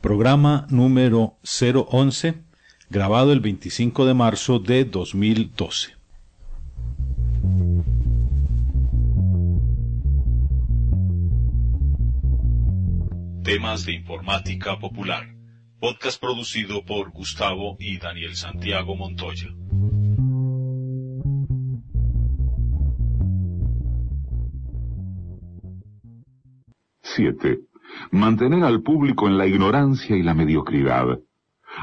programa 0.00 0.66
número 0.70 1.36
011, 1.42 2.34
grabado 2.88 3.32
el 3.32 3.40
25 3.40 4.06
de 4.06 4.14
marzo 4.14 4.58
de 4.58 4.84
2012. 4.84 5.94
Temas 13.44 13.84
de 13.84 13.92
informática 13.94 14.78
popular. 14.78 15.34
Podcast 15.80 16.20
producido 16.20 16.84
por 16.84 17.10
Gustavo 17.10 17.76
y 17.78 17.98
Daniel 17.98 18.36
Santiago 18.36 18.96
Montoya. 18.96 19.48
Siete. 27.02 27.69
Mantener 28.10 28.64
al 28.64 28.82
público 28.82 29.28
en 29.28 29.38
la 29.38 29.46
ignorancia 29.46 30.16
y 30.16 30.22
la 30.22 30.34
mediocridad. 30.34 31.18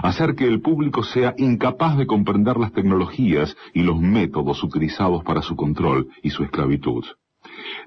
Hacer 0.04 0.36
que 0.36 0.46
el 0.46 0.62
público 0.62 1.04
sea 1.04 1.34
incapaz 1.38 1.98
de 1.98 2.05
comprender 2.05 2.58
las 2.58 2.73
tecnologías 2.73 3.55
y 3.73 3.84
los 3.84 4.00
métodos 4.00 4.64
utilizados 4.64 5.23
para 5.23 5.42
su 5.42 5.56
control 5.56 6.09
y 6.22 6.30
su 6.30 6.44
esclavitud. 6.44 7.06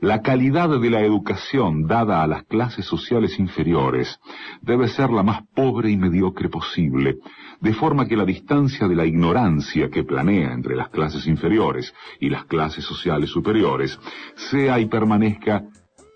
La 0.00 0.22
calidad 0.22 0.80
de 0.80 0.91
la 0.91 1.02
educación 1.02 1.86
dada 1.86 2.22
a 2.22 2.27
las 2.27 2.45
clases 2.45 2.86
sociales 2.86 3.38
inferiores 3.38 4.19
debe 4.62 4.88
ser 4.88 5.10
la 5.10 5.22
más 5.22 5.42
pobre 5.55 5.91
y 5.91 5.97
mediocre 5.98 6.48
posible, 6.48 7.19
de 7.60 7.74
forma 7.74 8.06
que 8.06 8.16
la 8.16 8.24
distancia 8.24 8.88
de 8.88 8.97
la 8.97 9.05
ignorancia 9.05 9.91
que 9.91 10.05
planea 10.05 10.52
entre 10.52 10.74
las 10.74 10.88
clases 10.88 11.27
inferiores 11.27 11.92
y 12.19 12.30
las 12.30 12.47
clases 12.47 12.84
sociales 12.84 13.28
superiores 13.28 13.98
sea 14.36 14.80
y 14.80 14.86
permanezca 14.86 15.64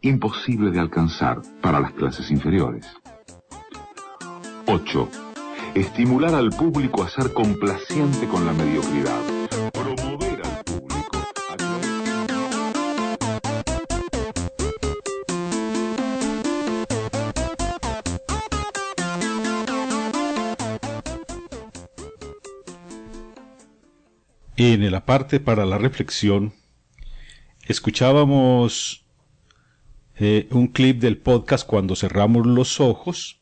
imposible 0.04 0.70
de 0.70 0.80
alcanzar 0.80 1.40
para 1.60 1.80
las 1.80 1.92
clases 1.92 2.30
inferiores. 2.30 2.86
8. 4.66 5.08
Estimular 5.74 6.34
al 6.34 6.50
público 6.50 7.02
a 7.02 7.08
ser 7.08 7.32
complaciente 7.32 8.26
con 8.28 8.46
la 8.46 8.52
mediocridad. 8.52 9.20
Promover 9.72 10.42
al 10.44 10.64
público 10.64 11.04
En 24.56 24.90
la 24.90 25.04
parte 25.04 25.40
para 25.40 25.66
la 25.66 25.78
reflexión, 25.78 26.54
escuchábamos 27.66 29.03
eh, 30.18 30.46
un 30.50 30.68
clip 30.68 31.00
del 31.00 31.16
podcast 31.16 31.66
Cuando 31.66 31.96
cerramos 31.96 32.46
los 32.46 32.80
ojos. 32.80 33.40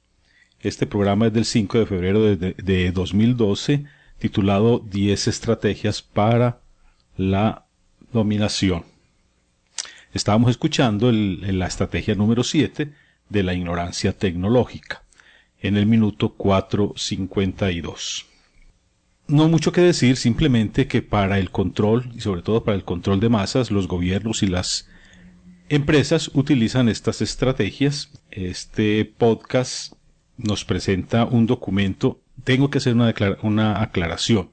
Este 0.61 0.87
programa 0.87 1.27
es 1.27 1.33
del 1.33 1.45
5 1.45 1.79
de 1.79 1.87
febrero 1.87 2.23
de, 2.23 2.55
de 2.55 2.92
2012, 2.92 3.84
titulado 4.19 4.79
10 4.79 5.29
estrategias 5.29 6.03
para 6.03 6.61
la 7.17 7.67
dominación. 8.12 8.84
Estábamos 10.14 10.51
escuchando 10.51 11.11
la 11.11 11.67
estrategia 11.67 12.14
número 12.14 12.45
7 12.45 12.92
de 13.29 13.42
la 13.42 13.55
ignorancia 13.55 14.12
tecnológica 14.12 15.03
en 15.61 15.77
el 15.77 15.86
minuto 15.86 16.36
4.52 16.36 18.27
no 19.29 19.48
mucho 19.48 19.73
que 19.73 19.81
decir, 19.81 20.17
simplemente 20.17 20.86
que 20.86 21.03
para 21.03 21.39
el 21.39 21.51
control, 21.51 22.11
y 22.14 22.20
sobre 22.20 22.42
todo 22.42 22.64
para 22.64 22.77
el 22.77 22.84
control 22.84 23.20
de 23.20 23.29
masas, 23.29 23.70
los 23.70 23.89
gobiernos 23.89 24.42
y 24.42 24.47
las 24.47 24.89
empresas 25.73 26.31
utilizan 26.34 26.89
estas 26.91 27.23
estrategias. 27.23 28.11
Este 28.31 29.06
podcast 29.06 29.95
nos 30.37 30.67
presenta 30.67 31.25
un 31.25 31.47
documento. 31.47 32.20
Tengo 32.45 32.69
que 32.69 32.77
hacer 32.77 32.95
una, 32.95 33.81
aclaración. 33.81 34.53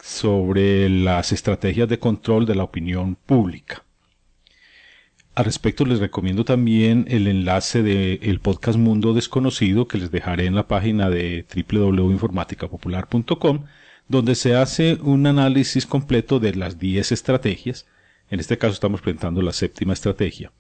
sobre 0.03 0.89
las 0.89 1.33
estrategias 1.33 1.89
de 1.89 1.99
control 1.99 2.47
de 2.47 2.55
la 2.55 2.65
opinión 2.65 3.17
pública. 3.17 3.83
Al 5.35 5.45
respecto 5.45 5.85
les 5.85 5.99
recomiendo 5.99 6.45
también 6.45 7.05
el 7.09 7.27
enlace 7.27 7.83
del 7.83 8.41
podcast 8.41 8.79
Mundo 8.79 9.13
Desconocido 9.13 9.87
que 9.87 9.99
les 9.99 10.11
dejaré 10.11 10.47
en 10.47 10.55
la 10.55 10.67
página 10.67 11.11
de 11.11 11.45
www.informaticapopular.com 11.71 13.65
donde 14.09 14.35
se 14.35 14.57
hace 14.57 14.99
un 15.03 15.27
análisis 15.27 15.85
completo 15.87 16.39
de 16.39 16.55
las 16.55 16.79
10 16.79 17.13
estrategias. 17.13 17.87
En 18.31 18.41
este 18.41 18.57
caso 18.59 18.75
estamos 18.75 19.01
presentando 19.01 19.43
la 19.43 19.53
séptima 19.53 19.93
estrategia. 19.93 20.53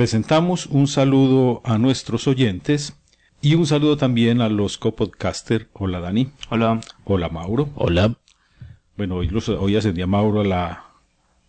Presentamos 0.00 0.66
un 0.66 0.88
saludo 0.88 1.62
a 1.64 1.78
nuestros 1.78 2.28
oyentes 2.28 2.92
y 3.40 3.54
un 3.54 3.66
saludo 3.66 3.96
también 3.96 4.42
a 4.42 4.50
los 4.50 4.76
copodcaster. 4.76 5.68
Hola 5.72 6.00
Dani. 6.00 6.28
Hola. 6.50 6.82
Hola 7.04 7.30
Mauro. 7.30 7.70
Hola. 7.76 8.14
Bueno, 8.98 9.14
hoy, 9.14 9.28
los, 9.28 9.48
hoy 9.48 9.74
ascendí 9.74 10.02
a 10.02 10.06
Mauro 10.06 10.42
a 10.42 10.44
la, 10.44 10.84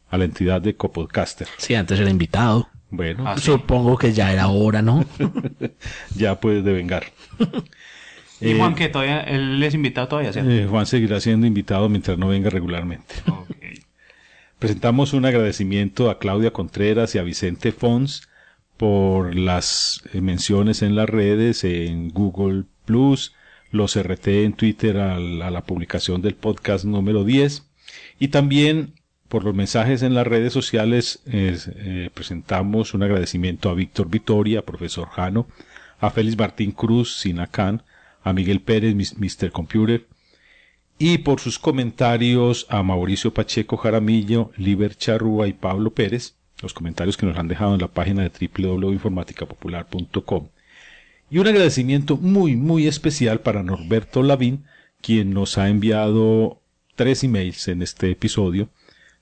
a 0.09 0.17
la 0.17 0.23
entidad 0.23 0.61
de 0.61 0.77
copodcaster. 0.77 1.45
Sí, 1.57 1.75
antes 1.75 1.99
era 1.99 2.09
invitado. 2.09 2.69
Bueno, 2.89 3.25
Ah, 3.27 3.35
sí. 3.37 3.47
Supongo 3.47 3.97
que 3.97 4.13
ya 4.13 4.31
era 4.31 4.47
hora, 4.47 4.81
¿no? 4.81 5.03
ya 6.15 6.39
puedes 6.39 6.63
devengar. 6.63 7.03
¿Y 8.39 8.51
Eh, 8.51 8.55
Juan 8.57 8.75
que 8.75 8.87
todavía, 8.87 9.23
él 9.23 9.61
es 9.61 9.73
invitado 9.73 10.07
todavía, 10.07 10.31
¿cierto? 10.31 10.49
eh, 10.49 10.67
Juan 10.69 10.85
seguirá 10.85 11.19
siendo 11.19 11.47
invitado 11.47 11.89
mientras 11.89 12.17
no 12.17 12.29
venga 12.29 12.49
regularmente. 12.49 13.13
Presentamos 14.57 15.11
un 15.11 15.25
agradecimiento 15.25 16.09
a 16.09 16.17
Claudia 16.17 16.53
Contreras 16.53 17.13
y 17.13 17.17
a 17.17 17.23
Vicente 17.23 17.73
Fons 17.73 18.26
por 18.77 19.35
las 19.35 20.03
eh, 20.13 20.21
menciones 20.21 20.81
en 20.81 20.95
las 20.95 21.09
redes, 21.09 21.63
en 21.63 22.09
Google 22.09 22.63
Plus, 22.85 23.33
los 23.71 24.01
RT 24.01 24.27
en 24.27 24.53
Twitter 24.53 24.97
a, 24.97 25.19
la 25.19 25.61
publicación 25.61 26.21
del 26.21 26.35
podcast 26.35 26.85
número 26.85 27.23
10 27.23 27.65
y 28.19 28.29
también 28.29 28.93
por 29.27 29.43
los 29.43 29.53
mensajes 29.53 30.03
en 30.03 30.13
las 30.13 30.25
redes 30.25 30.53
sociales 30.53 31.19
es, 31.25 31.69
eh, 31.75 32.09
presentamos 32.13 32.93
un 32.93 33.03
agradecimiento 33.03 33.69
a 33.69 33.73
Víctor 33.73 34.09
Vitoria, 34.09 34.59
a 34.59 34.65
profesor 34.65 35.09
Jano, 35.09 35.47
a 35.99 36.09
Félix 36.11 36.37
Martín 36.37 36.71
Cruz, 36.71 37.17
Sinacán, 37.17 37.83
a 38.23 38.31
Miguel 38.31 38.61
Pérez, 38.61 38.95
Mr. 38.95 39.51
Computer, 39.51 40.05
y 40.97 41.19
por 41.19 41.39
sus 41.41 41.59
comentarios 41.59 42.65
a 42.69 42.83
Mauricio 42.83 43.33
Pacheco 43.33 43.77
Jaramillo, 43.77 44.51
Liber 44.55 44.95
Charrúa 44.95 45.47
y 45.47 45.53
Pablo 45.53 45.91
Pérez, 45.91 46.36
los 46.61 46.73
comentarios 46.73 47.17
que 47.17 47.25
nos 47.25 47.37
han 47.37 47.47
dejado 47.47 47.73
en 47.73 47.81
la 47.81 47.87
página 47.87 48.21
de 48.23 48.29
www.informaticapopular.com. 48.29 50.49
Y 51.29 51.39
un 51.39 51.47
agradecimiento 51.47 52.17
muy, 52.17 52.55
muy 52.55 52.87
especial 52.87 53.41
para 53.41 53.63
Norberto 53.63 54.23
Lavín, 54.23 54.65
quien 55.01 55.33
nos 55.33 55.57
ha 55.57 55.69
enviado 55.69 56.61
tres 56.95 57.23
emails 57.23 57.67
en 57.67 57.81
este 57.81 58.11
episodio, 58.11 58.69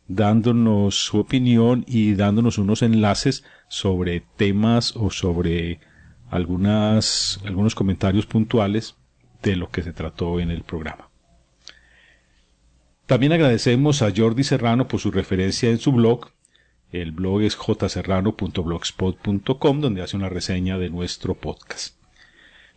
dándonos 0.07 0.96
su 0.96 1.19
opinión 1.19 1.84
y 1.88 2.13
dándonos 2.13 2.57
unos 2.57 2.81
enlaces 2.81 3.44
sobre 3.67 4.23
temas 4.38 4.96
o 4.96 5.09
sobre 5.09 5.79
algunas, 6.29 7.40
algunos 7.46 7.76
comentarios 7.76 8.26
puntuales 8.26 8.96
de 9.41 9.55
lo 9.55 9.70
que 9.70 9.84
se 9.84 9.93
trató 9.93 10.40
en 10.40 10.52
el 10.52 10.64
programa. 10.64 11.09
También 13.05 13.34
agradecemos 13.34 14.02
a 14.02 14.11
Jordi 14.16 14.43
Serrano 14.43 14.87
por 14.87 14.99
su 14.99 15.11
referencia 15.11 15.70
en 15.70 15.78
su 15.78 15.91
blog. 15.91 16.29
El 16.91 17.11
blog 17.11 17.41
es 17.41 17.55
jserrano.blogspot.com 17.55 19.82
donde 19.82 20.02
hace 20.02 20.17
una 20.17 20.29
reseña 20.29 20.78
de 20.78 20.90
nuestro 20.90 21.35
podcast. 21.35 21.96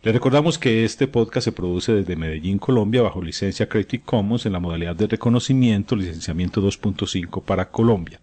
Le 0.01 0.13
recordamos 0.13 0.57
que 0.57 0.85
este 0.85 1.07
podcast 1.07 1.43
se 1.43 1.51
produce 1.51 1.91
desde 1.91 2.15
Medellín, 2.15 2.57
Colombia, 2.57 3.01
bajo 3.01 3.21
licencia 3.21 3.67
Creative 3.67 4.01
Commons 4.05 4.45
en 4.45 4.53
la 4.53 4.61
modalidad 4.61 4.95
de 4.95 5.07
reconocimiento, 5.07 5.97
licenciamiento 5.97 6.61
2.5 6.61 7.43
para 7.43 7.69
Colombia. 7.69 8.21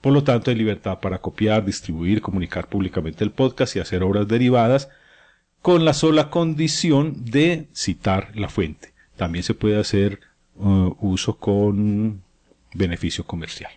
Por 0.00 0.12
lo 0.12 0.24
tanto, 0.24 0.50
hay 0.50 0.56
libertad 0.56 0.98
para 1.00 1.20
copiar, 1.20 1.64
distribuir, 1.64 2.20
comunicar 2.20 2.68
públicamente 2.68 3.22
el 3.22 3.30
podcast 3.30 3.76
y 3.76 3.78
hacer 3.78 4.02
obras 4.02 4.26
derivadas 4.26 4.88
con 5.62 5.84
la 5.84 5.94
sola 5.94 6.30
condición 6.30 7.24
de 7.24 7.68
citar 7.72 8.32
la 8.34 8.48
fuente. 8.48 8.92
También 9.16 9.44
se 9.44 9.54
puede 9.54 9.78
hacer 9.78 10.18
uh, 10.56 10.96
uso 11.00 11.38
con 11.38 12.22
beneficio 12.74 13.24
comercial. 13.24 13.70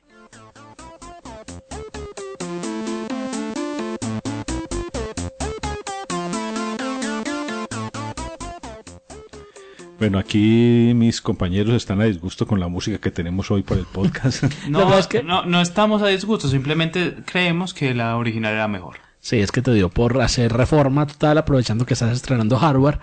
Bueno, 10.00 10.20
aquí 10.20 10.92
mis 10.96 11.22
compañeros 11.22 11.74
están 11.76 12.02
a 12.02 12.06
disgusto 12.06 12.46
con 12.46 12.60
la 12.60 12.68
música 12.68 13.00
que 13.00 13.10
tenemos 13.10 13.50
hoy 13.50 13.64
para 13.64 13.80
el 13.80 13.88
podcast. 13.88 14.44
No, 14.70 14.98
es 15.00 15.08
que- 15.08 15.24
no, 15.24 15.46
no 15.46 15.60
estamos 15.62 16.02
a 16.04 16.08
disgusto, 16.08 16.48
simplemente 16.48 17.16
creemos 17.26 17.74
que 17.74 17.94
la 17.96 18.16
original 18.16 18.54
era 18.54 18.68
mejor. 18.68 18.98
Sí, 19.20 19.40
es 19.40 19.52
que 19.52 19.62
te 19.62 19.74
dio 19.74 19.90
por 19.90 20.22
hacer 20.22 20.54
reforma 20.54 21.08
total 21.08 21.38
aprovechando 21.40 21.86
que 21.86 21.96
estás 21.96 22.12
estrenando 22.16 22.58
hardware. 22.58 23.00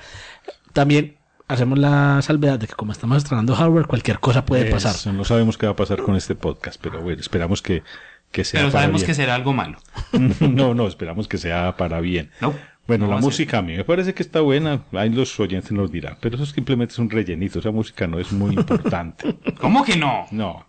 También 0.72 1.16
hacemos 1.48 1.78
la 1.78 2.22
salvedad 2.22 2.58
de 2.58 2.66
que 2.68 2.74
como 2.74 2.92
estamos 2.92 3.18
estrenando 3.18 3.54
hardware, 3.56 3.86
cualquier 3.86 4.20
cosa 4.20 4.46
puede 4.46 4.70
pasar. 4.70 4.94
No 5.12 5.24
sabemos 5.24 5.58
qué 5.58 5.66
va 5.66 5.72
a 5.72 5.76
pasar 5.76 6.00
con 6.02 6.14
este 6.16 6.34
podcast, 6.36 6.80
pero 6.80 7.02
bueno, 7.02 7.20
esperamos 7.20 7.60
que, 7.60 7.82
que 8.30 8.44
sea 8.44 8.60
Pero 8.60 8.72
para 8.72 8.82
sabemos 8.84 9.00
bien. 9.02 9.06
que 9.08 9.14
será 9.14 9.34
algo 9.34 9.52
malo. 9.52 9.78
no, 10.40 10.72
no, 10.74 10.86
esperamos 10.86 11.26
que 11.28 11.36
sea 11.38 11.76
para 11.76 12.00
bien. 12.00 12.30
No. 12.40 12.54
Bueno, 12.86 13.06
No 13.06 13.14
la 13.14 13.20
música 13.20 13.58
a 13.58 13.62
mí 13.62 13.76
me 13.76 13.84
parece 13.84 14.12
que 14.12 14.22
está 14.22 14.40
buena. 14.40 14.84
Ahí 14.92 15.08
los 15.08 15.38
oyentes 15.40 15.72
nos 15.72 15.90
dirán, 15.90 16.18
pero 16.20 16.36
eso 16.36 16.46
simplemente 16.46 16.92
es 16.92 16.98
un 16.98 17.08
rellenito. 17.08 17.58
Esa 17.58 17.70
música 17.70 18.06
no 18.06 18.18
es 18.18 18.32
muy 18.32 18.54
importante. 18.54 19.36
¿Cómo 19.60 19.84
que 19.84 19.96
no? 19.96 20.26
No. 20.30 20.66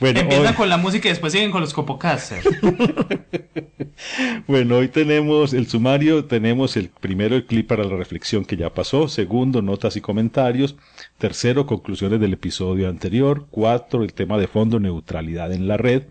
Bueno, 0.00 0.20
Empiezan 0.20 0.46
hoy, 0.46 0.54
con 0.54 0.68
la 0.68 0.76
música 0.76 1.08
y 1.08 1.10
después 1.10 1.32
siguen 1.32 1.50
con 1.50 1.60
los 1.60 1.74
copocasters. 1.74 2.46
bueno, 4.46 4.76
hoy 4.76 4.88
tenemos 4.88 5.52
el 5.54 5.66
sumario, 5.66 6.26
tenemos 6.26 6.76
el 6.76 6.88
primero 6.88 7.34
el 7.34 7.46
clip 7.46 7.66
para 7.66 7.82
la 7.82 7.96
reflexión 7.96 8.44
que 8.44 8.56
ya 8.56 8.72
pasó, 8.72 9.08
segundo 9.08 9.60
notas 9.60 9.96
y 9.96 10.00
comentarios, 10.00 10.76
tercero 11.18 11.66
conclusiones 11.66 12.20
del 12.20 12.34
episodio 12.34 12.88
anterior, 12.88 13.48
cuatro 13.50 14.04
el 14.04 14.12
tema 14.12 14.38
de 14.38 14.46
fondo 14.46 14.78
neutralidad 14.78 15.52
en 15.52 15.66
la 15.66 15.76
red, 15.76 16.04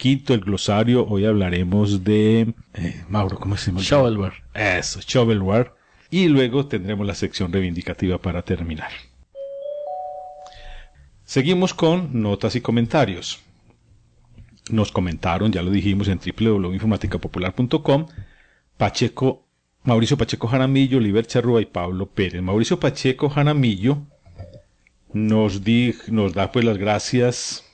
quinto 0.00 0.32
el 0.32 0.40
glosario, 0.40 1.06
hoy 1.06 1.26
hablaremos 1.26 2.02
de 2.04 2.54
eh, 2.72 3.04
Mauro, 3.10 3.38
¿cómo 3.38 3.58
se 3.58 3.66
llama? 3.70 3.82
Shovelware. 3.82 4.32
Eso, 4.54 5.00
shovelware. 5.06 5.72
Y 6.10 6.28
luego 6.28 6.66
tendremos 6.66 7.06
la 7.06 7.14
sección 7.14 7.52
reivindicativa 7.52 8.16
para 8.16 8.40
terminar. 8.40 8.88
Seguimos 11.24 11.74
con 11.74 12.22
notas 12.22 12.56
y 12.56 12.62
comentarios. 12.62 13.40
Nos 14.70 14.90
comentaron, 14.90 15.52
ya 15.52 15.62
lo 15.62 15.70
dijimos 15.70 16.08
en 16.08 16.18
www.informaticapopular.com, 16.18 18.06
Pacheco, 18.78 19.44
Mauricio 19.84 20.16
Pacheco 20.16 20.48
Jaramillo, 20.48 20.98
Liber 20.98 21.26
Charrúa 21.26 21.60
y 21.60 21.66
Pablo 21.66 22.06
Pérez. 22.06 22.40
Mauricio 22.40 22.80
Pacheco 22.80 23.28
Jaramillo 23.28 23.98
nos, 25.12 25.62
di- 25.62 25.94
nos 26.08 26.32
da 26.32 26.50
pues 26.52 26.64
las 26.64 26.78
gracias 26.78 27.64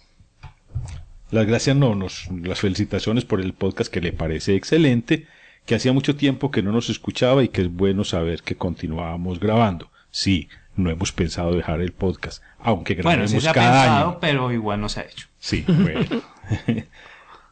las 1.30 1.46
gracias 1.46 1.76
no, 1.76 1.94
nos, 1.94 2.28
las 2.42 2.60
felicitaciones 2.60 3.24
por 3.24 3.40
el 3.40 3.52
podcast 3.52 3.92
que 3.92 4.00
le 4.00 4.12
parece 4.12 4.54
excelente, 4.54 5.26
que 5.64 5.74
hacía 5.74 5.92
mucho 5.92 6.16
tiempo 6.16 6.50
que 6.50 6.62
no 6.62 6.72
nos 6.72 6.88
escuchaba 6.90 7.42
y 7.42 7.48
que 7.48 7.62
es 7.62 7.72
bueno 7.72 8.04
saber 8.04 8.42
que 8.42 8.56
continuábamos 8.56 9.40
grabando. 9.40 9.90
Sí, 10.10 10.48
no 10.76 10.90
hemos 10.90 11.12
pensado 11.12 11.54
dejar 11.54 11.80
el 11.80 11.92
podcast, 11.92 12.42
aunque 12.58 12.94
Bueno, 12.94 13.10
grabemos 13.10 13.30
sí 13.30 13.40
se 13.40 13.48
ha 13.48 13.52
pensado, 13.52 14.08
año. 14.10 14.18
pero 14.20 14.52
igual 14.52 14.80
no 14.80 14.88
se 14.88 15.00
ha 15.00 15.04
hecho. 15.04 15.26
Sí, 15.38 15.64
bueno. 15.66 16.22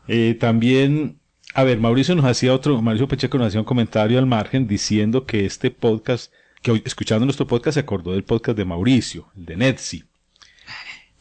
Eh, 0.07 0.37
también, 0.39 1.19
a 1.55 1.65
ver, 1.65 1.79
Mauricio 1.79 2.15
nos 2.15 2.27
hacía 2.27 2.53
otro, 2.53 2.83
Mauricio 2.83 3.09
Pacheco 3.09 3.39
nos 3.39 3.47
hacía 3.49 3.61
un 3.61 3.65
comentario 3.65 4.19
al 4.19 4.27
margen 4.27 4.67
diciendo 4.67 5.25
que 5.25 5.47
este 5.47 5.71
podcast, 5.71 6.31
que 6.61 6.71
hoy, 6.71 6.83
escuchando 6.85 7.25
nuestro 7.25 7.47
podcast 7.47 7.77
se 7.77 7.81
acordó 7.81 8.13
del 8.13 8.23
podcast 8.23 8.59
de 8.59 8.67
Mauricio, 8.67 9.29
el 9.35 9.47
de 9.47 9.57
Netsi, 9.57 10.05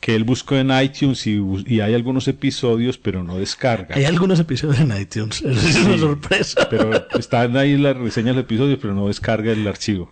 que 0.03 0.15
él 0.15 0.25
buscó 0.25 0.57
en 0.57 0.69
iTunes 0.69 1.25
y, 1.27 1.79
hay 1.79 1.93
algunos 1.93 2.27
episodios, 2.27 2.97
pero 2.97 3.23
no 3.23 3.37
descarga. 3.37 3.95
Hay 3.95 4.03
algunos 4.03 4.37
episodios 4.37 4.81
en 4.81 4.93
iTunes. 4.99 5.41
Eso 5.45 5.65
es 5.69 5.77
una 5.77 5.97
sorpresa. 5.97 6.67
Pero 6.69 6.91
están 7.17 7.55
ahí 7.55 7.77
las 7.77 7.95
reseñas 7.95 8.35
del 8.35 8.43
episodio, 8.43 8.77
pero 8.81 8.93
no 8.93 9.07
descarga 9.07 9.53
el 9.53 9.65
archivo. 9.65 10.11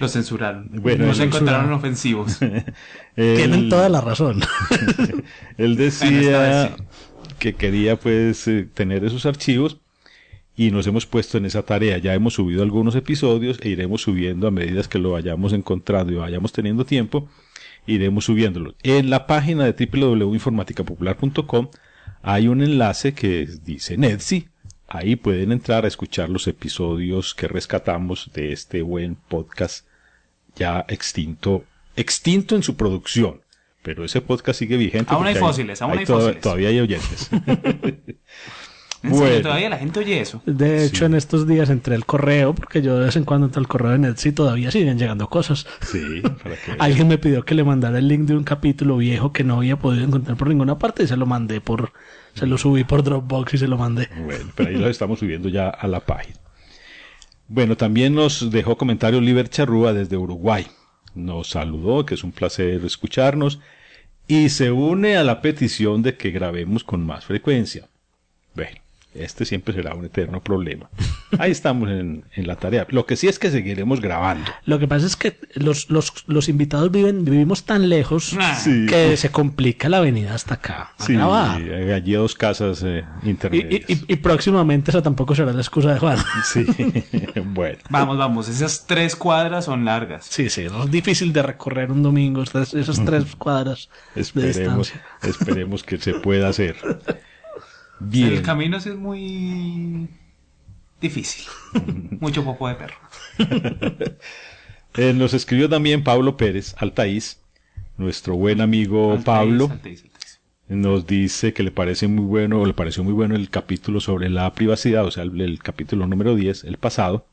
Lo 0.00 0.08
censuraron. 0.08 0.70
Bueno, 0.72 1.04
no 1.04 1.10
el- 1.10 1.16
se 1.16 1.24
encontraron 1.24 1.70
ofensivos. 1.74 2.38
Tienen 3.14 3.68
toda 3.68 3.90
la 3.90 4.00
razón. 4.00 4.40
Él 5.58 5.76
decía 5.76 6.74
que 7.38 7.52
quería 7.52 7.96
pues 7.96 8.48
eh, 8.48 8.66
tener 8.72 9.04
esos 9.04 9.26
archivos 9.26 9.76
y 10.56 10.70
nos 10.70 10.86
hemos 10.86 11.04
puesto 11.04 11.36
en 11.36 11.44
esa 11.44 11.62
tarea. 11.62 11.98
Ya 11.98 12.14
hemos 12.14 12.32
subido 12.32 12.62
algunos 12.62 12.94
episodios 12.94 13.58
e 13.60 13.68
iremos 13.68 14.00
subiendo 14.00 14.46
a 14.46 14.50
medida 14.50 14.82
que 14.84 14.98
lo 14.98 15.10
vayamos 15.10 15.52
encontrando 15.52 16.10
y 16.10 16.16
vayamos 16.16 16.52
teniendo 16.52 16.86
tiempo, 16.86 17.28
iremos 17.86 18.24
subiéndolo. 18.26 18.74
En 18.82 19.10
la 19.10 19.26
página 19.26 19.64
de 19.70 19.86
www.informaticapopular.com 19.86 21.68
hay 22.22 22.48
un 22.48 22.62
enlace 22.62 23.14
que 23.14 23.46
dice 23.64 23.96
Netsi. 23.96 24.48
Ahí 24.88 25.16
pueden 25.16 25.50
entrar 25.52 25.84
a 25.84 25.88
escuchar 25.88 26.28
los 26.30 26.46
episodios 26.46 27.34
que 27.34 27.48
rescatamos 27.48 28.30
de 28.34 28.52
este 28.52 28.82
buen 28.82 29.16
podcast 29.16 29.86
ya 30.56 30.84
extinto, 30.88 31.64
extinto 31.96 32.54
en 32.54 32.62
su 32.62 32.76
producción. 32.76 33.40
Pero 33.82 34.04
ese 34.04 34.20
podcast 34.22 34.58
sigue 34.58 34.76
vigente. 34.78 35.12
Aún 35.12 35.26
hay 35.26 35.34
fósiles, 35.34 35.82
aún 35.82 35.98
hay 35.98 36.06
toda- 36.06 36.20
fósiles. 36.20 36.40
Todavía 36.42 36.68
hay 36.70 36.80
oyentes. 36.80 37.28
Serio, 39.10 39.18
Bueno. 39.18 39.42
todavía 39.42 39.68
la 39.70 39.78
gente 39.78 40.00
oye 40.00 40.20
eso. 40.20 40.42
De 40.46 40.84
hecho, 40.84 40.98
Sí. 41.00 41.04
en 41.04 41.14
estos 41.14 41.46
días 41.46 41.70
entré 41.70 41.94
al 41.94 42.04
correo, 42.06 42.54
porque 42.54 42.82
yo 42.82 42.98
de 42.98 43.06
vez 43.06 43.16
en 43.16 43.24
cuando 43.24 43.46
entro 43.46 43.60
al 43.60 43.68
correo 43.68 43.92
de 43.92 43.98
Netsi 43.98 44.30
y 44.30 44.32
todavía 44.32 44.70
siguen 44.70 44.98
llegando 44.98 45.28
cosas. 45.28 45.66
sí, 45.82 46.22
para 46.42 46.56
que 46.56 46.72
Alguien 46.78 47.08
me 47.08 47.18
pidió 47.18 47.44
que 47.44 47.54
le 47.54 47.64
mandara 47.64 47.98
el 47.98 48.08
link 48.08 48.22
de 48.22 48.36
un 48.36 48.44
capítulo 48.44 48.96
viejo 48.96 49.32
que 49.32 49.44
no 49.44 49.56
había 49.58 49.76
podido 49.76 50.04
encontrar 50.04 50.36
por 50.36 50.48
ninguna 50.48 50.78
parte 50.78 51.02
y 51.02 51.06
se 51.06 51.16
lo 51.16 51.26
mandé 51.26 51.60
por, 51.60 51.92
se 52.34 52.46
lo 52.46 52.56
subí 52.58 52.84
por 52.84 53.02
Dropbox 53.02 53.54
y 53.54 53.58
se 53.58 53.68
lo 53.68 53.76
mandé. 53.78 54.08
Bueno, 54.24 54.50
pero 54.54 54.70
ahí 54.70 54.76
lo 54.76 54.88
estamos 54.88 55.18
subiendo 55.18 55.48
ya 55.48 55.68
a 55.68 55.86
la 55.86 56.00
página. 56.00 56.38
Bueno, 57.46 57.76
también 57.76 58.14
nos 58.14 58.50
dejó 58.50 58.76
comentario 58.78 59.20
Liber 59.20 59.48
Charrúa 59.50 59.92
desde 59.92 60.16
Uruguay. 60.16 60.66
Nos 61.14 61.50
saludó, 61.50 62.06
que 62.06 62.14
es 62.14 62.24
un 62.24 62.32
placer 62.32 62.82
escucharnos, 62.84 63.60
y 64.26 64.48
se 64.48 64.70
une 64.72 65.16
a 65.18 65.22
la 65.24 65.42
petición 65.42 66.02
de 66.02 66.16
que 66.16 66.30
grabemos 66.30 66.82
con 66.82 67.04
más 67.04 67.26
frecuencia. 67.26 67.86
Bueno, 68.54 68.78
este 69.14 69.44
siempre 69.44 69.74
será 69.74 69.94
un 69.94 70.04
eterno 70.04 70.40
problema. 70.42 70.88
Ahí 71.38 71.50
estamos 71.50 71.88
en, 71.90 72.24
en 72.34 72.46
la 72.46 72.56
tarea. 72.56 72.86
Lo 72.90 73.06
que 73.06 73.16
sí 73.16 73.26
es 73.28 73.38
que 73.38 73.50
seguiremos 73.50 74.00
grabando. 74.00 74.50
Lo 74.66 74.78
que 74.78 74.86
pasa 74.88 75.06
es 75.06 75.16
que 75.16 75.38
los, 75.54 75.90
los, 75.90 76.12
los 76.26 76.48
invitados 76.48 76.90
viven, 76.90 77.24
vivimos 77.24 77.64
tan 77.64 77.88
lejos 77.88 78.36
Ah, 78.40 78.54
Sí. 78.56 78.86
que 78.86 79.16
se 79.16 79.30
complica 79.30 79.88
la 79.88 80.00
venida 80.00 80.34
hasta 80.34 80.54
acá. 80.54 80.92
a 80.98 81.02
Sí, 81.04 81.14
grabar. 81.14 81.60
allí 81.60 82.12
dos 82.12 82.34
casas 82.34 82.82
eh, 82.84 83.04
Y, 83.22 83.30
intermedias. 83.30 83.88
y- 83.88 83.92
y- 83.94 84.04
y 84.08 84.16
próximamente 84.16 84.90
esa 84.90 85.02
tampoco 85.02 85.34
será 85.34 85.52
la 85.52 85.60
excusa 85.60 85.92
de 85.94 85.98
Juan. 85.98 86.18
Sí, 86.44 86.64
bueno. 87.44 87.78
Vamos, 87.90 88.18
vamos, 88.18 88.48
esas 88.48 88.86
tres 88.86 89.16
cuadras 89.16 89.64
son 89.64 89.84
largas. 89.84 90.26
Sí, 90.26 90.48
sí, 90.50 90.62
es 90.62 90.90
difícil 90.90 91.32
de 91.32 91.42
recorrer 91.42 91.90
un 91.90 92.02
domingo 92.02 92.42
esas, 92.42 92.74
esas 92.74 93.04
tres 93.04 93.34
cuadras 93.36 93.88
de 94.14 94.20
Esperemos, 94.20 94.92
distancia. 94.92 95.02
esperemos 95.22 95.82
que 95.82 95.98
se 95.98 96.14
pueda 96.14 96.48
hacer. 96.48 96.76
El 98.12 98.42
camino 98.42 98.76
es 98.76 98.86
muy 98.94 100.08
difícil. 101.00 101.44
Mucho 102.20 102.44
popo 102.44 102.68
de 102.68 102.74
perro. 102.74 102.96
Eh, 104.96 105.12
nos 105.12 105.34
escribió 105.34 105.68
también 105.68 106.04
Pablo 106.04 106.36
Pérez, 106.36 106.76
Altaís, 106.78 107.40
nuestro 107.96 108.36
buen 108.36 108.60
amigo 108.60 109.10
Altaís, 109.10 109.24
Pablo. 109.24 109.68
Altaís, 109.68 110.04
Altaís. 110.04 110.40
Nos 110.68 111.08
dice 111.08 111.52
que 111.52 111.64
le 111.64 111.72
parece 111.72 112.06
muy 112.06 112.24
bueno, 112.24 112.60
o 112.60 112.64
le 112.64 112.74
pareció 112.74 113.02
muy 113.02 113.12
bueno 113.12 113.34
el 113.34 113.50
capítulo 113.50 113.98
sobre 113.98 114.30
la 114.30 114.54
privacidad, 114.54 115.04
o 115.04 115.10
sea, 115.10 115.24
el, 115.24 115.40
el 115.40 115.58
capítulo 115.58 116.06
número 116.06 116.36
10, 116.36 116.62
el 116.62 116.76
pasado. 116.76 117.26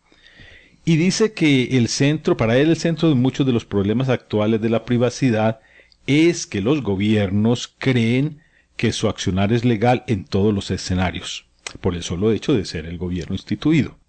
Y 0.85 0.95
dice 0.95 1.33
que 1.33 1.77
el 1.77 1.87
centro, 1.87 2.35
para 2.35 2.57
él 2.57 2.69
el 2.69 2.77
centro 2.77 3.09
de 3.09 3.15
muchos 3.15 3.45
de 3.45 3.53
los 3.53 3.65
problemas 3.65 4.09
actuales 4.09 4.59
de 4.59 4.69
la 4.69 4.83
privacidad 4.83 5.59
es 6.07 6.47
que 6.47 6.61
los 6.61 6.81
gobiernos 6.81 7.73
creen 7.77 8.41
que 8.81 8.93
su 8.93 9.07
accionar 9.07 9.53
es 9.53 9.63
legal 9.63 10.03
en 10.07 10.25
todos 10.25 10.51
los 10.51 10.71
escenarios, 10.71 11.45
por 11.81 11.93
el 11.93 12.01
solo 12.01 12.31
hecho 12.31 12.55
de 12.55 12.65
ser 12.65 12.87
el 12.87 12.97
gobierno 12.97 13.35
instituido. 13.35 13.99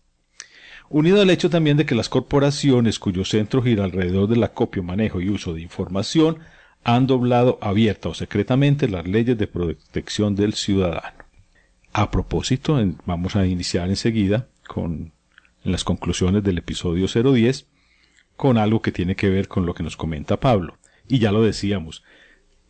Unido 0.89 1.21
al 1.21 1.29
hecho 1.29 1.51
también 1.51 1.77
de 1.77 1.85
que 1.85 1.95
las 1.95 2.09
corporaciones 2.09 2.99
cuyo 2.99 3.27
centro 3.27 3.63
gira 3.63 3.85
alrededor 3.85 4.31
del 4.31 4.43
acopio, 4.43 4.83
manejo 4.83 5.21
y 5.21 5.29
uso 5.29 5.53
de 5.53 5.61
información 5.61 6.39
han 6.85 7.07
doblado 7.07 7.59
abierta 7.61 8.09
o 8.09 8.15
secretamente 8.15 8.89
las 8.89 9.07
leyes 9.07 9.37
de 9.37 9.47
protección 9.47 10.37
del 10.37 10.55
ciudadano. 10.55 11.23
A 11.93 12.11
propósito, 12.11 12.83
vamos 13.05 13.37
a 13.37 13.45
iniciar 13.45 13.91
enseguida 13.91 14.49
con 14.67 15.13
las 15.65 15.85
conclusiones 15.85 16.45
del 16.45 16.57
episodio 16.57 17.09
010 17.09 17.67
con 18.39 18.57
algo 18.57 18.81
que 18.81 18.91
tiene 18.91 19.17
que 19.17 19.29
ver 19.29 19.49
con 19.49 19.67
lo 19.67 19.75
que 19.75 19.83
nos 19.83 19.99
comenta 19.99 20.41
Pablo. 20.41 20.79
Y 21.09 21.19
ya 21.19 21.31
lo 21.31 21.43
decíamos, 21.43 22.03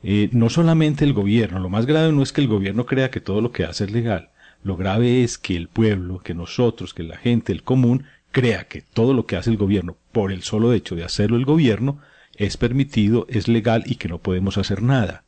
eh, 0.03 0.29
no 0.33 0.51
solamente 0.51 1.05
el 1.05 1.13
gobierno, 1.13 1.59
lo 1.59 1.69
más 1.69 1.87
grave 1.87 2.13
no 2.13 2.23
es 2.23 2.33
que 2.33 2.41
el 2.41 2.49
gobierno 2.49 2.87
crea 2.87 3.11
que 3.11 3.21
todo 3.21 3.41
lo 3.41 3.53
que 3.53 3.65
hace 3.65 3.85
es 3.85 3.93
legal, 3.93 4.31
lo 4.65 4.77
grave 4.77 5.25
es 5.25 5.39
que 5.39 5.57
el 5.57 5.69
pueblo, 5.69 6.21
que 6.21 6.35
nosotros, 6.35 6.95
que 6.95 7.03
la 7.03 7.17
gente, 7.17 7.53
el 7.53 7.63
común, 7.63 8.05
crea 8.31 8.65
que 8.65 8.81
todo 8.83 9.13
lo 9.15 9.27
que 9.27 9.37
hace 9.37 9.51
el 9.51 9.57
gobierno, 9.57 9.97
por 10.13 10.33
el 10.33 10.43
solo 10.43 10.73
hecho 10.73 10.95
de 10.95 11.05
hacerlo 11.05 11.37
el 11.37 11.45
gobierno, 11.45 11.99
es 12.37 12.57
permitido, 12.57 13.27
es 13.29 13.49
legal 13.49 13.85
y 13.87 13.97
que 13.97 14.09
no 14.09 14.19
podemos 14.19 14.59
hacer 14.59 14.83
nada. 14.83 15.25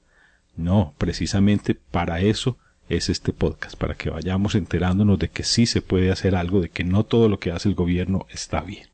No, 0.57 0.95
precisamente 0.99 1.75
para 1.75 2.21
eso 2.21 2.57
es 2.89 3.09
este 3.09 3.33
podcast, 3.33 3.77
para 3.77 3.95
que 3.95 4.11
vayamos 4.11 4.55
enterándonos 4.55 5.19
de 5.19 5.29
que 5.29 5.43
sí 5.43 5.67
se 5.67 5.83
puede 5.83 6.11
hacer 6.11 6.35
algo, 6.35 6.61
de 6.61 6.69
que 6.69 6.85
no 6.85 7.05
todo 7.05 7.29
lo 7.29 7.39
que 7.39 7.51
hace 7.51 7.69
el 7.69 7.75
gobierno 7.75 8.27
está 8.31 8.61
bien. 8.61 8.89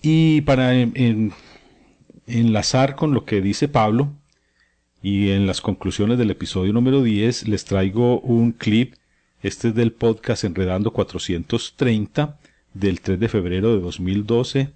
Y 0.00 0.42
para 0.42 0.72
enlazar 2.26 2.96
con 2.96 3.12
lo 3.12 3.24
que 3.24 3.40
dice 3.40 3.68
Pablo 3.68 4.12
y 5.02 5.30
en 5.30 5.46
las 5.46 5.60
conclusiones 5.60 6.18
del 6.18 6.30
episodio 6.30 6.72
número 6.72 7.02
10 7.02 7.48
les 7.48 7.64
traigo 7.64 8.20
un 8.20 8.52
clip, 8.52 8.94
este 9.42 9.68
es 9.68 9.74
del 9.74 9.92
podcast 9.92 10.44
Enredando 10.44 10.92
430 10.92 12.38
del 12.72 13.00
3 13.00 13.20
de 13.20 13.28
febrero 13.28 13.74
de 13.74 13.80
2012 13.80 14.72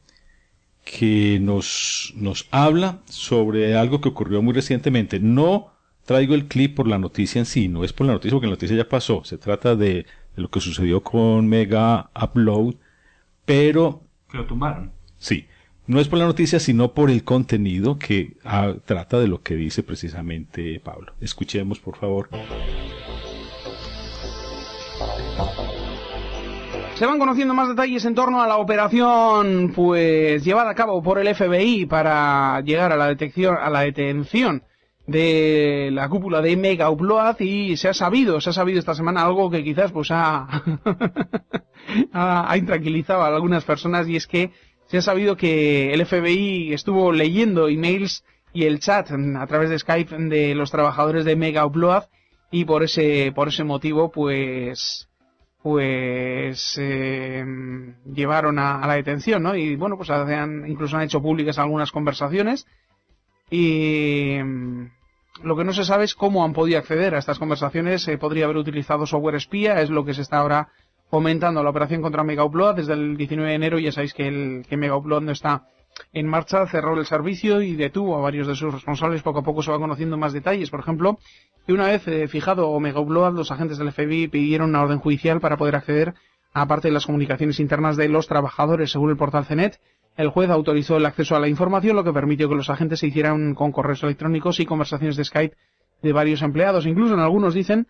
que 0.84 1.38
nos, 1.40 2.12
nos 2.16 2.46
habla 2.50 3.00
sobre 3.06 3.76
algo 3.76 4.00
que 4.00 4.08
ocurrió 4.08 4.40
muy 4.42 4.54
recientemente. 4.54 5.20
No 5.20 5.72
traigo 6.04 6.34
el 6.34 6.46
clip 6.46 6.74
por 6.74 6.88
la 6.88 6.98
noticia 6.98 7.38
en 7.38 7.46
sí, 7.46 7.68
no 7.68 7.84
es 7.84 7.92
por 7.92 8.06
la 8.06 8.14
noticia 8.14 8.34
porque 8.34 8.46
la 8.46 8.52
noticia 8.52 8.76
ya 8.76 8.88
pasó, 8.88 9.22
se 9.24 9.36
trata 9.36 9.76
de, 9.76 10.06
de 10.36 10.42
lo 10.42 10.50
que 10.50 10.60
sucedió 10.60 11.02
con 11.02 11.46
Mega 11.46 12.10
Upload, 12.20 12.76
pero 13.44 14.02
Que 14.30 14.38
lo 14.38 14.46
tumbaron. 14.46 14.92
Sí, 15.18 15.46
no 15.88 16.00
es 16.00 16.06
por 16.06 16.18
la 16.18 16.26
noticia, 16.26 16.60
sino 16.60 16.92
por 16.92 17.10
el 17.10 17.24
contenido 17.24 17.98
que 17.98 18.36
ah, 18.44 18.74
trata 18.84 19.18
de 19.18 19.26
lo 19.26 19.42
que 19.42 19.56
dice 19.56 19.82
precisamente 19.82 20.80
Pablo. 20.84 21.14
Escuchemos, 21.20 21.80
por 21.80 21.96
favor. 21.96 22.28
Se 26.94 27.06
van 27.06 27.18
conociendo 27.18 27.54
más 27.54 27.68
detalles 27.68 28.04
en 28.04 28.14
torno 28.14 28.42
a 28.42 28.46
la 28.46 28.58
operación 28.58 29.72
pues 29.74 30.44
llevada 30.44 30.70
a 30.70 30.74
cabo 30.74 31.02
por 31.02 31.18
el 31.18 31.34
FBI 31.34 31.86
para 31.86 32.60
llegar 32.60 32.92
a 32.92 32.96
la 32.96 33.06
detección 33.06 33.56
a 33.58 33.70
la 33.70 33.80
detención 33.80 34.64
de 35.06 35.88
la 35.90 36.08
cúpula 36.10 36.42
de 36.42 36.56
Mega 36.56 36.90
Upload 36.90 37.40
y 37.40 37.78
se 37.78 37.88
ha 37.88 37.94
sabido, 37.94 38.42
se 38.42 38.50
ha 38.50 38.52
sabido 38.52 38.78
esta 38.78 38.94
semana 38.94 39.22
algo 39.22 39.48
que 39.48 39.64
quizás 39.64 39.90
pues 39.90 40.10
ha, 40.10 40.46
ha, 42.12 42.52
ha 42.52 42.56
intranquilizado 42.58 43.22
a 43.22 43.28
algunas 43.28 43.64
personas 43.64 44.06
y 44.06 44.16
es 44.16 44.26
que 44.26 44.50
se 44.88 44.98
ha 44.98 45.02
sabido 45.02 45.36
que 45.36 45.92
el 45.92 46.04
FBI 46.04 46.72
estuvo 46.72 47.12
leyendo 47.12 47.68
emails 47.68 48.24
y 48.52 48.64
el 48.64 48.80
chat 48.80 49.10
a 49.10 49.46
través 49.46 49.70
de 49.70 49.78
Skype 49.78 50.16
de 50.16 50.54
los 50.54 50.70
trabajadores 50.70 51.24
de 51.24 51.36
Mega 51.36 51.64
Upload 51.64 52.04
y 52.50 52.64
por 52.64 52.82
ese 52.82 53.30
por 53.34 53.48
ese 53.48 53.64
motivo 53.64 54.10
pues 54.10 55.08
pues 55.62 56.78
eh, 56.80 57.44
llevaron 58.06 58.58
a, 58.58 58.80
a 58.80 58.86
la 58.86 58.94
detención, 58.94 59.42
¿no? 59.42 59.54
Y 59.54 59.76
bueno, 59.76 59.96
pues 59.96 60.08
han, 60.08 60.68
incluso 60.68 60.96
han 60.96 61.02
hecho 61.02 61.20
públicas 61.20 61.58
algunas 61.58 61.92
conversaciones 61.92 62.66
y 63.50 64.38
mm, 64.42 64.90
lo 65.42 65.56
que 65.56 65.64
no 65.64 65.72
se 65.72 65.84
sabe 65.84 66.04
es 66.04 66.14
cómo 66.14 66.44
han 66.44 66.52
podido 66.52 66.78
acceder 66.78 67.14
a 67.14 67.18
estas 67.18 67.38
conversaciones. 67.38 68.08
Podría 68.18 68.44
haber 68.44 68.56
utilizado 68.56 69.06
software 69.06 69.34
espía, 69.34 69.80
es 69.82 69.90
lo 69.90 70.04
que 70.04 70.14
se 70.14 70.22
está 70.22 70.38
ahora 70.38 70.68
comentando. 71.10 71.62
La 71.62 71.70
operación 71.70 72.02
contra 72.02 72.24
Mega 72.24 72.44
Upload 72.44 72.76
desde 72.76 72.94
el 72.94 73.16
19 73.16 73.50
de 73.50 73.56
enero, 73.56 73.78
ya 73.78 73.92
sabéis 73.92 74.14
que, 74.14 74.28
el, 74.28 74.66
que 74.68 74.76
Mega 74.76 74.96
Upload 74.96 75.22
no 75.22 75.32
está 75.32 75.64
en 76.12 76.26
marcha, 76.26 76.66
cerró 76.66 76.98
el 76.98 77.06
servicio 77.06 77.60
y 77.62 77.74
detuvo 77.74 78.16
a 78.16 78.20
varios 78.20 78.46
de 78.46 78.54
sus 78.54 78.72
responsables. 78.72 79.22
Poco 79.22 79.40
a 79.40 79.42
poco 79.42 79.62
se 79.62 79.70
va 79.70 79.78
conociendo 79.78 80.16
más 80.16 80.32
detalles. 80.32 80.70
Por 80.70 80.80
ejemplo, 80.80 81.18
que 81.66 81.72
una 81.72 81.86
vez 81.86 82.06
eh, 82.08 82.28
fijado 82.28 82.68
Omega 82.68 83.00
Upload, 83.00 83.34
los 83.34 83.50
agentes 83.50 83.78
del 83.78 83.92
FBI 83.92 84.28
pidieron 84.28 84.70
una 84.70 84.82
orden 84.82 84.98
judicial 84.98 85.40
para 85.40 85.56
poder 85.56 85.76
acceder 85.76 86.14
a 86.52 86.66
parte 86.66 86.88
de 86.88 86.94
las 86.94 87.06
comunicaciones 87.06 87.60
internas 87.60 87.96
de 87.96 88.08
los 88.08 88.26
trabajadores, 88.26 88.90
según 88.90 89.10
el 89.10 89.16
portal 89.16 89.44
CENET. 89.44 89.80
El 90.16 90.30
juez 90.30 90.50
autorizó 90.50 90.96
el 90.96 91.06
acceso 91.06 91.36
a 91.36 91.40
la 91.40 91.48
información, 91.48 91.94
lo 91.94 92.02
que 92.02 92.12
permitió 92.12 92.48
que 92.48 92.56
los 92.56 92.70
agentes 92.70 92.98
se 92.98 93.06
hicieran 93.06 93.54
con 93.54 93.70
correos 93.70 94.02
electrónicos 94.02 94.58
y 94.58 94.66
conversaciones 94.66 95.16
de 95.16 95.24
Skype 95.24 95.56
de 96.02 96.12
varios 96.12 96.42
empleados. 96.42 96.86
Incluso 96.86 97.14
en 97.14 97.20
algunos 97.20 97.54
dicen 97.54 97.86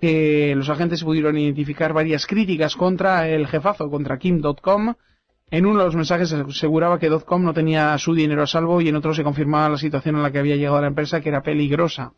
que 0.00 0.54
los 0.56 0.68
agentes 0.68 1.02
pudieron 1.02 1.36
identificar 1.36 1.92
varias 1.92 2.26
críticas 2.26 2.76
contra 2.76 3.28
el 3.28 3.46
jefazo, 3.46 3.90
contra 3.90 4.18
Kim.com. 4.18 4.94
En 5.50 5.66
uno 5.66 5.78
de 5.78 5.84
los 5.86 5.96
mensajes 5.96 6.28
se 6.28 6.36
aseguraba 6.36 6.98
que 6.98 7.10
.com 7.10 7.42
no 7.42 7.54
tenía 7.54 7.96
su 7.98 8.14
dinero 8.14 8.42
a 8.42 8.46
salvo 8.46 8.80
y 8.80 8.88
en 8.88 8.96
otro 8.96 9.14
se 9.14 9.24
confirmaba 9.24 9.70
la 9.70 9.78
situación 9.78 10.16
en 10.16 10.22
la 10.22 10.30
que 10.30 10.38
había 10.38 10.56
llegado 10.56 10.80
la 10.80 10.88
empresa, 10.88 11.20
que 11.20 11.30
era 11.30 11.42
peligrosa. 11.42 12.12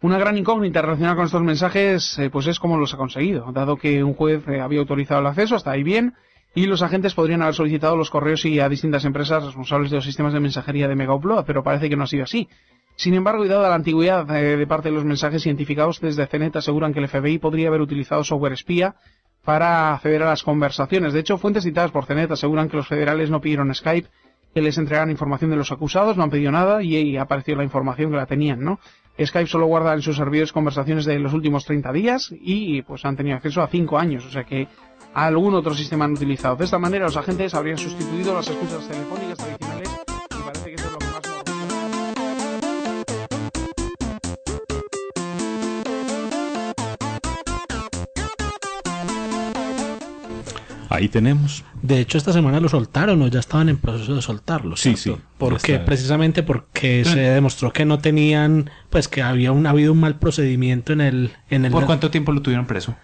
Una 0.00 0.18
gran 0.18 0.36
incógnita 0.36 0.82
relacionada 0.82 1.16
con 1.16 1.24
estos 1.24 1.42
mensajes, 1.42 2.18
eh, 2.18 2.30
pues 2.30 2.46
es 2.46 2.58
cómo 2.58 2.76
los 2.76 2.92
ha 2.92 2.98
conseguido, 2.98 3.50
dado 3.52 3.76
que 3.76 4.04
un 4.04 4.14
juez 4.14 4.46
eh, 4.48 4.60
había 4.60 4.80
autorizado 4.80 5.20
el 5.20 5.26
acceso, 5.26 5.56
hasta 5.56 5.70
ahí 5.70 5.82
bien, 5.82 6.14
y 6.54 6.66
los 6.66 6.82
agentes 6.82 7.14
podrían 7.14 7.42
haber 7.42 7.54
solicitado 7.54 7.96
los 7.96 8.10
correos 8.10 8.44
y 8.44 8.60
a 8.60 8.68
distintas 8.68 9.04
empresas 9.04 9.44
responsables 9.44 9.90
de 9.90 9.96
los 9.96 10.04
sistemas 10.04 10.32
de 10.32 10.40
mensajería 10.40 10.88
de 10.88 10.94
Mega 10.94 11.14
Upload, 11.14 11.44
pero 11.46 11.64
parece 11.64 11.88
que 11.88 11.96
no 11.96 12.04
ha 12.04 12.06
sido 12.06 12.24
así. 12.24 12.48
Sin 12.96 13.14
embargo, 13.14 13.44
y 13.44 13.48
dada 13.48 13.68
la 13.68 13.74
antigüedad 13.74 14.28
eh, 14.36 14.56
de 14.56 14.66
parte 14.66 14.88
de 14.88 14.94
los 14.94 15.04
mensajes 15.04 15.44
identificados 15.46 16.00
desde 16.00 16.26
CENET, 16.26 16.56
aseguran 16.56 16.92
que 16.92 17.00
el 17.00 17.08
FBI 17.08 17.38
podría 17.38 17.68
haber 17.68 17.80
utilizado 17.80 18.22
software 18.22 18.52
espía 18.52 18.94
para 19.44 19.94
acceder 19.94 20.22
a 20.22 20.30
las 20.30 20.42
conversaciones. 20.42 21.12
De 21.12 21.20
hecho, 21.20 21.38
fuentes 21.38 21.64
citadas 21.64 21.90
por 21.90 22.06
CENET 22.06 22.30
aseguran 22.30 22.68
que 22.68 22.76
los 22.76 22.88
federales 22.88 23.30
no 23.30 23.40
pidieron 23.40 23.74
Skype 23.74 24.08
que 24.54 24.62
les 24.62 24.78
entregaran 24.78 25.10
información 25.10 25.50
de 25.50 25.56
los 25.56 25.72
acusados, 25.72 26.16
no 26.16 26.22
han 26.22 26.30
pedido 26.30 26.52
nada 26.52 26.80
y, 26.80 26.96
y 26.96 27.16
apareció 27.16 27.56
la 27.56 27.64
información 27.64 28.12
que 28.12 28.16
la 28.16 28.26
tenían, 28.26 28.60
¿no? 28.60 28.78
Skype 29.22 29.48
solo 29.48 29.66
guarda 29.66 29.92
en 29.94 30.02
sus 30.02 30.16
servidores 30.16 30.52
conversaciones 30.52 31.04
de 31.04 31.18
los 31.18 31.32
últimos 31.32 31.64
30 31.64 31.92
días 31.92 32.32
y 32.40 32.82
pues 32.82 33.04
han 33.04 33.16
tenido 33.16 33.36
acceso 33.36 33.62
a 33.62 33.66
5 33.66 33.98
años, 33.98 34.24
o 34.24 34.30
sea 34.30 34.44
que 34.44 34.68
algún 35.12 35.54
otro 35.54 35.74
sistema 35.74 36.04
han 36.04 36.12
utilizado. 36.12 36.56
De 36.56 36.64
esta 36.64 36.78
manera 36.78 37.04
los 37.04 37.16
agentes 37.16 37.54
habrían 37.54 37.78
sustituido 37.78 38.34
las 38.34 38.48
escuchas 38.48 38.88
telefónicas 38.88 39.38
tradicionales 39.38 40.13
Ahí 50.94 51.08
tenemos. 51.08 51.64
De 51.82 52.00
hecho, 52.00 52.16
esta 52.18 52.32
semana 52.32 52.60
lo 52.60 52.68
soltaron 52.68 53.20
o 53.22 53.28
ya 53.28 53.40
estaban 53.40 53.68
en 53.68 53.76
proceso 53.76 54.14
de 54.14 54.22
soltarlo. 54.22 54.76
Sí, 54.76 54.96
¿cierto? 54.96 55.20
sí, 55.20 55.26
Porque 55.38 55.78
precisamente 55.80 56.42
porque 56.42 57.04
se 57.04 57.18
demostró 57.18 57.72
que 57.72 57.84
no 57.84 57.98
tenían, 57.98 58.70
pues 58.90 59.08
que 59.08 59.22
había 59.22 59.52
un, 59.52 59.66
habido 59.66 59.92
un 59.92 60.00
mal 60.00 60.18
procedimiento 60.18 60.92
en 60.92 61.00
el, 61.00 61.32
en 61.50 61.64
el 61.64 61.72
¿Por 61.72 61.86
cuánto 61.86 62.10
tiempo 62.10 62.32
lo 62.32 62.42
tuvieron 62.42 62.66
preso? 62.66 62.94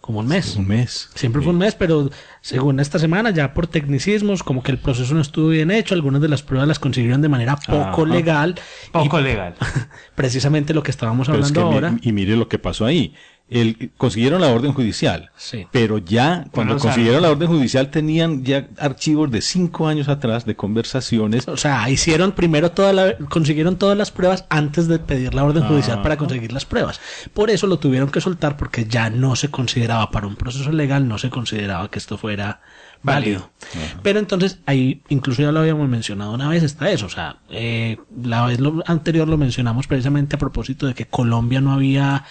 como 0.00 0.20
un 0.20 0.28
mes. 0.28 0.54
Un 0.54 0.68
mes. 0.68 1.10
Siempre 1.16 1.42
fue 1.42 1.50
un 1.52 1.58
mes, 1.58 1.74
pero 1.74 2.08
según 2.40 2.78
esta 2.78 2.96
semana, 3.00 3.30
ya 3.30 3.52
por 3.54 3.66
tecnicismos, 3.66 4.44
como 4.44 4.62
que 4.62 4.70
el 4.70 4.78
proceso 4.78 5.12
no 5.14 5.20
estuvo 5.20 5.48
bien 5.48 5.72
hecho, 5.72 5.94
algunas 5.96 6.22
de 6.22 6.28
las 6.28 6.44
pruebas 6.44 6.68
las 6.68 6.78
consiguieron 6.78 7.22
de 7.22 7.28
manera 7.28 7.56
poco 7.56 8.04
Ajá. 8.04 8.14
legal. 8.14 8.54
Poco 8.92 9.18
y 9.18 9.24
legal. 9.24 9.56
precisamente 10.14 10.74
lo 10.74 10.84
que 10.84 10.92
estábamos 10.92 11.26
Pero 11.26 11.40
es 11.40 11.46
hablando 11.48 11.60
que 11.60 11.80
mi- 11.80 11.86
ahora. 11.86 11.98
y 12.02 12.12
mire 12.12 12.36
lo 12.36 12.48
que 12.48 12.58
pasó 12.60 12.84
ahí. 12.86 13.14
El, 13.48 13.92
consiguieron 13.96 14.40
la 14.40 14.48
orden 14.48 14.72
judicial. 14.72 15.30
Sí. 15.36 15.66
Pero 15.70 15.98
ya, 15.98 16.46
cuando 16.50 16.78
consiguieron 16.78 17.22
la 17.22 17.30
orden 17.30 17.48
judicial, 17.48 17.90
tenían 17.90 18.44
ya 18.44 18.66
archivos 18.78 19.30
de 19.30 19.40
cinco 19.40 19.86
años 19.86 20.08
atrás 20.08 20.44
de 20.46 20.56
conversaciones. 20.56 21.46
O 21.46 21.56
sea, 21.56 21.88
hicieron 21.88 22.32
primero 22.32 22.72
toda 22.72 22.92
la, 22.92 23.16
consiguieron 23.28 23.76
todas 23.76 23.96
las 23.96 24.10
pruebas 24.10 24.46
antes 24.48 24.88
de 24.88 24.98
pedir 24.98 25.34
la 25.34 25.44
orden 25.44 25.64
judicial 25.64 26.02
para 26.02 26.16
conseguir 26.16 26.52
las 26.52 26.64
pruebas. 26.64 27.00
Por 27.32 27.50
eso 27.50 27.68
lo 27.68 27.78
tuvieron 27.78 28.10
que 28.10 28.20
soltar 28.20 28.56
porque 28.56 28.86
ya 28.86 29.10
no 29.10 29.36
se 29.36 29.48
consideraba 29.50 30.10
para 30.10 30.26
un 30.26 30.34
proceso 30.34 30.72
legal, 30.72 31.06
no 31.06 31.18
se 31.18 31.30
consideraba 31.30 31.88
que 31.88 32.00
esto 32.00 32.18
fuera 32.18 32.60
válido. 33.02 33.50
Pero 34.02 34.18
entonces 34.18 34.58
ahí, 34.66 35.02
incluso 35.08 35.42
ya 35.42 35.52
lo 35.52 35.60
habíamos 35.60 35.88
mencionado 35.88 36.32
una 36.32 36.48
vez, 36.48 36.62
está 36.62 36.90
eso. 36.90 37.06
O 37.06 37.08
sea, 37.10 37.38
eh, 37.50 37.98
la 38.22 38.46
vez 38.46 38.60
lo- 38.60 38.82
anterior 38.86 39.28
lo 39.28 39.36
mencionamos 39.36 39.86
precisamente 39.86 40.36
a 40.36 40.38
propósito 40.38 40.86
de 40.86 40.94
que 40.94 41.06
Colombia 41.06 41.60
no 41.60 41.72
había 41.72 42.24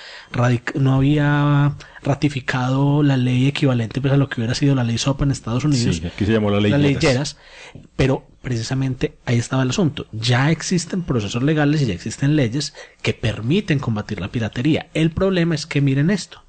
no 0.75 0.93
había 0.93 1.73
ratificado 2.03 3.03
la 3.03 3.17
ley 3.17 3.47
equivalente 3.47 3.99
pues, 4.01 4.13
a 4.13 4.17
lo 4.17 4.29
que 4.29 4.39
hubiera 4.41 4.55
sido 4.55 4.75
la 4.75 4.83
ley 4.83 4.97
SOPA 4.97 5.25
en 5.25 5.31
Estados 5.31 5.63
Unidos 5.65 5.97
Sí, 5.97 6.07
aquí 6.07 6.25
se 6.25 6.31
llamó 6.33 6.49
la 6.51 6.59
ley 6.59 6.71
la 6.71 6.77
ley 6.77 6.95
Lleras. 6.95 7.03
Lleras, 7.03 7.37
pero 7.95 8.25
precisamente 8.41 9.17
ahí 9.25 9.37
estaba 9.37 9.63
el 9.63 9.69
asunto. 9.71 10.05
Ya 10.11 10.51
existen 10.51 11.01
procesos 11.03 11.43
legales 11.43 11.81
y 11.81 11.87
ya 11.87 11.93
existen 11.93 12.35
leyes 12.35 12.73
que 13.01 13.13
permiten 13.13 13.79
combatir 13.79 14.19
la 14.21 14.29
piratería. 14.29 14.87
El 14.93 15.11
problema 15.11 15.55
es 15.55 15.65
que 15.65 15.81
miren 15.81 16.09
esto. 16.11 16.43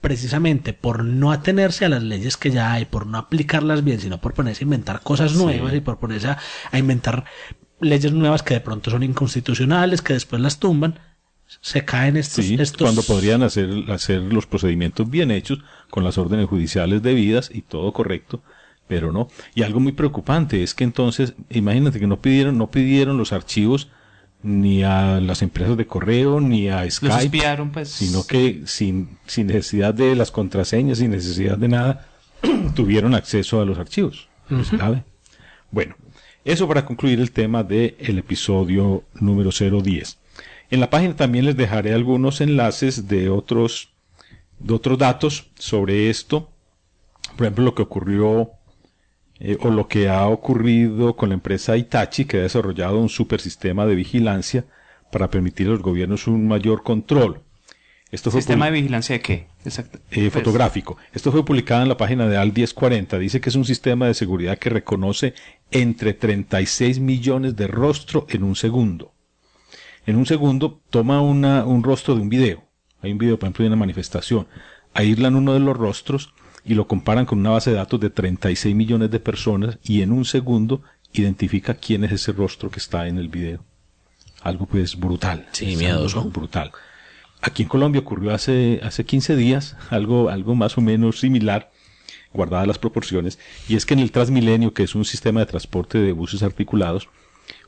Precisamente 0.00 0.72
por 0.72 1.04
no 1.04 1.32
atenerse 1.32 1.84
a 1.84 1.88
las 1.88 2.02
leyes 2.02 2.36
que 2.36 2.50
ya 2.50 2.72
hay, 2.72 2.84
por 2.84 3.06
no 3.06 3.18
aplicarlas 3.18 3.82
bien, 3.82 4.00
sino 4.00 4.20
por 4.20 4.32
ponerse 4.32 4.62
a 4.62 4.66
inventar 4.66 5.00
cosas 5.00 5.34
nuevas 5.34 5.74
y 5.74 5.80
por 5.80 5.98
ponerse 5.98 6.28
a, 6.28 6.38
a 6.70 6.78
inventar 6.78 7.24
leyes 7.80 8.12
nuevas 8.12 8.42
que 8.42 8.54
de 8.54 8.60
pronto 8.60 8.90
son 8.90 9.02
inconstitucionales, 9.02 10.02
que 10.02 10.12
después 10.12 10.40
las 10.40 10.58
tumban, 10.58 10.98
se 11.60 11.84
caen 11.84 12.16
estos, 12.16 12.44
Sí, 12.44 12.56
estos 12.58 12.82
cuando 12.82 13.02
podrían 13.02 13.42
hacer, 13.42 13.70
hacer 13.90 14.20
los 14.20 14.46
procedimientos 14.46 15.08
bien 15.08 15.30
hechos, 15.30 15.60
con 15.90 16.04
las 16.04 16.18
órdenes 16.18 16.46
judiciales 16.46 17.02
debidas 17.02 17.50
y 17.52 17.62
todo 17.62 17.92
correcto, 17.92 18.42
pero 18.86 19.12
no. 19.12 19.28
Y 19.54 19.62
algo 19.62 19.80
muy 19.80 19.92
preocupante 19.92 20.62
es 20.62 20.74
que 20.74 20.84
entonces, 20.84 21.34
imagínate 21.50 22.00
que 22.00 22.06
no 22.06 22.20
pidieron, 22.20 22.58
no 22.58 22.70
pidieron 22.70 23.16
los 23.16 23.32
archivos 23.32 23.88
ni 24.42 24.82
a 24.82 25.20
las 25.20 25.42
empresas 25.42 25.76
de 25.76 25.86
correo, 25.86 26.40
ni 26.40 26.68
a 26.68 26.84
Los 26.84 26.94
Skype, 26.94 27.16
espiaron, 27.16 27.70
pues. 27.70 27.88
sino 27.88 28.26
que 28.26 28.62
sin, 28.66 29.18
sin 29.26 29.48
necesidad 29.48 29.94
de 29.94 30.14
las 30.14 30.30
contraseñas, 30.30 30.98
sin 30.98 31.10
necesidad 31.10 31.58
de 31.58 31.68
nada, 31.68 32.08
tuvieron 32.74 33.14
acceso 33.14 33.60
a 33.60 33.64
los 33.64 33.78
archivos. 33.78 34.28
Es 34.50 34.70
grave. 34.70 35.04
Bueno, 35.70 35.96
eso 36.44 36.66
para 36.66 36.86
concluir 36.86 37.20
el 37.20 37.32
tema 37.32 37.62
del 37.62 38.18
episodio 38.18 39.04
número 39.14 39.50
010. 39.50 40.18
En 40.70 40.80
la 40.80 40.90
página 40.90 41.16
también 41.16 41.44
les 41.44 41.56
dejaré 41.56 41.92
algunos 41.92 42.40
enlaces 42.40 43.08
de 43.08 43.28
otros, 43.28 43.90
de 44.58 44.74
otros 44.74 44.98
datos 44.98 45.50
sobre 45.58 46.10
esto. 46.10 46.50
Por 47.36 47.46
ejemplo, 47.46 47.64
lo 47.64 47.74
que 47.74 47.82
ocurrió 47.82 48.52
eh, 49.40 49.56
o 49.60 49.70
lo 49.70 49.88
que 49.88 50.08
ha 50.08 50.26
ocurrido 50.28 51.16
con 51.16 51.30
la 51.30 51.34
empresa 51.34 51.76
Itachi, 51.76 52.24
que 52.24 52.38
ha 52.38 52.42
desarrollado 52.42 52.98
un 52.98 53.08
supersistema 53.08 53.86
de 53.86 53.94
vigilancia 53.94 54.64
para 55.10 55.30
permitir 55.30 55.68
a 55.68 55.70
los 55.70 55.82
gobiernos 55.82 56.26
un 56.26 56.48
mayor 56.48 56.82
control. 56.82 57.42
Esto 58.10 58.30
fue 58.30 58.40
¿Sistema 58.40 58.66
de 58.66 58.72
vigilancia 58.72 59.14
de 59.14 59.20
qué? 59.20 59.46
Exacto. 59.64 59.98
Eh, 60.10 60.30
fotográfico. 60.30 60.96
Esto 61.12 61.30
fue 61.30 61.44
publicado 61.44 61.82
en 61.82 61.88
la 61.88 61.98
página 61.98 62.26
de 62.26 62.38
AL 62.38 62.52
1040. 62.54 63.18
Dice 63.18 63.40
que 63.40 63.50
es 63.50 63.54
un 63.54 63.66
sistema 63.66 64.06
de 64.06 64.14
seguridad 64.14 64.58
que 64.58 64.70
reconoce 64.70 65.34
entre 65.70 66.14
36 66.14 67.00
millones 67.00 67.54
de 67.54 67.66
rostros 67.66 68.24
en 68.28 68.44
un 68.44 68.56
segundo. 68.56 69.12
En 70.06 70.16
un 70.16 70.24
segundo 70.24 70.80
toma 70.88 71.20
una, 71.20 71.66
un 71.66 71.82
rostro 71.82 72.14
de 72.14 72.22
un 72.22 72.30
video. 72.30 72.64
Hay 73.02 73.12
un 73.12 73.18
video, 73.18 73.38
por 73.38 73.46
ejemplo, 73.46 73.64
de 73.64 73.68
una 73.68 73.76
manifestación. 73.76 74.48
Aíslan 74.94 75.36
uno 75.36 75.52
de 75.52 75.60
los 75.60 75.76
rostros 75.76 76.32
y 76.68 76.74
lo 76.74 76.86
comparan 76.86 77.24
con 77.24 77.38
una 77.38 77.50
base 77.50 77.70
de 77.70 77.76
datos 77.76 77.98
de 77.98 78.10
36 78.10 78.76
millones 78.76 79.10
de 79.10 79.20
personas 79.20 79.78
y 79.82 80.02
en 80.02 80.12
un 80.12 80.26
segundo 80.26 80.82
identifica 81.14 81.74
quién 81.74 82.04
es 82.04 82.12
ese 82.12 82.32
rostro 82.32 82.70
que 82.70 82.78
está 82.78 83.08
en 83.08 83.16
el 83.16 83.28
video. 83.28 83.64
Algo 84.42 84.66
pues 84.66 84.96
brutal. 84.96 85.48
Sí, 85.52 85.76
miedoso. 85.76 86.24
Brutal. 86.24 86.70
Aquí 87.40 87.62
en 87.62 87.68
Colombia 87.68 88.02
ocurrió 88.02 88.34
hace, 88.34 88.80
hace 88.82 89.04
15 89.04 89.34
días 89.34 89.76
algo, 89.88 90.28
algo 90.28 90.54
más 90.54 90.76
o 90.76 90.82
menos 90.82 91.20
similar, 91.20 91.70
guardadas 92.34 92.66
las 92.66 92.78
proporciones, 92.78 93.38
y 93.68 93.76
es 93.76 93.86
que 93.86 93.94
en 93.94 94.00
el 94.00 94.12
Transmilenio, 94.12 94.74
que 94.74 94.82
es 94.82 94.94
un 94.94 95.06
sistema 95.06 95.40
de 95.40 95.46
transporte 95.46 95.98
de 95.98 96.12
buses 96.12 96.42
articulados, 96.42 97.08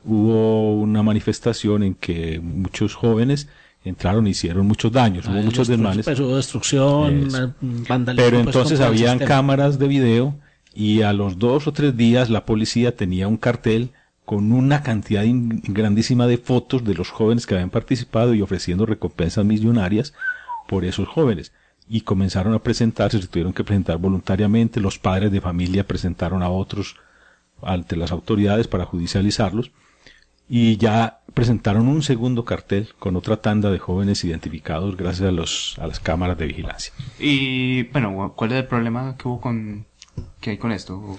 hubo 0.05 0.75
una 0.75 1.01
manifestación 1.01 1.81
en 1.81 1.95
que 1.95 2.39
muchos 2.39 2.93
jóvenes 2.93 3.47
entraron 3.83 4.27
y 4.27 4.31
hicieron 4.31 4.67
muchos 4.67 4.91
daños, 4.91 5.27
hubo 5.27 5.41
muchos 5.41 5.67
desmanes. 5.67 6.05
Pues, 6.05 6.19
hubo 6.19 6.35
destrucción, 6.35 7.55
vandalismo. 7.87 8.29
Pero 8.29 8.43
pues, 8.43 8.55
entonces 8.55 8.79
habían 8.79 9.19
cámaras 9.19 9.79
de 9.79 9.87
video 9.87 10.35
y 10.73 11.01
a 11.01 11.13
los 11.13 11.39
dos 11.39 11.67
o 11.67 11.73
tres 11.73 11.97
días 11.97 12.29
la 12.29 12.45
policía 12.45 12.95
tenía 12.95 13.27
un 13.27 13.37
cartel 13.37 13.91
con 14.25 14.51
una 14.51 14.83
cantidad 14.83 15.23
grandísima 15.25 16.27
de 16.27 16.37
fotos 16.37 16.83
de 16.83 16.93
los 16.93 17.09
jóvenes 17.09 17.45
que 17.45 17.55
habían 17.55 17.69
participado 17.69 18.33
y 18.33 18.41
ofreciendo 18.41 18.85
recompensas 18.85 19.43
millonarias 19.43 20.13
por 20.67 20.85
esos 20.85 21.07
jóvenes. 21.07 21.51
Y 21.89 22.01
comenzaron 22.01 22.53
a 22.53 22.59
presentarse, 22.59 23.21
se 23.21 23.27
tuvieron 23.27 23.51
que 23.51 23.65
presentar 23.65 23.97
voluntariamente, 23.97 24.79
los 24.79 24.99
padres 24.99 25.31
de 25.31 25.41
familia 25.41 25.85
presentaron 25.85 26.43
a 26.43 26.49
otros 26.49 26.95
ante 27.61 27.95
las 27.95 28.11
autoridades 28.11 28.67
para 28.67 28.85
judicializarlos 28.85 29.71
y 30.53 30.75
ya 30.75 31.20
presentaron 31.33 31.87
un 31.87 32.03
segundo 32.03 32.45
cartel 32.45 32.89
con 32.99 33.15
otra 33.15 33.37
tanda 33.37 33.71
de 33.71 33.79
jóvenes 33.79 34.23
identificados 34.23 34.97
gracias 34.97 35.29
a 35.29 35.31
los 35.31 35.77
a 35.79 35.87
las 35.87 35.99
cámaras 35.99 36.37
de 36.37 36.47
vigilancia. 36.47 36.93
Y 37.19 37.83
bueno, 37.83 38.33
¿cuál 38.35 38.51
es 38.51 38.57
el 38.57 38.67
problema 38.67 39.15
que 39.17 39.27
hubo 39.27 39.41
con 39.41 39.85
que 40.39 40.51
hay 40.51 40.57
con 40.57 40.71
esto? 40.71 41.17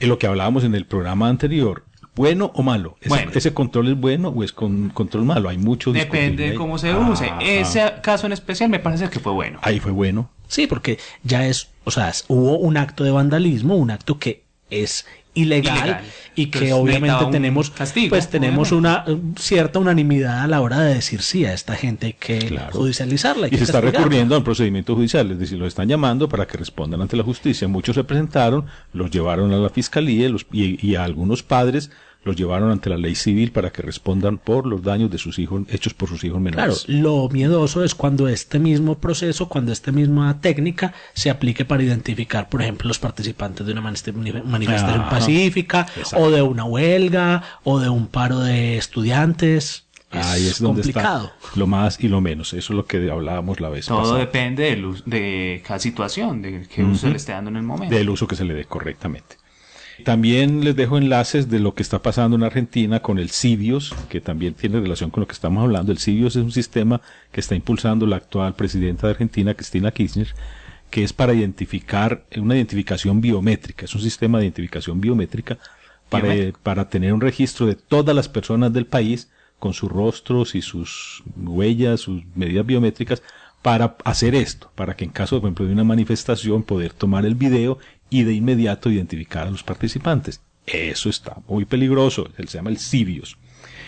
En 0.00 0.08
lo 0.08 0.18
que 0.18 0.26
hablábamos 0.26 0.64
en 0.64 0.74
el 0.74 0.86
programa 0.86 1.28
anterior, 1.28 1.84
bueno 2.14 2.52
o 2.54 2.62
malo. 2.62 2.96
¿Ese, 3.00 3.52
control 3.52 3.88
es 3.88 3.98
bueno 3.98 4.28
o 4.28 4.44
es 4.44 4.52
con, 4.52 4.90
control 4.90 5.24
malo? 5.24 5.48
Hay 5.48 5.58
muchos. 5.58 5.94
Depende 5.94 6.50
de 6.50 6.54
cómo 6.54 6.78
se 6.78 6.94
use. 6.94 7.28
Ah, 7.30 7.38
Ese 7.42 7.82
ah. 7.82 8.00
caso 8.02 8.26
en 8.26 8.32
especial 8.32 8.70
me 8.70 8.78
parece 8.78 9.08
que 9.10 9.20
fue 9.20 9.32
bueno. 9.32 9.58
Ahí 9.62 9.80
fue 9.80 9.92
bueno. 9.92 10.30
Sí, 10.48 10.66
porque 10.66 10.98
ya 11.22 11.46
es, 11.46 11.70
o 11.84 11.90
sea, 11.90 12.12
hubo 12.28 12.58
un 12.58 12.76
acto 12.76 13.04
de 13.04 13.10
vandalismo, 13.10 13.76
un 13.76 13.90
acto 13.90 14.18
que 14.18 14.44
es 14.70 15.06
ilegal, 15.34 16.00
y 16.36 16.46
que 16.46 16.72
obviamente 16.72 17.24
tenemos 17.30 17.72
pues 18.08 18.28
tenemos 18.28 18.72
una 18.72 19.04
cierta 19.38 19.78
unanimidad 19.78 20.42
a 20.42 20.46
la 20.46 20.60
hora 20.60 20.80
de 20.80 20.94
decir 20.94 21.22
sí 21.22 21.44
a 21.44 21.52
esta 21.52 21.76
gente 21.76 22.06
hay 22.06 22.12
que 22.14 22.58
judicializarla 22.72 23.48
y 23.48 23.56
se 23.56 23.64
está 23.64 23.80
recurriendo 23.80 24.34
a 24.34 24.38
un 24.38 24.44
procedimiento 24.44 24.94
judicial 24.94 25.30
es 25.30 25.38
decir 25.38 25.58
lo 25.58 25.66
están 25.66 25.88
llamando 25.88 26.28
para 26.28 26.46
que 26.46 26.58
respondan 26.58 27.02
ante 27.02 27.16
la 27.16 27.22
justicia. 27.22 27.68
Muchos 27.68 27.94
se 27.94 28.04
presentaron 28.04 28.66
los 28.92 29.10
llevaron 29.10 29.52
a 29.52 29.56
la 29.56 29.68
fiscalía 29.68 30.30
y 30.52 30.94
a 30.94 31.04
algunos 31.04 31.42
padres 31.42 31.90
los 32.24 32.36
llevaron 32.36 32.70
ante 32.70 32.90
la 32.90 32.96
ley 32.96 33.14
civil 33.14 33.52
para 33.52 33.70
que 33.70 33.82
respondan 33.82 34.38
por 34.38 34.66
los 34.66 34.82
daños 34.82 35.10
de 35.10 35.18
sus 35.18 35.38
hijos 35.38 35.62
hechos 35.68 35.94
por 35.94 36.08
sus 36.08 36.24
hijos 36.24 36.40
menores. 36.40 36.84
Claro, 36.84 37.02
lo 37.02 37.28
miedoso 37.28 37.84
es 37.84 37.94
cuando 37.94 38.28
este 38.28 38.58
mismo 38.58 38.98
proceso, 38.98 39.48
cuando 39.48 39.72
esta 39.72 39.92
misma 39.92 40.40
técnica 40.40 40.94
se 41.14 41.30
aplique 41.30 41.64
para 41.64 41.82
identificar, 41.82 42.48
por 42.48 42.62
ejemplo, 42.62 42.88
los 42.88 42.98
participantes 42.98 43.66
de 43.66 43.72
una 43.72 43.80
manifestación 43.82 45.08
pacífica 45.08 45.86
o 46.16 46.30
de 46.30 46.42
una 46.42 46.64
huelga 46.64 47.42
o 47.62 47.78
de 47.78 47.88
un 47.88 48.06
paro 48.06 48.40
de 48.40 48.76
estudiantes. 48.78 49.84
Ahí 50.10 50.46
es 50.46 50.60
donde 50.60 50.82
complicado. 50.82 51.32
está 51.42 51.58
lo 51.58 51.66
más 51.66 51.98
y 51.98 52.06
lo 52.06 52.20
menos. 52.20 52.52
Eso 52.52 52.72
es 52.72 52.76
lo 52.76 52.86
que 52.86 53.10
hablábamos 53.10 53.60
la 53.60 53.68
vez 53.68 53.86
Todo 53.86 54.14
depende 54.14 54.80
de 55.06 55.62
cada 55.66 55.80
situación, 55.80 56.40
de 56.40 56.68
qué 56.68 56.84
uso 56.84 57.02
se 57.02 57.10
le 57.10 57.16
esté 57.16 57.32
dando 57.32 57.50
en 57.50 57.56
el 57.56 57.62
momento. 57.64 57.94
Del 57.94 58.08
uso 58.10 58.28
que 58.28 58.36
se 58.36 58.44
le 58.44 58.54
dé 58.54 58.64
correctamente. 58.64 59.36
También 60.02 60.64
les 60.64 60.74
dejo 60.74 60.98
enlaces 60.98 61.48
de 61.48 61.60
lo 61.60 61.74
que 61.74 61.82
está 61.82 62.02
pasando 62.02 62.36
en 62.36 62.42
Argentina 62.42 63.00
con 63.00 63.18
el 63.18 63.30
CIVIOS, 63.30 63.94
que 64.08 64.20
también 64.20 64.54
tiene 64.54 64.80
relación 64.80 65.10
con 65.10 65.20
lo 65.20 65.26
que 65.28 65.34
estamos 65.34 65.62
hablando. 65.62 65.92
El 65.92 65.98
CIVIOS 65.98 66.36
es 66.36 66.42
un 66.42 66.50
sistema 66.50 67.00
que 67.30 67.40
está 67.40 67.54
impulsando 67.54 68.06
la 68.06 68.16
actual 68.16 68.54
presidenta 68.54 69.06
de 69.06 69.12
Argentina, 69.12 69.54
Cristina 69.54 69.92
Kirchner, 69.92 70.34
que 70.90 71.04
es 71.04 71.12
para 71.12 71.34
identificar, 71.34 72.24
una 72.36 72.56
identificación 72.56 73.20
biométrica, 73.20 73.84
es 73.84 73.94
un 73.94 74.00
sistema 74.00 74.38
de 74.38 74.46
identificación 74.46 75.00
biométrica 75.00 75.58
para, 76.08 76.34
para 76.62 76.88
tener 76.88 77.12
un 77.12 77.20
registro 77.20 77.66
de 77.66 77.76
todas 77.76 78.14
las 78.16 78.28
personas 78.28 78.72
del 78.72 78.86
país 78.86 79.30
con 79.58 79.72
sus 79.72 79.90
rostros 79.90 80.54
y 80.54 80.62
sus 80.62 81.22
huellas, 81.36 82.00
sus 82.00 82.22
medidas 82.34 82.66
biométricas, 82.66 83.22
para 83.64 83.96
hacer 84.04 84.34
esto, 84.34 84.70
para 84.74 84.94
que 84.94 85.06
en 85.06 85.10
caso, 85.10 85.40
por 85.40 85.48
ejemplo, 85.48 85.64
de 85.64 85.72
una 85.72 85.84
manifestación, 85.84 86.64
poder 86.64 86.92
tomar 86.92 87.24
el 87.24 87.34
video 87.34 87.78
y 88.10 88.24
de 88.24 88.34
inmediato 88.34 88.90
identificar 88.90 89.46
a 89.46 89.50
los 89.50 89.62
participantes. 89.62 90.42
Eso 90.66 91.08
está 91.08 91.38
muy 91.48 91.64
peligroso, 91.64 92.28
se 92.36 92.44
llama 92.44 92.68
el 92.68 92.76
Cibios. 92.76 93.38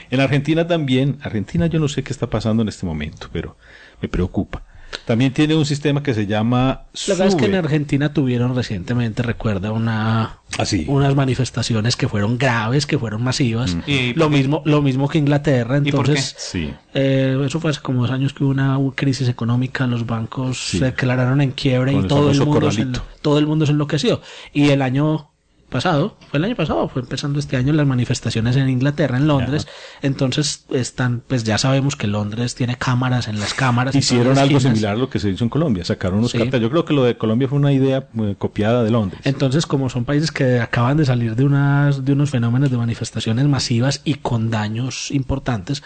En 0.09 0.21
Argentina 0.21 0.67
también, 0.67 1.19
Argentina 1.21 1.67
yo 1.67 1.79
no 1.79 1.89
sé 1.89 2.03
qué 2.03 2.15
está 2.15 2.31
pasando 2.31 2.63
en 2.63 2.71
este 2.71 2.87
momento, 2.87 3.29
pero 3.31 3.59
me 4.01 4.09
preocupa. 4.09 4.65
También 5.05 5.33
tiene 5.33 5.55
un 5.55 5.67
sistema 5.67 6.03
que 6.03 6.15
se 6.15 6.27
llama 6.27 6.85
La 7.07 7.15
verdad 7.15 7.29
es 7.29 7.35
que 7.35 7.47
en 7.47 7.55
Argentina 7.55 8.13
tuvieron 8.13 8.55
recientemente, 8.55 9.23
recuerda, 9.23 9.73
una 9.73 10.41
ah, 10.59 10.65
unas 10.87 11.15
manifestaciones 11.15 11.97
que 11.97 12.09
fueron 12.09 12.39
graves, 12.39 12.87
que 12.87 12.99
fueron 12.99 13.23
masivas. 13.23 13.75
Mm. 13.75 14.13
lo 14.15 14.31
mismo 14.31 14.63
lo 14.65 14.83
mismo 14.83 15.09
que 15.09 15.19
Inglaterra. 15.19 15.77
Entonces, 15.77 16.35
Sí. 16.39 16.73
Eh, 16.95 17.41
eso 17.45 17.61
fue 17.61 17.71
hace 17.71 17.81
como 17.81 18.03
dos 18.03 18.11
años 18.11 18.33
que 18.33 18.45
hubo 18.45 18.51
una 18.51 18.79
crisis 18.95 19.29
económica, 19.29 19.87
los 19.87 20.07
bancos 20.07 20.59
se 20.59 20.87
declararon 20.87 21.41
en 21.41 21.53
quiebra 21.53 21.93
y 21.93 22.07
todo 22.07 22.31
el, 22.31 22.39
mundo 22.41 22.71
se, 22.71 22.87
todo 23.23 23.39
el 23.39 23.47
mundo 23.47 23.67
se 23.67 23.73
enloqueció. 23.73 24.21
Y 24.53 24.71
el 24.71 24.83
año 24.83 25.31
pasado, 25.69 26.17
fue 26.31 26.39
el 26.39 26.45
año 26.45 26.57
pasado, 26.57 26.89
fue 26.89 27.03
empezando 27.03 27.39
este 27.39 27.57
año 27.57 27.73
las 27.73 27.87
manifestaciones 27.87 28.57
en 28.57 28.69
Inglaterra, 28.69 29.17
en 29.17 29.27
Londres. 29.27 29.67
Entonces 30.03 30.65
están, 30.71 31.23
pues 31.27 31.45
ya 31.45 31.59
sabemos 31.59 31.97
que 31.97 32.07
Londres 32.07 32.55
tiene 32.55 32.77
cámaras 32.77 33.29
en 33.29 33.39
las 33.41 33.55
cámaras. 33.55 33.95
Hicieron 33.95 34.39
algo 34.39 34.61
similar 34.61 34.95
a 34.95 34.97
lo 34.97 35.11
que 35.11 35.19
se 35.19 35.31
hizo 35.31 35.45
en 35.45 35.51
Colombia, 35.51 35.85
sacaron 35.85 36.19
unos 36.19 36.33
carteles. 36.33 36.61
Yo 36.61 36.71
creo 36.71 36.85
que 36.85 36.95
lo 36.95 37.05
de 37.05 37.17
Colombia 37.17 37.49
fue 37.49 37.59
una 37.59 37.73
idea 37.73 38.09
eh, 38.19 38.35
copiada 38.39 38.83
de 38.85 38.91
Londres. 38.91 39.21
Entonces, 39.25 39.67
como 39.67 39.89
son 39.91 40.05
países 40.05 40.31
que 40.31 40.61
acaban 40.61 40.97
de 40.97 41.05
salir 41.05 41.37
de 41.37 41.45
unas, 41.45 42.05
de 42.05 42.13
unos 42.13 42.31
fenómenos 42.31 42.71
de 42.71 42.77
manifestaciones 42.77 43.47
masivas 43.47 44.01
y 44.05 44.15
con 44.15 44.51
daños 44.51 45.11
importantes, 45.11 45.83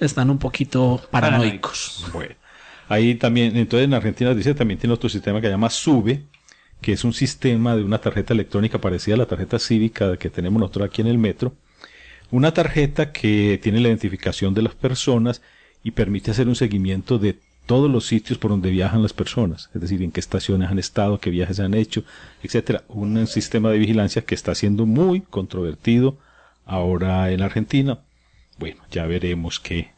están 0.00 0.30
un 0.30 0.38
poquito 0.38 1.00
paranoicos. 1.10 2.06
Bueno. 2.12 2.34
Ahí 2.88 3.14
también, 3.14 3.56
entonces 3.56 3.86
en 3.86 3.94
Argentina 3.94 4.34
dice 4.34 4.54
también 4.54 4.78
tiene 4.78 4.92
otro 4.92 5.08
sistema 5.08 5.40
que 5.40 5.46
se 5.46 5.52
llama 5.52 5.70
SUBE, 5.70 6.24
que 6.82 6.92
es 6.92 7.04
un 7.04 7.14
sistema 7.14 7.76
de 7.76 7.84
una 7.84 7.98
tarjeta 7.98 8.34
electrónica 8.34 8.78
parecida 8.78 9.14
a 9.14 9.18
la 9.18 9.26
tarjeta 9.26 9.58
cívica 9.58 10.16
que 10.16 10.28
tenemos 10.28 10.60
nosotros 10.60 10.88
aquí 10.88 11.00
en 11.00 11.06
el 11.06 11.16
metro. 11.16 11.54
Una 12.30 12.52
tarjeta 12.52 13.12
que 13.12 13.58
tiene 13.62 13.80
la 13.80 13.88
identificación 13.88 14.52
de 14.52 14.62
las 14.62 14.74
personas 14.74 15.40
y 15.84 15.92
permite 15.92 16.32
hacer 16.32 16.48
un 16.48 16.56
seguimiento 16.56 17.18
de 17.18 17.38
todos 17.66 17.90
los 17.90 18.06
sitios 18.06 18.38
por 18.38 18.50
donde 18.50 18.70
viajan 18.70 19.02
las 19.02 19.12
personas, 19.12 19.70
es 19.72 19.80
decir, 19.80 20.02
en 20.02 20.10
qué 20.10 20.18
estaciones 20.18 20.70
han 20.70 20.80
estado, 20.80 21.20
qué 21.20 21.30
viajes 21.30 21.60
han 21.60 21.74
hecho, 21.74 22.04
etcétera. 22.42 22.82
Un 22.88 23.26
sistema 23.28 23.70
de 23.70 23.78
vigilancia 23.78 24.22
que 24.22 24.34
está 24.34 24.54
siendo 24.54 24.84
muy 24.84 25.20
controvertido 25.20 26.18
ahora 26.66 27.30
en 27.30 27.42
Argentina. 27.42 28.00
Bueno, 28.58 28.82
ya 28.90 29.06
veremos 29.06 29.60
qué, 29.60 29.92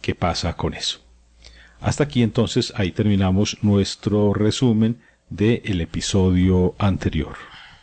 qué 0.00 0.14
pasa 0.14 0.56
con 0.56 0.74
eso. 0.74 1.00
Hasta 1.80 2.04
aquí 2.04 2.22
entonces, 2.22 2.72
ahí 2.76 2.92
terminamos 2.92 3.58
nuestro 3.62 4.32
resumen 4.32 4.98
del 5.28 5.80
episodio 5.80 6.74
anterior. 6.78 7.34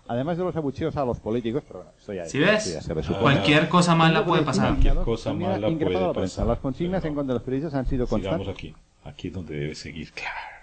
Además 0.07 0.37
de 0.37 0.43
los 0.43 0.55
abucheos 0.55 0.95
a 0.97 1.05
los 1.05 1.19
políticos, 1.19 1.63
pero 1.67 1.79
bueno, 1.79 1.91
esto 1.97 2.13
ya, 2.13 2.25
¿Sí 2.25 2.37
ves? 2.37 2.87
Cualquier 3.19 3.69
cosa 3.69 3.95
mala 3.95 4.25
puede 4.25 4.43
pasar. 4.43 4.69
Cualquier 4.69 4.95
cosa 4.97 5.33
mala 5.33 5.67
puede 5.69 6.13
pasar. 6.13 6.45
Las 6.45 6.59
consignas 6.59 7.03
en 7.05 7.15
contra 7.15 7.33
de 7.33 7.39
los 7.39 7.43
periodistas 7.43 7.73
han 7.73 7.85
sido 7.87 8.05
constantes. 8.07 8.47
aquí, 8.47 8.75
aquí 9.03 9.29
es 9.29 9.33
donde 9.33 9.55
debe 9.55 9.75
seguir, 9.75 10.11
claro. 10.11 10.62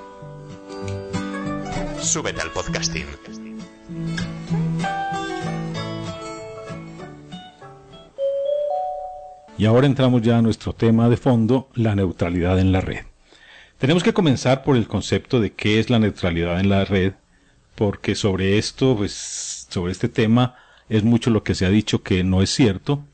Súbete 2.01 2.41
al 2.41 2.49
podcasting. 2.51 3.05
Y 9.57 9.65
ahora 9.65 9.85
entramos 9.85 10.23
ya 10.23 10.39
a 10.39 10.41
nuestro 10.41 10.73
tema 10.73 11.09
de 11.09 11.17
fondo, 11.17 11.69
la 11.75 11.93
neutralidad 11.93 12.59
en 12.59 12.71
la 12.71 12.81
red. 12.81 13.05
Tenemos 13.77 14.03
que 14.03 14.13
comenzar 14.13 14.63
por 14.63 14.75
el 14.75 14.87
concepto 14.87 15.39
de 15.39 15.53
qué 15.53 15.79
es 15.79 15.91
la 15.91 15.99
neutralidad 15.99 16.59
en 16.59 16.69
la 16.69 16.85
red, 16.85 17.13
porque 17.75 18.15
sobre 18.15 18.57
esto, 18.57 18.97
pues, 18.97 19.67
sobre 19.69 19.91
este 19.91 20.09
tema, 20.09 20.55
es 20.89 21.03
mucho 21.03 21.29
lo 21.29 21.43
que 21.43 21.53
se 21.53 21.67
ha 21.67 21.69
dicho 21.69 22.01
que 22.01 22.23
no 22.23 22.41
es 22.41 22.49
cierto, 22.49 23.05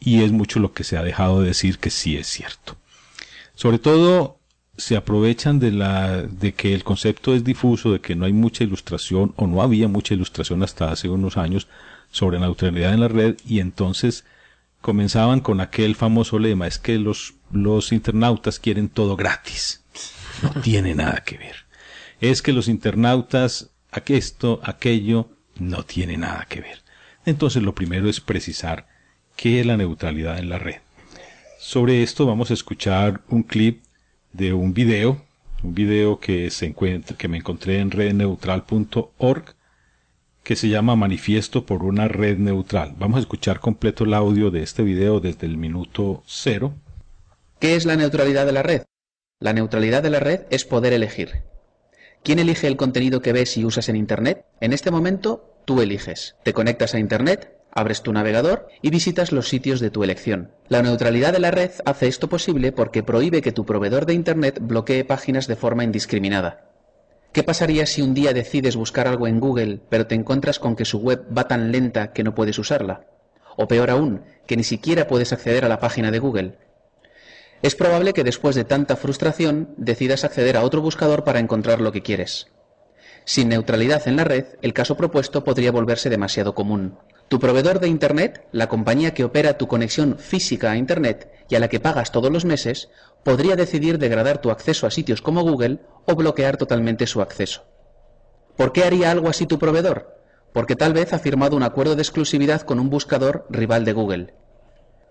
y 0.00 0.22
es 0.24 0.32
mucho 0.32 0.60
lo 0.60 0.72
que 0.72 0.84
se 0.84 0.96
ha 0.96 1.02
dejado 1.02 1.42
de 1.42 1.48
decir 1.48 1.78
que 1.78 1.90
sí 1.90 2.16
es 2.16 2.26
cierto. 2.26 2.76
Sobre 3.54 3.78
todo, 3.78 4.39
se 4.80 4.96
aprovechan 4.96 5.58
de 5.58 5.70
la 5.70 6.22
de 6.22 6.54
que 6.54 6.74
el 6.74 6.84
concepto 6.84 7.34
es 7.34 7.44
difuso, 7.44 7.92
de 7.92 8.00
que 8.00 8.16
no 8.16 8.24
hay 8.24 8.32
mucha 8.32 8.64
ilustración 8.64 9.34
o 9.36 9.46
no 9.46 9.62
había 9.62 9.88
mucha 9.88 10.14
ilustración 10.14 10.62
hasta 10.62 10.90
hace 10.90 11.08
unos 11.08 11.36
años 11.36 11.68
sobre 12.10 12.38
la 12.38 12.46
neutralidad 12.46 12.94
en 12.94 13.00
la 13.00 13.08
red 13.08 13.36
y 13.46 13.60
entonces 13.60 14.24
comenzaban 14.80 15.40
con 15.40 15.60
aquel 15.60 15.94
famoso 15.94 16.38
lema, 16.38 16.66
es 16.66 16.78
que 16.78 16.98
los 16.98 17.34
los 17.52 17.92
internautas 17.92 18.58
quieren 18.58 18.88
todo 18.88 19.16
gratis. 19.16 19.82
No 20.42 20.50
tiene 20.62 20.94
nada 20.94 21.22
que 21.24 21.36
ver. 21.36 21.56
Es 22.20 22.42
que 22.42 22.52
los 22.52 22.68
internautas 22.68 23.70
esto, 24.06 24.60
aquello 24.62 25.28
no 25.58 25.82
tiene 25.82 26.16
nada 26.16 26.46
que 26.48 26.60
ver. 26.60 26.82
Entonces 27.26 27.62
lo 27.62 27.74
primero 27.74 28.08
es 28.08 28.20
precisar 28.20 28.86
qué 29.36 29.60
es 29.60 29.66
la 29.66 29.76
neutralidad 29.76 30.38
en 30.38 30.48
la 30.48 30.58
red. 30.58 30.76
Sobre 31.58 32.02
esto 32.02 32.24
vamos 32.24 32.50
a 32.50 32.54
escuchar 32.54 33.20
un 33.28 33.42
clip 33.42 33.82
de 34.32 34.52
un 34.52 34.74
video, 34.74 35.22
un 35.62 35.74
video 35.74 36.20
que 36.20 36.50
se 36.50 36.66
encuentra, 36.66 37.16
que 37.16 37.28
me 37.28 37.38
encontré 37.38 37.80
en 37.80 37.90
redneutral.org, 37.90 39.54
que 40.42 40.56
se 40.56 40.68
llama 40.68 40.96
Manifiesto 40.96 41.66
por 41.66 41.82
una 41.84 42.08
red 42.08 42.38
neutral. 42.38 42.94
Vamos 42.98 43.18
a 43.18 43.20
escuchar 43.20 43.60
completo 43.60 44.04
el 44.04 44.14
audio 44.14 44.50
de 44.50 44.62
este 44.62 44.82
video 44.82 45.20
desde 45.20 45.46
el 45.46 45.56
minuto 45.56 46.22
cero. 46.26 46.74
¿Qué 47.58 47.76
es 47.76 47.84
la 47.84 47.96
neutralidad 47.96 48.46
de 48.46 48.52
la 48.52 48.62
red? 48.62 48.82
La 49.38 49.52
neutralidad 49.52 50.02
de 50.02 50.10
la 50.10 50.20
red 50.20 50.42
es 50.50 50.64
poder 50.64 50.92
elegir. 50.92 51.42
¿Quién 52.22 52.38
elige 52.38 52.66
el 52.66 52.76
contenido 52.76 53.22
que 53.22 53.32
ves 53.32 53.56
y 53.56 53.64
usas 53.64 53.88
en 53.88 53.96
Internet? 53.96 54.44
En 54.60 54.72
este 54.72 54.90
momento, 54.90 55.54
tú 55.64 55.80
eliges. 55.80 56.36
Te 56.42 56.52
conectas 56.52 56.94
a 56.94 56.98
Internet, 56.98 57.59
abres 57.72 58.02
tu 58.02 58.12
navegador 58.12 58.68
y 58.82 58.90
visitas 58.90 59.32
los 59.32 59.48
sitios 59.48 59.80
de 59.80 59.90
tu 59.90 60.02
elección. 60.04 60.52
La 60.68 60.82
neutralidad 60.82 61.32
de 61.32 61.40
la 61.40 61.50
red 61.50 61.70
hace 61.84 62.06
esto 62.06 62.28
posible 62.28 62.72
porque 62.72 63.02
prohíbe 63.02 63.42
que 63.42 63.52
tu 63.52 63.64
proveedor 63.66 64.06
de 64.06 64.14
Internet 64.14 64.58
bloquee 64.60 65.04
páginas 65.04 65.46
de 65.46 65.56
forma 65.56 65.84
indiscriminada. 65.84 66.70
¿Qué 67.32 67.42
pasaría 67.42 67.86
si 67.86 68.02
un 68.02 68.14
día 68.14 68.32
decides 68.32 68.74
buscar 68.76 69.06
algo 69.06 69.28
en 69.28 69.38
Google 69.38 69.80
pero 69.88 70.06
te 70.06 70.16
encuentras 70.16 70.58
con 70.58 70.74
que 70.74 70.84
su 70.84 70.98
web 70.98 71.24
va 71.36 71.46
tan 71.46 71.70
lenta 71.70 72.12
que 72.12 72.24
no 72.24 72.34
puedes 72.34 72.58
usarla? 72.58 73.06
O 73.56 73.68
peor 73.68 73.90
aún, 73.90 74.22
que 74.46 74.56
ni 74.56 74.64
siquiera 74.64 75.06
puedes 75.06 75.32
acceder 75.32 75.64
a 75.64 75.68
la 75.68 75.78
página 75.78 76.10
de 76.10 76.18
Google. 76.18 76.58
Es 77.62 77.76
probable 77.76 78.14
que 78.14 78.24
después 78.24 78.56
de 78.56 78.64
tanta 78.64 78.96
frustración 78.96 79.74
decidas 79.76 80.24
acceder 80.24 80.56
a 80.56 80.64
otro 80.64 80.80
buscador 80.80 81.24
para 81.24 81.40
encontrar 81.40 81.80
lo 81.80 81.92
que 81.92 82.02
quieres. 82.02 82.48
Sin 83.24 83.50
neutralidad 83.50 84.08
en 84.08 84.16
la 84.16 84.24
red, 84.24 84.46
el 84.62 84.72
caso 84.72 84.96
propuesto 84.96 85.44
podría 85.44 85.70
volverse 85.70 86.08
demasiado 86.10 86.54
común. 86.54 86.98
Tu 87.30 87.38
proveedor 87.38 87.78
de 87.78 87.86
Internet, 87.86 88.48
la 88.50 88.68
compañía 88.68 89.14
que 89.14 89.22
opera 89.22 89.56
tu 89.56 89.68
conexión 89.68 90.18
física 90.18 90.72
a 90.72 90.76
Internet 90.76 91.30
y 91.48 91.54
a 91.54 91.60
la 91.60 91.68
que 91.68 91.78
pagas 91.78 92.10
todos 92.10 92.32
los 92.32 92.44
meses, 92.44 92.88
podría 93.22 93.54
decidir 93.54 93.98
degradar 93.98 94.40
tu 94.40 94.50
acceso 94.50 94.84
a 94.84 94.90
sitios 94.90 95.22
como 95.22 95.42
Google 95.42 95.78
o 96.06 96.16
bloquear 96.16 96.56
totalmente 96.56 97.06
su 97.06 97.22
acceso. 97.22 97.62
¿Por 98.56 98.72
qué 98.72 98.82
haría 98.82 99.12
algo 99.12 99.28
así 99.28 99.46
tu 99.46 99.60
proveedor? 99.60 100.18
Porque 100.52 100.74
tal 100.74 100.92
vez 100.92 101.12
ha 101.12 101.20
firmado 101.20 101.56
un 101.56 101.62
acuerdo 101.62 101.94
de 101.94 102.02
exclusividad 102.02 102.62
con 102.62 102.80
un 102.80 102.90
buscador 102.90 103.46
rival 103.48 103.84
de 103.84 103.92
Google. 103.92 104.34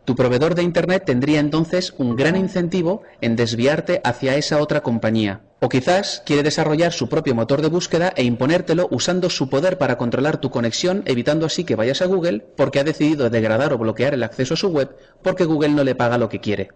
Tu 0.10 0.16
proveedor 0.16 0.56
de 0.56 0.64
Internet 0.64 1.04
tendría 1.06 1.40
entonces 1.40 1.94
un 2.00 2.16
gran 2.16 2.36
incentivo 2.36 3.04
en 3.22 3.36
desviarte 3.36 4.02
hacia 4.04 4.38
esa 4.38 4.60
otra 4.60 4.82
compañía. 4.82 5.42
O 5.60 5.70
quizás 5.70 6.24
quiere 6.26 6.42
desarrollar 6.42 6.94
su 6.94 7.10
propio 7.10 7.36
motor 7.36 7.62
de 7.62 7.68
búsqueda 7.68 8.12
e 8.16 8.24
imponértelo 8.24 8.88
usando 8.90 9.30
su 9.30 9.52
poder 9.52 9.78
para 9.78 10.00
controlar 10.00 10.42
tu 10.42 10.50
conexión, 10.50 11.04
evitando 11.06 11.46
así 11.46 11.64
que 11.64 11.76
vayas 11.76 12.02
a 12.02 12.08
Google 12.08 12.40
porque 12.58 12.80
ha 12.80 12.84
decidido 12.84 13.30
degradar 13.30 13.72
o 13.72 13.78
bloquear 13.78 14.16
el 14.16 14.24
acceso 14.24 14.56
a 14.56 14.58
su 14.58 14.70
web 14.70 14.96
porque 15.22 15.46
Google 15.46 15.76
no 15.76 15.84
le 15.84 15.94
paga 15.94 16.18
lo 16.18 16.28
que 16.28 16.40
quiere. 16.40 16.72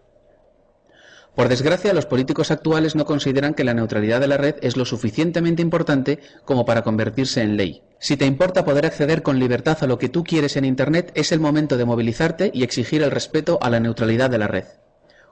Por 1.35 1.49
desgracia, 1.49 1.93
los 1.93 2.05
políticos 2.05 2.51
actuales 2.51 2.95
no 2.95 3.05
consideran 3.05 3.55
que 3.55 3.63
la 3.63 3.73
neutralidad 3.73 4.19
de 4.19 4.27
la 4.27 4.37
red 4.37 4.55
es 4.61 4.77
lo 4.77 4.85
suficientemente 4.85 5.63
importante 5.63 6.19
como 6.45 6.63
para 6.63 6.83
convertirse 6.83 7.41
en 7.41 7.57
ley. 7.57 7.81
Si 7.97 8.17
te 8.17 8.25
importa 8.25 8.65
poder 8.65 8.85
acceder 8.85 9.23
con 9.23 9.39
libertad 9.39 9.77
a 9.81 9.87
lo 9.87 9.97
que 9.97 10.09
tú 10.09 10.23
quieres 10.23 10.57
en 10.57 10.65
Internet, 10.65 11.11
es 11.15 11.31
el 11.31 11.39
momento 11.39 11.75
de 11.75 11.85
movilizarte 11.85 12.51
y 12.53 12.63
exigir 12.63 13.01
el 13.01 13.09
respeto 13.09 13.57
a 13.61 13.71
la 13.71 13.79
neutralidad 13.79 14.29
de 14.29 14.37
la 14.37 14.47
red. 14.47 14.65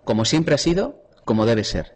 Como 0.04 0.26
siempre 0.26 0.56
ha 0.56 0.58
sido, 0.58 1.04
como 1.24 1.46
debe 1.46 1.64
ser. 1.64 1.94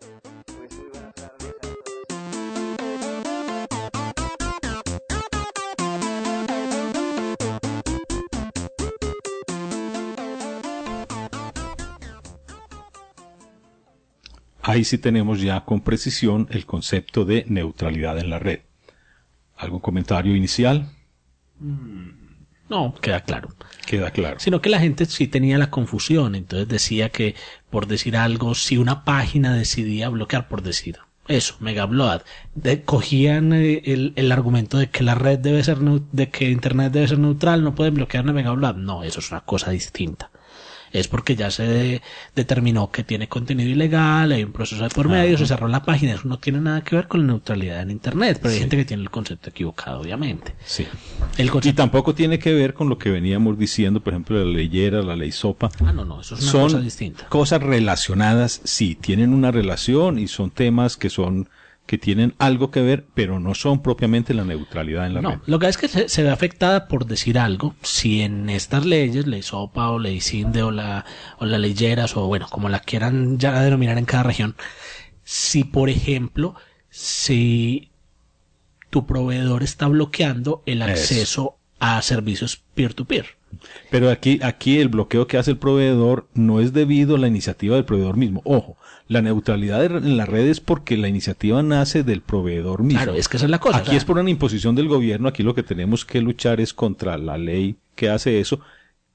Ahí 14.67 14.83
sí 14.83 14.97
tenemos 14.97 15.41
ya 15.41 15.63
con 15.63 15.81
precisión 15.81 16.47
el 16.49 16.65
concepto 16.65 17.23
de 17.23 17.45
neutralidad 17.47 18.17
en 18.17 18.31
la 18.31 18.39
red. 18.39 18.61
¿Algún 19.55 19.79
comentario 19.79 20.35
inicial? 20.35 20.89
No, 22.67 22.95
queda 22.99 23.21
claro. 23.21 23.49
Queda 23.85 24.09
claro. 24.09 24.39
Sino 24.39 24.61
que 24.61 24.71
la 24.71 24.79
gente 24.79 25.05
sí 25.05 25.27
tenía 25.27 25.59
la 25.59 25.69
confusión, 25.69 26.33
entonces 26.33 26.67
decía 26.67 27.09
que, 27.09 27.35
por 27.69 27.85
decir 27.85 28.17
algo, 28.17 28.55
si 28.55 28.79
una 28.79 29.05
página 29.05 29.55
decidía 29.55 30.09
bloquear, 30.09 30.47
por 30.47 30.63
decir 30.63 30.97
eso, 31.27 31.57
Megabload, 31.59 32.23
de, 32.55 32.81
cogían 32.81 33.53
eh, 33.53 33.83
el, 33.85 34.13
el, 34.15 34.31
argumento 34.31 34.79
de 34.79 34.89
que 34.89 35.03
la 35.03 35.13
red 35.13 35.37
debe 35.37 35.63
ser, 35.63 35.77
de 35.77 36.29
que 36.29 36.49
Internet 36.49 36.91
debe 36.91 37.07
ser 37.07 37.19
neutral, 37.19 37.63
no 37.63 37.75
pueden 37.75 37.93
bloquear 37.93 38.27
a 38.27 38.33
Megabload. 38.33 38.77
No, 38.77 39.03
eso 39.03 39.19
es 39.19 39.29
una 39.29 39.41
cosa 39.41 39.69
distinta. 39.69 40.31
Es 40.91 41.07
porque 41.07 41.35
ya 41.35 41.51
se 41.51 41.63
de- 41.63 42.01
determinó 42.35 42.91
que 42.91 43.03
tiene 43.03 43.27
contenido 43.27 43.69
ilegal, 43.69 44.31
hay 44.31 44.43
un 44.43 44.51
proceso 44.51 44.83
de 44.83 44.89
por 44.89 45.09
medio, 45.09 45.37
se 45.37 45.45
cerró 45.45 45.67
la 45.67 45.83
página, 45.83 46.13
eso 46.13 46.27
no 46.27 46.39
tiene 46.39 46.61
nada 46.61 46.83
que 46.83 46.95
ver 46.95 47.07
con 47.07 47.21
la 47.21 47.27
neutralidad 47.27 47.81
en 47.81 47.91
Internet, 47.91 48.39
pero 48.41 48.53
hay 48.53 48.59
gente 48.59 48.77
que 48.77 48.85
tiene 48.85 49.03
el 49.03 49.09
concepto 49.09 49.49
equivocado, 49.49 50.01
obviamente. 50.01 50.55
Sí. 50.65 50.85
El 51.37 51.47
Y 51.47 51.49
concepto... 51.49 51.81
tampoco 51.81 52.15
tiene 52.15 52.39
que 52.39 52.53
ver 52.53 52.73
con 52.73 52.89
lo 52.89 52.97
que 52.97 53.09
veníamos 53.09 53.57
diciendo, 53.57 53.99
por 54.01 54.13
ejemplo, 54.13 54.37
la 54.43 54.45
leyera, 54.51 55.01
la 55.01 55.15
ley 55.15 55.31
sopa. 55.31 55.69
Ah, 55.85 55.91
no, 55.91 56.05
no, 56.05 56.21
eso 56.21 56.35
es 56.35 56.41
una 56.41 56.51
son 56.51 56.63
cosa 56.63 56.79
distinta. 56.79 57.25
cosas 57.27 57.61
relacionadas, 57.61 58.61
sí, 58.63 58.95
tienen 58.95 59.33
una 59.33 59.51
relación 59.51 60.19
y 60.19 60.27
son 60.27 60.51
temas 60.51 60.97
que 60.97 61.09
son 61.09 61.49
que 61.85 61.97
tienen 61.97 62.33
algo 62.39 62.71
que 62.71 62.81
ver, 62.81 63.05
pero 63.13 63.39
no 63.39 63.53
son 63.53 63.81
propiamente 63.81 64.33
la 64.33 64.43
neutralidad 64.43 65.05
en 65.05 65.13
la 65.13 65.21
red. 65.21 65.29
No, 65.29 65.41
lo 65.45 65.59
que 65.59 65.67
es 65.67 65.77
que 65.77 65.87
se, 65.87 66.09
se 66.09 66.23
ve 66.23 66.29
afectada 66.29 66.87
por 66.87 67.05
decir 67.05 67.37
algo, 67.37 67.75
si 67.81 68.21
en 68.21 68.49
estas 68.49 68.85
leyes, 68.85 69.27
ley 69.27 69.43
SOPA 69.43 69.89
o 69.89 69.99
ley 69.99 70.19
CINDE 70.19 70.63
o 70.63 70.71
la, 70.71 71.05
o 71.37 71.45
la 71.45 71.57
ley 71.57 71.73
Lleras 71.73 72.17
o 72.17 72.27
bueno, 72.27 72.47
como 72.49 72.69
la 72.69 72.79
quieran 72.79 73.37
ya 73.37 73.61
denominar 73.61 73.97
en 73.97 74.05
cada 74.05 74.23
región, 74.23 74.55
si 75.23 75.63
por 75.63 75.89
ejemplo, 75.89 76.55
si 76.89 77.91
tu 78.89 79.05
proveedor 79.05 79.61
está 79.61 79.87
bloqueando 79.87 80.63
el 80.65 80.81
Eso. 80.81 81.57
A 81.79 82.01
servicios 82.01 82.61
peer-to-peer. 82.73 83.25
Pero 83.89 84.09
aquí, 84.09 84.39
aquí 84.43 84.79
el 84.79 84.89
bloqueo 84.89 85.27
que 85.27 85.37
hace 85.37 85.51
el 85.51 85.57
proveedor 85.57 86.27
no 86.33 86.59
es 86.59 86.73
debido 86.73 87.15
a 87.15 87.19
la 87.19 87.27
iniciativa 87.27 87.75
del 87.75 87.85
proveedor 87.85 88.17
mismo. 88.17 88.41
Ojo, 88.43 88.77
la 89.07 89.21
neutralidad 89.21 89.83
en 89.85 90.17
la 90.17 90.25
red 90.25 90.47
es 90.47 90.59
porque 90.59 90.97
la 90.97 91.07
iniciativa 91.07 91.61
nace 91.63 92.03
del 92.03 92.21
proveedor 92.21 92.83
mismo. 92.83 93.03
Claro, 93.03 93.17
es 93.17 93.27
que 93.27 93.37
esa 93.37 93.45
es 93.45 93.51
la 93.51 93.59
cosa. 93.59 93.77
Aquí 93.77 93.87
o 93.87 93.91
sea, 93.91 93.97
es 93.97 94.05
por 94.05 94.17
una 94.17 94.29
imposición 94.29 94.75
del 94.75 94.87
gobierno, 94.87 95.27
aquí 95.27 95.43
lo 95.43 95.55
que 95.55 95.63
tenemos 95.63 96.05
que 96.05 96.21
luchar 96.21 96.59
es 96.59 96.73
contra 96.73 97.17
la 97.17 97.37
ley 97.37 97.75
que 97.95 98.09
hace 98.09 98.39
eso, 98.39 98.59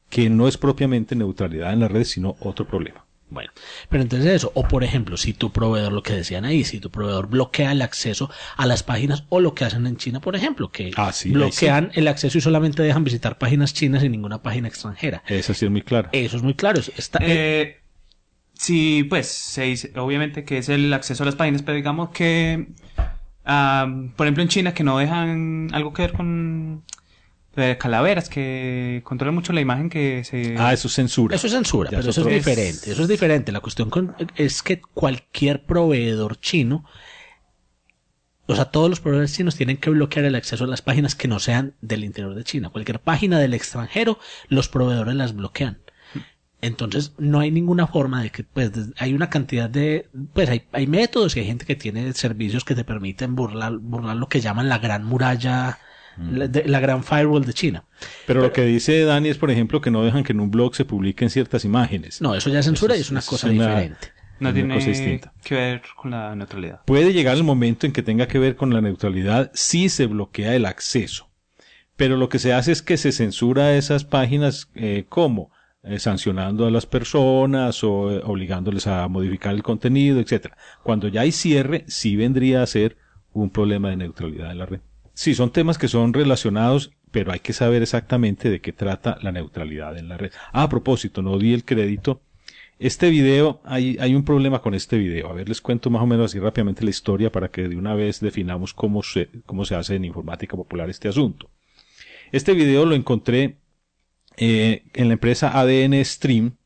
que 0.09 0.31
no 0.31 0.49
es 0.49 0.57
propiamente 0.57 1.15
neutralidad 1.15 1.73
en 1.73 1.81
la 1.81 1.89
red, 1.89 2.05
sino 2.05 2.37
otro 2.41 2.67
problema. 2.67 3.05
Bueno, 3.31 3.53
pero 3.89 4.03
entonces 4.03 4.29
eso, 4.33 4.51
o 4.55 4.67
por 4.67 4.83
ejemplo, 4.83 5.17
si 5.17 5.33
tu 5.33 5.53
proveedor, 5.53 5.93
lo 5.93 6.03
que 6.03 6.13
decían 6.15 6.45
ahí, 6.45 6.65
si 6.65 6.81
tu 6.81 6.91
proveedor 6.91 7.29
bloquea 7.29 7.71
el 7.71 7.81
acceso 7.81 8.29
a 8.57 8.67
las 8.67 8.83
páginas, 8.83 9.25
o 9.29 9.41
lo 9.41 9.55
que 9.55 9.65
hacen 9.65 9.87
en 9.87 9.97
China, 9.97 10.21
por 10.21 10.35
ejemplo, 10.35 10.71
que 10.73 10.91
Ah, 10.97 11.13
sí, 11.13 11.31
bloquean 11.31 11.93
el 11.95 12.09
acceso 12.09 12.39
y 12.39 12.41
solamente 12.41 12.83
dejan 12.83 13.05
visitar 13.05 13.39
páginas 13.39 13.73
chinas 13.73 14.03
y 14.03 14.09
ninguna 14.09 14.43
página 14.43 14.67
extranjera. 14.67 15.23
Esa 15.29 15.55
sí 15.55 15.65
es 15.65 15.71
muy 15.71 15.83
clara. 15.83 16.09
Eso 16.13 16.37
es 16.37 16.43
muy 16.43 16.55
claro. 16.55 16.81
eso 16.81 16.93
Está, 16.97 17.21
Eh, 17.23 17.79
sí, 18.53 19.07
pues, 19.09 19.29
se 19.29 19.63
dice, 19.63 19.93
obviamente 19.97 20.45
que 20.45 20.59
es 20.59 20.69
el 20.69 20.93
acceso 20.93 21.23
a 21.23 21.27
las 21.27 21.37
páginas, 21.37 21.63
pero 21.63 21.77
digamos 21.77 22.11
que, 22.11 22.67
ah, 23.45 23.87
por 24.17 24.27
ejemplo, 24.27 24.43
en 24.43 24.49
China, 24.49 24.75
que 24.75 24.83
no 24.83 24.99
dejan 24.99 25.69
algo 25.73 25.93
que 25.93 26.03
ver 26.03 26.13
con 26.15 26.83
eh, 27.57 27.77
calaveras, 27.79 28.29
que 28.29 29.01
controlan 29.05 29.35
mucho 29.35 29.53
la 29.53 29.61
imagen 29.61 29.91
que 29.91 30.23
se... 30.25 30.55
Ah, 30.59 30.73
eso 30.73 30.89
es 30.89 30.95
censura. 30.95 31.35
Eso 31.35 31.47
es 31.47 31.53
censura, 31.53 31.91
Ya 31.91 31.99
pero 31.99 32.11
es 32.11 32.17
eso 32.19 32.29
es 32.29 32.35
diferente. 32.35 32.93
Eso 32.93 33.03
es 33.03 33.09
diferente. 33.09 33.53
La 33.53 33.61
cuestión 33.61 33.91
con- 33.91 34.15
es 34.37 34.63
que 34.63 34.81
cualquier 34.81 35.65
proveedor 35.65 36.39
chino, 36.41 36.85
o 38.47 38.55
sea, 38.57 38.67
todos 38.67 38.91
los 38.91 39.01
proveedores 39.01 39.33
chinos 39.35 39.55
tienen 39.57 39.77
que 39.77 39.91
bloquear 39.91 40.25
el 40.25 40.35
acceso 40.35 40.65
a 40.65 40.67
las 40.67 40.83
páginas 40.83 41.15
que 41.15 41.29
no 41.29 41.39
sean 41.39 41.75
del 41.81 42.03
interior 42.05 42.35
de 42.35 42.45
China. 42.45 42.71
Cualquier 42.71 43.01
página 43.01 43.39
del 43.39 43.55
extranjero, 43.55 44.19
los 44.49 44.69
proveedores 44.69 45.15
las 45.15 45.35
bloquean. 45.35 45.79
Entonces, 46.63 47.13
no 47.17 47.41
hay 47.41 47.51
ninguna 47.51 47.87
forma 47.87 48.23
de 48.23 48.31
que, 48.31 48.45
pues, 48.45 48.71
hay 48.99 49.15
una 49.15 49.31
cantidad 49.31 49.71
de, 49.71 50.09
pues, 50.35 50.49
hay, 50.51 50.65
hay 50.73 50.87
métodos 50.87 51.35
y 51.37 51.41
hay 51.41 51.47
gente 51.47 51.65
que 51.65 51.75
tiene 51.77 52.13
servicios 52.13 52.65
que 52.65 52.75
te 52.75 52.85
permiten 52.85 53.35
burlar, 53.35 53.79
burlar 53.79 54.17
lo 54.17 54.29
que 54.29 54.41
llaman 54.43 54.69
la 54.69 54.79
gran 54.79 55.05
muralla, 55.05 55.79
la, 56.31 56.49
de- 56.49 56.65
la 56.69 56.81
gran 56.81 57.03
firewall 57.05 57.45
de 57.45 57.53
China. 57.53 57.85
Pero 58.27 58.41
lo 58.43 58.53
que 58.53 58.65
dice 58.65 59.05
Dani 59.05 59.29
es, 59.29 59.39
por 59.39 59.51
ejemplo, 59.51 59.81
que 59.81 59.91
no 59.91 60.03
dejan 60.05 60.25
que 60.25 60.33
en 60.33 60.41
un 60.41 60.51
blog 60.51 60.75
se 60.75 60.85
publiquen 60.85 61.31
ciertas 61.31 61.65
imágenes. 61.65 62.21
No, 62.21 62.35
eso 62.35 62.51
ya 62.51 62.59
es 62.61 62.67
censura 62.67 62.97
y 62.97 63.01
Eso 63.01 63.07
es 63.07 63.11
una 63.13 63.23
cosa 63.23 63.49
una- 63.49 63.67
diferente. 63.69 64.09
no 64.41 64.53
tiene 64.55 64.75
cosa 64.75 64.89
distinta. 64.89 65.33
que 65.45 65.55
ver 65.55 65.83
con 65.97 66.11
la 66.11 66.35
neutralidad. 66.35 66.81
Puede 66.87 67.13
llegar 67.13 67.37
el 67.37 67.45
momento 67.45 67.87
en 67.87 67.93
que 67.93 68.03
tenga 68.03 68.27
que 68.29 68.39
ver 68.39 68.57
con 68.57 68.73
la 68.73 68.81
neutralidad 68.81 69.51
si 69.55 69.89
se 69.89 70.07
bloquea 70.07 70.55
el 70.55 70.67
acceso. 70.67 71.29
Pero 71.97 72.17
lo 72.17 72.29
que 72.29 72.39
se 72.39 72.53
hace 72.55 72.73
es 72.73 72.81
que 72.83 72.97
se 72.97 73.13
censura 73.13 73.75
esas 73.77 74.05
páginas, 74.05 74.71
eh, 74.75 75.05
¿cómo? 75.09 75.51
Eh, 75.83 75.99
sancionando 75.99 76.67
a 76.67 76.71
las 76.71 76.85
personas 76.87 77.83
o 77.85 78.11
eh, 78.11 78.21
obligándoles 78.25 78.87
a 78.87 79.09
modificar 79.09 79.55
el 79.55 79.63
contenido, 79.63 80.21
etcétera. 80.21 80.57
Cuando 80.83 81.09
ya 81.09 81.23
hay 81.23 81.33
cierre, 81.33 81.85
sí 81.89 82.17
vendría 82.17 82.63
a 82.63 82.67
ser 82.67 82.97
un 83.33 83.51
problema 83.51 83.89
de 83.91 83.97
neutralidad 83.97 84.51
en 84.51 84.59
la 84.59 84.67
red. 84.67 84.81
Sí, 85.21 85.35
son 85.35 85.53
temas 85.53 85.77
que 85.77 85.87
son 85.87 86.15
relacionados, 86.15 86.93
pero 87.11 87.31
hay 87.31 87.41
que 87.41 87.53
saber 87.53 87.83
exactamente 87.83 88.49
de 88.49 88.63
qué 88.63 88.73
trata 88.73 89.19
la 89.21 89.33
neutralidad 89.33 89.99
en 89.99 90.09
la 90.09 90.17
red. 90.17 90.33
Ah, 90.51 90.63
a 90.63 90.69
propósito, 90.71 91.21
no 91.21 91.39
di 91.39 91.53
el 91.53 91.67
crédito. 91.67 92.23
Este 92.79 93.11
video, 93.11 93.61
hay, 93.67 93.99
hay 94.01 94.15
un 94.15 94.25
problema 94.25 94.63
con 94.63 94.73
este 94.73 94.97
video. 94.97 95.29
A 95.29 95.35
ver, 95.35 95.47
les 95.47 95.61
cuento 95.61 95.91
más 95.91 96.01
o 96.01 96.07
menos 96.07 96.25
así 96.31 96.39
rápidamente 96.39 96.85
la 96.85 96.89
historia 96.89 97.31
para 97.31 97.51
que 97.51 97.69
de 97.69 97.77
una 97.77 97.95
vez 97.95 98.21
definamos 98.21 98.73
cómo 98.73 99.03
se, 99.03 99.29
cómo 99.45 99.67
se 99.67 99.75
hace 99.75 99.97
en 99.97 100.07
informática 100.07 100.57
popular 100.57 100.89
este 100.89 101.09
asunto. 101.09 101.51
Este 102.33 102.55
video 102.55 102.87
lo 102.87 102.95
encontré 102.95 103.59
eh, 104.39 104.85
en 104.95 105.09
la 105.09 105.13
empresa 105.13 105.51
ADN 105.61 106.03
Stream, 106.03 106.57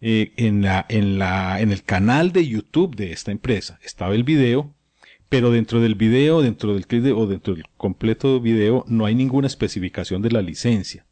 eh, 0.00 0.30
en, 0.36 0.62
la, 0.62 0.86
en, 0.88 1.18
la, 1.18 1.60
en 1.60 1.72
el 1.72 1.82
canal 1.82 2.30
de 2.30 2.46
YouTube 2.46 2.94
de 2.94 3.10
esta 3.10 3.32
empresa. 3.32 3.80
Estaba 3.82 4.14
el 4.14 4.22
video, 4.22 4.75
pero 5.28 5.50
dentro 5.50 5.80
del 5.80 5.94
video, 5.94 6.42
dentro 6.42 6.74
del 6.74 6.86
clip 6.86 7.16
o 7.16 7.26
dentro 7.26 7.54
del 7.54 7.64
completo 7.76 8.40
video, 8.40 8.84
no 8.86 9.06
hay 9.06 9.14
ninguna 9.14 9.46
especificación 9.46 10.22
de 10.22 10.30
la 10.30 10.42
licencia. 10.42 11.04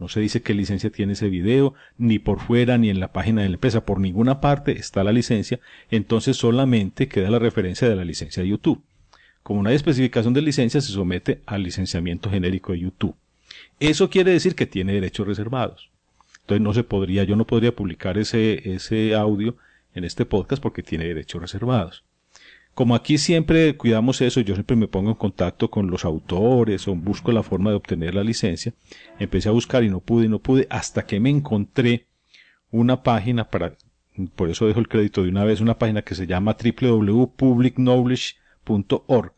No 0.00 0.08
se 0.08 0.20
dice 0.20 0.42
qué 0.42 0.54
licencia 0.54 0.90
tiene 0.90 1.12
ese 1.12 1.28
video, 1.28 1.74
ni 1.96 2.18
por 2.18 2.40
fuera, 2.40 2.78
ni 2.78 2.90
en 2.90 2.98
la 2.98 3.12
página 3.12 3.42
de 3.42 3.48
la 3.48 3.54
empresa. 3.54 3.84
Por 3.84 4.00
ninguna 4.00 4.40
parte 4.40 4.72
está 4.72 5.04
la 5.04 5.12
licencia, 5.12 5.60
entonces 5.90 6.36
solamente 6.36 7.06
queda 7.06 7.30
la 7.30 7.38
referencia 7.38 7.88
de 7.88 7.94
la 7.94 8.04
licencia 8.04 8.42
de 8.42 8.48
YouTube. 8.48 8.82
Como 9.44 9.62
no 9.62 9.68
hay 9.68 9.76
especificación 9.76 10.34
de 10.34 10.42
licencia, 10.42 10.80
se 10.80 10.92
somete 10.92 11.42
al 11.46 11.62
licenciamiento 11.62 12.30
genérico 12.30 12.72
de 12.72 12.80
YouTube. 12.80 13.14
Eso 13.78 14.10
quiere 14.10 14.32
decir 14.32 14.56
que 14.56 14.66
tiene 14.66 14.94
derechos 14.94 15.28
reservados. 15.28 15.90
Entonces 16.40 16.62
no 16.62 16.74
se 16.74 16.82
podría, 16.82 17.24
yo 17.24 17.36
no 17.36 17.46
podría 17.46 17.74
publicar 17.74 18.18
ese, 18.18 18.74
ese 18.74 19.14
audio 19.14 19.56
en 19.94 20.04
este 20.04 20.26
podcast 20.26 20.62
porque 20.62 20.82
tiene 20.82 21.06
derechos 21.06 21.40
reservados. 21.40 22.04
Como 22.74 22.94
aquí 22.96 23.18
siempre 23.18 23.76
cuidamos 23.76 24.20
eso, 24.20 24.40
yo 24.40 24.54
siempre 24.54 24.76
me 24.76 24.88
pongo 24.88 25.10
en 25.10 25.16
contacto 25.16 25.70
con 25.70 25.88
los 25.90 26.04
autores 26.04 26.88
o 26.88 26.94
busco 26.96 27.30
la 27.30 27.44
forma 27.44 27.70
de 27.70 27.76
obtener 27.76 28.16
la 28.16 28.24
licencia. 28.24 28.74
Empecé 29.20 29.48
a 29.48 29.52
buscar 29.52 29.84
y 29.84 29.90
no 29.90 30.00
pude, 30.00 30.26
y 30.26 30.28
no 30.28 30.40
pude, 30.40 30.66
hasta 30.70 31.06
que 31.06 31.20
me 31.20 31.30
encontré 31.30 32.08
una 32.72 33.04
página 33.04 33.48
para, 33.48 33.76
por 34.34 34.50
eso 34.50 34.66
dejo 34.66 34.80
el 34.80 34.88
crédito 34.88 35.22
de 35.22 35.28
una 35.28 35.44
vez, 35.44 35.60
una 35.60 35.78
página 35.78 36.02
que 36.02 36.16
se 36.16 36.26
llama 36.26 36.56
www.publicknowledge.org. 36.60 39.32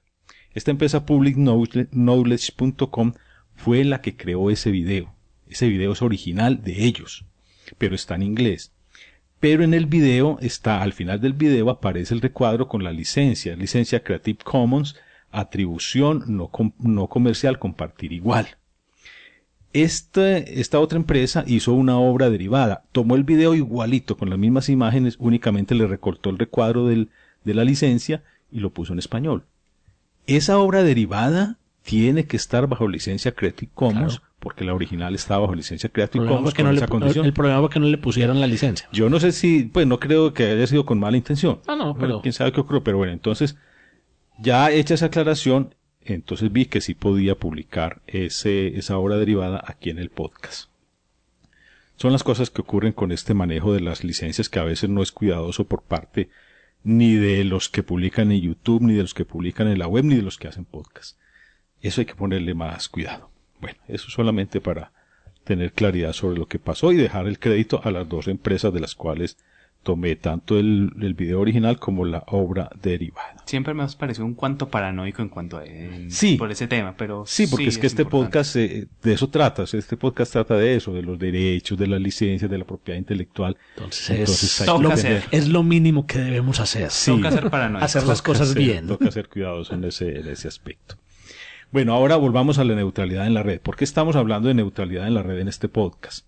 Esta 0.55 0.71
empresa 0.71 1.05
publicknowledge.com 1.05 3.13
fue 3.55 3.85
la 3.85 4.01
que 4.01 4.17
creó 4.17 4.51
ese 4.51 4.71
video. 4.71 5.15
Ese 5.47 5.69
video 5.69 5.93
es 5.93 6.01
original 6.01 6.63
de 6.63 6.87
ellos, 6.87 7.27
pero 7.77 7.95
está 7.95 8.15
en 8.15 8.23
inglés. 8.23 8.73
Pero 9.49 9.63
en 9.63 9.75
el 9.75 9.87
video 9.87 10.39
está, 10.41 10.83
al 10.83 10.93
final 10.93 11.21
del 11.21 11.33
video 11.33 11.71
aparece 11.71 12.13
el 12.13 12.21
recuadro 12.21 12.67
con 12.67 12.83
la 12.83 12.91
licencia, 12.91 13.55
licencia 13.55 14.03
Creative 14.03 14.41
Commons, 14.43 14.97
atribución 15.31 16.25
no, 16.27 16.51
no 16.81 17.07
comercial, 17.07 17.61
compartir 17.61 18.13
igual. 18.13 18.49
Esta, 19.73 20.39
esta 20.39 20.81
otra 20.81 20.99
empresa 20.99 21.45
hizo 21.47 21.75
una 21.75 21.97
obra 21.97 22.29
derivada, 22.29 22.83
tomó 22.91 23.15
el 23.15 23.23
video 23.23 23.55
igualito 23.55 24.17
con 24.17 24.31
las 24.31 24.39
mismas 24.41 24.69
imágenes, 24.69 25.15
únicamente 25.21 25.77
le 25.77 25.87
recortó 25.87 26.31
el 26.31 26.39
recuadro 26.39 26.89
del- 26.89 27.11
de 27.45 27.55
la 27.55 27.63
licencia 27.63 28.25
y 28.51 28.59
lo 28.59 28.71
puso 28.71 28.95
en 28.95 28.99
español. 28.99 29.45
Esa 30.27 30.59
obra 30.59 30.83
derivada 30.83 31.57
tiene 31.85 32.25
que 32.27 32.37
estar 32.37 32.67
bajo 32.67 32.89
licencia 32.89 33.31
Creative 33.31 33.71
Commons. 33.73 34.23
Porque 34.39 34.65
la 34.65 34.75
original 34.75 35.15
está 35.15 35.39
bajo 35.39 35.55
licencia 35.55 35.89
El 35.89 35.93
Creative 35.93 36.19
problema, 36.25 36.37
Commons 36.37 36.51
fue 36.53 36.57
que 36.57 36.63
con 36.63 36.67
no 36.67 36.73
le, 36.73 36.79
esa 36.79 36.87
condición. 36.89 37.27
el 37.27 37.33
problema 37.33 37.61
fue 37.61 37.71
que 37.71 37.81
no 37.81 37.87
le 37.87 37.99
pusieron 37.99 38.41
la 38.41 38.47
licencia. 38.47 38.89
Yo 38.93 39.09
no 39.11 39.19
sé 39.21 39.33
si, 39.33 39.65
pues 39.65 39.87
no 39.87 39.99
creo 39.99 40.33
que 40.35 40.45
haya 40.45 40.67
sido 40.67 40.85
con 40.87 40.99
mala 40.99 41.17
intención. 41.17 41.61
Ah, 41.67 41.77
no, 41.77 41.97
pero- 41.97 42.21
Quién 42.23 42.33
sabe 42.33 42.53
qué 42.53 42.61
ocurrió, 42.61 42.83
pero 42.85 42.99
bueno, 42.99 43.13
entonces, 43.13 43.57
ya 44.39 44.71
hecha 44.71 44.95
esa 44.95 45.07
aclaración, 45.07 45.75
entonces 46.03 46.53
vi 46.53 46.67
que 46.67 46.81
sí 46.81 46.95
podía 46.95 47.35
publicar 47.35 48.03
ese, 48.07 48.77
esa 48.79 48.99
obra 48.99 49.17
derivada 49.17 49.63
aquí 49.67 49.91
en 49.91 49.99
el 49.99 50.11
podcast. 50.11 50.71
Son 51.97 52.13
las 52.13 52.23
cosas 52.23 52.51
que 52.51 52.61
ocurren 52.61 52.93
con 52.93 53.11
este 53.11 53.33
manejo 53.33 53.73
de 53.73 53.81
las 53.81 54.05
licencias 54.05 54.49
que 54.51 54.59
a 54.59 54.65
veces 54.65 54.91
no 54.91 55.03
es 55.03 55.13
cuidadoso 55.13 55.65
por 55.65 55.83
parte 55.83 56.29
ni 56.85 57.15
de 57.15 57.43
los 57.43 57.69
que 57.71 57.83
publican 57.83 58.31
en 58.31 58.43
YouTube, 58.43 58.83
ni 58.83 58.93
de 58.93 59.03
los 59.03 59.15
que 59.15 59.25
publican 59.25 59.67
en 59.67 59.79
la 59.79 59.89
web, 59.89 60.05
ni 60.05 60.15
de 60.15 60.23
los 60.23 60.37
que 60.37 60.47
hacen 60.47 60.67
podcast. 60.67 61.17
Eso 61.81 62.01
hay 62.01 62.05
que 62.07 62.15
ponerle 62.15 62.55
más 62.55 62.89
cuidado. 62.89 63.31
Bueno, 63.61 63.79
eso 63.89 64.11
solamente 64.11 64.61
para 64.61 64.93
tener 65.45 65.73
claridad 65.73 66.13
sobre 66.13 66.39
lo 66.39 66.47
que 66.47 66.59
pasó 66.59 66.93
y 66.93 66.97
dejar 66.97 67.27
el 67.27 67.39
crédito 67.39 67.81
a 67.85 67.91
las 67.91 68.09
dos 68.09 68.27
empresas 68.29 68.73
de 68.73 68.81
las 68.81 68.95
cuales 68.95 69.37
tomé 69.85 70.17
tanto 70.17 70.59
el, 70.59 70.91
el 71.01 71.15
video 71.15 71.39
original 71.41 71.79
como 71.79 72.05
la 72.05 72.25
obra 72.27 72.69
derivada. 72.83 73.37
Siempre 73.47 73.73
me 73.73 73.85
has 73.85 73.95
parecido 73.95 74.27
un 74.27 74.35
cuanto 74.35 74.69
paranoico 74.69 75.23
en 75.23 75.29
cuanto 75.29 75.59
a 75.59 75.65
eh, 75.65 76.07
Sí. 76.11 76.35
por 76.37 76.51
ese 76.51 76.67
tema, 76.67 76.97
pero 76.97 77.25
Sí, 77.25 77.47
porque 77.47 77.69
es 77.69 77.79
que 77.79 77.87
este 77.87 78.03
importante. 78.03 78.27
podcast 78.33 78.57
eh, 78.57 78.89
de 79.05 79.13
eso 79.13 79.29
trata, 79.29 79.63
este 79.63 79.97
podcast 79.97 80.33
trata 80.33 80.57
de 80.57 80.75
eso, 80.75 80.93
de 80.93 81.03
los 81.03 81.17
derechos, 81.17 81.79
de 81.79 81.87
las 81.87 82.01
licencias, 82.01 82.51
de 82.51 82.59
la 82.59 82.65
propiedad 82.65 82.99
intelectual. 82.99 83.57
Entonces, 83.77 84.11
Entonces, 84.11 84.61
hay 84.63 84.67
toca 84.67 84.89
que 84.89 84.93
hacer. 84.95 85.23
tener- 85.23 85.29
es 85.31 85.49
lo 85.49 85.63
mínimo 85.63 86.05
que 86.05 86.19
debemos 86.19 86.59
hacer. 86.59 86.89
Toca 87.07 87.31
ser 87.31 87.49
paranoico. 87.49 87.85
Hacer 87.85 88.03
las 88.09 88.19
toca 88.19 88.33
cosas 88.33 88.49
ser- 88.49 88.59
bien. 88.59 88.89
Toca 88.89 89.09
ser 89.13 89.29
cuidadosos 89.29 89.73
en 89.73 89.85
ese, 89.85 90.19
en 90.19 90.27
ese 90.27 90.49
aspecto. 90.49 90.97
Bueno, 91.77 91.93
ahora 91.93 92.17
volvamos 92.17 92.59
a 92.59 92.65
la 92.65 92.75
neutralidad 92.75 93.27
en 93.27 93.35
la 93.35 93.43
red. 93.43 93.61
¿Por 93.61 93.77
qué 93.77 93.85
estamos 93.85 94.17
hablando 94.17 94.49
de 94.49 94.55
neutralidad 94.55 95.07
en 95.07 95.13
la 95.13 95.23
red 95.23 95.41
en 95.41 95.49
este 95.49 95.69
podcast? 95.69 96.27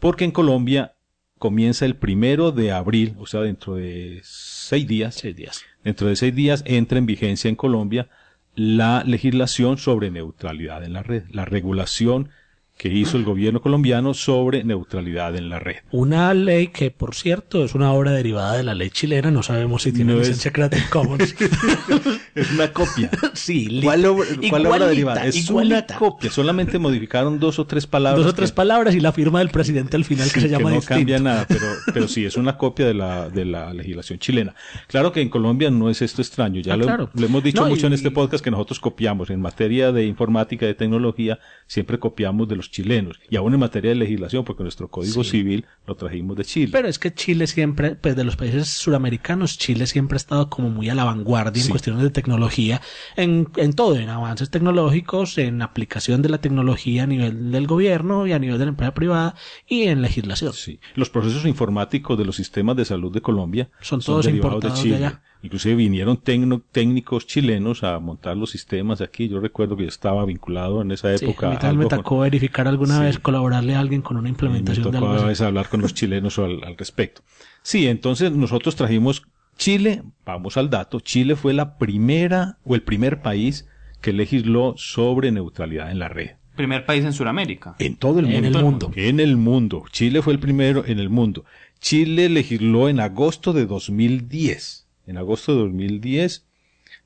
Porque 0.00 0.24
en 0.24 0.32
Colombia 0.32 0.96
comienza 1.38 1.84
el 1.86 1.94
primero 1.94 2.50
de 2.50 2.72
abril, 2.72 3.14
o 3.20 3.26
sea, 3.26 3.42
dentro 3.42 3.76
de 3.76 4.18
seis 4.24 4.88
días, 4.88 5.14
Seis 5.14 5.36
días. 5.36 5.62
dentro 5.84 6.08
de 6.08 6.16
seis 6.16 6.34
días 6.34 6.64
entra 6.66 6.98
en 6.98 7.06
vigencia 7.06 7.48
en 7.48 7.54
Colombia 7.54 8.08
la 8.56 9.04
legislación 9.06 9.78
sobre 9.78 10.10
neutralidad 10.10 10.82
en 10.82 10.94
la 10.94 11.04
red, 11.04 11.26
la 11.30 11.44
regulación 11.44 12.30
que 12.76 12.88
hizo 12.88 13.16
el 13.16 13.22
gobierno 13.22 13.60
colombiano 13.62 14.12
sobre 14.12 14.64
neutralidad 14.64 15.36
en 15.36 15.48
la 15.48 15.60
red. 15.60 15.76
Una 15.92 16.34
ley 16.34 16.68
que, 16.68 16.90
por 16.90 17.14
cierto, 17.14 17.64
es 17.64 17.74
una 17.76 17.92
obra 17.92 18.10
derivada 18.10 18.56
de 18.56 18.64
la 18.64 18.74
ley 18.74 18.90
chilena. 18.90 19.30
No 19.30 19.44
sabemos 19.44 19.82
si 19.82 19.92
tiene 19.92 20.14
No 20.14 20.20
es- 20.20 20.26
licencia 20.28 20.52
Creative 20.52 20.84
Commons. 20.90 21.34
Es 22.34 22.50
una 22.52 22.72
copia. 22.72 23.10
sí, 23.34 23.80
¿Cuál 23.84 24.04
obra, 24.06 24.26
cuál 24.48 24.66
obra 24.66 24.86
derivada? 24.86 25.26
Es 25.26 25.36
igualita. 25.48 25.86
una 25.90 25.98
copia, 25.98 26.30
solamente 26.30 26.78
modificaron 26.78 27.38
dos 27.38 27.58
o 27.58 27.66
tres 27.66 27.86
palabras. 27.86 28.24
Dos 28.24 28.32
o 28.32 28.34
tres 28.34 28.50
que- 28.50 28.56
palabras 28.56 28.94
y 28.94 29.00
la 29.00 29.12
firma 29.12 29.40
del 29.40 29.50
presidente 29.50 29.96
al 29.96 30.04
final 30.04 30.28
que 30.32 30.40
sí, 30.40 30.46
se 30.46 30.48
llama 30.48 30.70
no 30.70 30.76
distinto. 30.76 30.94
cambia 30.94 31.18
nada, 31.18 31.44
pero, 31.48 31.66
pero 31.92 32.08
sí, 32.08 32.24
es 32.24 32.36
una 32.36 32.56
copia 32.56 32.86
de 32.86 32.94
la, 32.94 33.28
de 33.28 33.44
la 33.44 33.72
legislación 33.74 34.18
chilena. 34.18 34.54
Claro 34.88 35.12
que 35.12 35.20
en 35.20 35.28
Colombia 35.28 35.70
no 35.70 35.90
es 35.90 36.00
esto 36.02 36.22
extraño, 36.22 36.60
ya 36.62 36.72
Ah, 36.74 36.76
lo, 36.78 36.86
claro. 36.86 37.10
lo 37.12 37.26
hemos 37.26 37.44
dicho 37.44 37.62
No, 37.62 37.68
mucho 37.68 37.86
en 37.86 37.92
este 37.92 38.10
podcast 38.10 38.42
que 38.42 38.50
nosotros 38.50 38.80
copiamos. 38.80 39.28
En 39.30 39.40
materia 39.40 39.92
de 39.92 40.06
informática, 40.06 40.64
de 40.66 40.74
tecnología, 40.74 41.38
siempre 41.66 41.98
copiamos 41.98 42.48
de 42.48 42.56
los 42.56 42.61
chilenos. 42.70 43.18
Y 43.30 43.36
aún 43.36 43.54
en 43.54 43.60
materia 43.60 43.90
de 43.90 43.94
legislación, 43.96 44.44
porque 44.44 44.62
nuestro 44.62 44.88
código 44.88 45.24
civil 45.24 45.64
lo 45.86 45.94
trajimos 45.96 46.36
de 46.36 46.44
Chile. 46.44 46.68
Pero 46.72 46.88
es 46.88 46.98
que 46.98 47.12
Chile 47.14 47.46
siempre, 47.46 47.94
pues 47.96 48.14
de 48.16 48.24
los 48.24 48.36
países 48.36 48.68
suramericanos, 48.68 49.58
Chile 49.58 49.86
siempre 49.86 50.16
ha 50.16 50.18
estado 50.18 50.48
como 50.50 50.70
muy 50.70 50.88
a 50.88 50.94
la 50.94 51.04
vanguardia 51.04 51.60
en 51.60 51.64
Sí. 51.66 51.70
cuestiones 51.70 52.02
de 52.02 52.10
tecnología, 52.10 52.80
en, 53.16 53.48
en 53.56 53.72
todo, 53.72 53.96
en 53.96 54.08
avances 54.08 54.50
tecnológicos, 54.50 55.38
en 55.38 55.62
aplicación 55.62 56.22
de 56.22 56.28
la 56.28 56.38
tecnología 56.38 57.04
a 57.04 57.06
nivel 57.06 57.50
del 57.50 57.66
gobierno 57.66 58.26
y 58.26 58.32
a 58.32 58.38
nivel 58.38 58.58
de 58.58 58.64
la 58.66 58.70
empresa 58.70 58.94
privada 58.94 59.34
y 59.66 59.82
en 59.84 60.02
legislación. 60.02 60.52
Sí. 60.52 60.80
Los 60.94 61.10
procesos 61.10 61.44
informáticos 61.46 62.18
de 62.18 62.24
los 62.24 62.36
sistemas 62.36 62.76
de 62.76 62.84
salud 62.84 63.12
de 63.12 63.20
Colombia 63.20 63.70
Son 63.80 64.00
todos 64.00 64.26
derivados 64.26 64.54
importados 64.56 64.84
de 64.84 64.94
allá. 64.96 65.22
Inclusive 65.42 65.74
vinieron 65.74 66.16
tecno- 66.18 66.62
técnicos 66.70 67.26
chilenos 67.26 67.82
a 67.82 67.98
montar 67.98 68.36
los 68.36 68.50
sistemas 68.50 69.00
aquí. 69.00 69.28
Yo 69.28 69.40
recuerdo 69.40 69.76
que 69.76 69.82
yo 69.82 69.88
estaba 69.88 70.24
vinculado 70.24 70.80
en 70.82 70.92
esa 70.92 71.16
Sí, 71.18 71.24
época. 71.24 71.58
a 71.58 71.70
mí 71.72 71.78
me 71.78 71.86
con- 71.88 71.98
tocó 71.98 72.20
verificar 72.20 72.68
alguna 72.68 72.98
Sí. 72.98 73.02
vez, 73.04 73.18
colaborarle 73.18 73.74
a 73.74 73.80
alguien 73.80 74.02
con 74.02 74.16
una 74.16 74.28
y 74.28 74.30
me 74.30 74.34
implementación 74.34 74.84
de 74.92 74.98
tocó 74.98 75.10
algo 75.10 75.22
a 75.24 75.26
veces 75.26 75.42
hablar 75.42 75.68
con 75.68 75.80
los 75.80 75.94
chilenos 75.94 76.38
al, 76.38 76.62
al 76.64 76.76
respecto. 76.76 77.22
Sí, 77.62 77.86
entonces 77.88 78.30
nosotros 78.32 78.76
trajimos 78.76 79.24
Chile, 79.58 80.02
vamos 80.24 80.56
al 80.56 80.70
dato, 80.70 81.00
Chile 81.00 81.36
fue 81.36 81.52
la 81.52 81.76
primera 81.76 82.58
o 82.64 82.74
el 82.74 82.82
primer 82.82 83.20
país 83.20 83.68
que 84.00 84.12
legisló 84.12 84.74
sobre 84.76 85.30
neutralidad 85.30 85.90
en 85.90 85.98
la 85.98 86.08
red. 86.08 86.30
Primer 86.56 86.84
país 86.86 87.04
en 87.04 87.12
Sudamérica. 87.12 87.76
En 87.78 87.96
todo 87.96 88.18
el 88.20 88.26
En 88.26 88.42
mundo. 88.44 88.58
el 88.58 88.64
mundo. 88.64 88.92
En 88.96 89.20
el 89.20 89.36
mundo. 89.36 89.84
Chile 89.90 90.22
fue 90.22 90.32
el 90.34 90.38
primero 90.38 90.84
en 90.86 90.98
el 90.98 91.08
mundo. 91.10 91.44
Chile 91.80 92.28
legisló 92.28 92.88
en 92.88 93.00
agosto 93.00 93.52
de 93.52 93.66
2010. 93.66 94.81
En 95.06 95.16
agosto 95.18 95.54
de 95.54 95.60
2010 95.62 96.46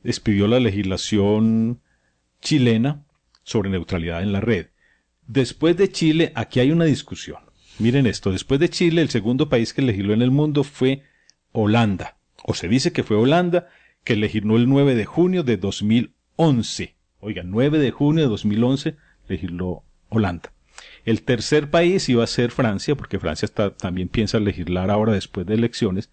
expidió 0.05 0.47
la 0.49 0.61
legislación 0.61 1.81
chilena 2.41 3.03
sobre 3.43 3.71
neutralidad 3.71 4.23
en 4.23 4.33
la 4.33 4.41
red. 4.41 4.67
Después 5.27 5.77
de 5.77 5.91
Chile, 5.91 6.33
aquí 6.35 6.61
hay 6.61 6.71
una 6.71 6.85
discusión. 6.85 7.39
Miren 7.79 8.07
esto, 8.07 8.33
después 8.33 8.61
de 8.61 8.69
Chile, 8.71 9.03
el 9.03 9.11
segundo 9.11 9.49
país 9.49 9.73
que 9.75 9.83
legisló 9.83 10.15
en 10.15 10.23
el 10.23 10.31
mundo 10.31 10.65
fue 10.65 11.03
Holanda. 11.53 12.17
O 12.45 12.55
se 12.55 12.69
dice 12.69 12.93
que 12.93 13.03
fue 13.03 13.17
Holanda, 13.17 13.69
que 14.05 14.17
legisló 14.17 14.57
el 14.57 14.69
9 14.69 14.95
de 14.95 15.05
junio 15.05 15.43
de 15.43 15.57
2011. 15.57 16.95
Oiga, 17.21 17.43
9 17.45 17.79
de 17.79 17.91
junio 17.91 18.25
de 18.25 18.29
2011 18.31 18.97
legisló 19.29 19.83
Holanda. 20.09 20.53
El 21.05 21.23
tercer 21.23 21.71
país 21.71 22.09
iba 22.09 22.23
a 22.23 22.29
ser 22.29 22.51
Francia, 22.51 22.95
porque 22.95 23.19
Francia 23.19 23.47
está- 23.47 23.75
también 23.77 24.09
piensa 24.09 24.39
legislar 24.39 24.91
ahora 24.91 25.13
después 25.13 25.47
de 25.47 25.55
elecciones, 25.55 26.11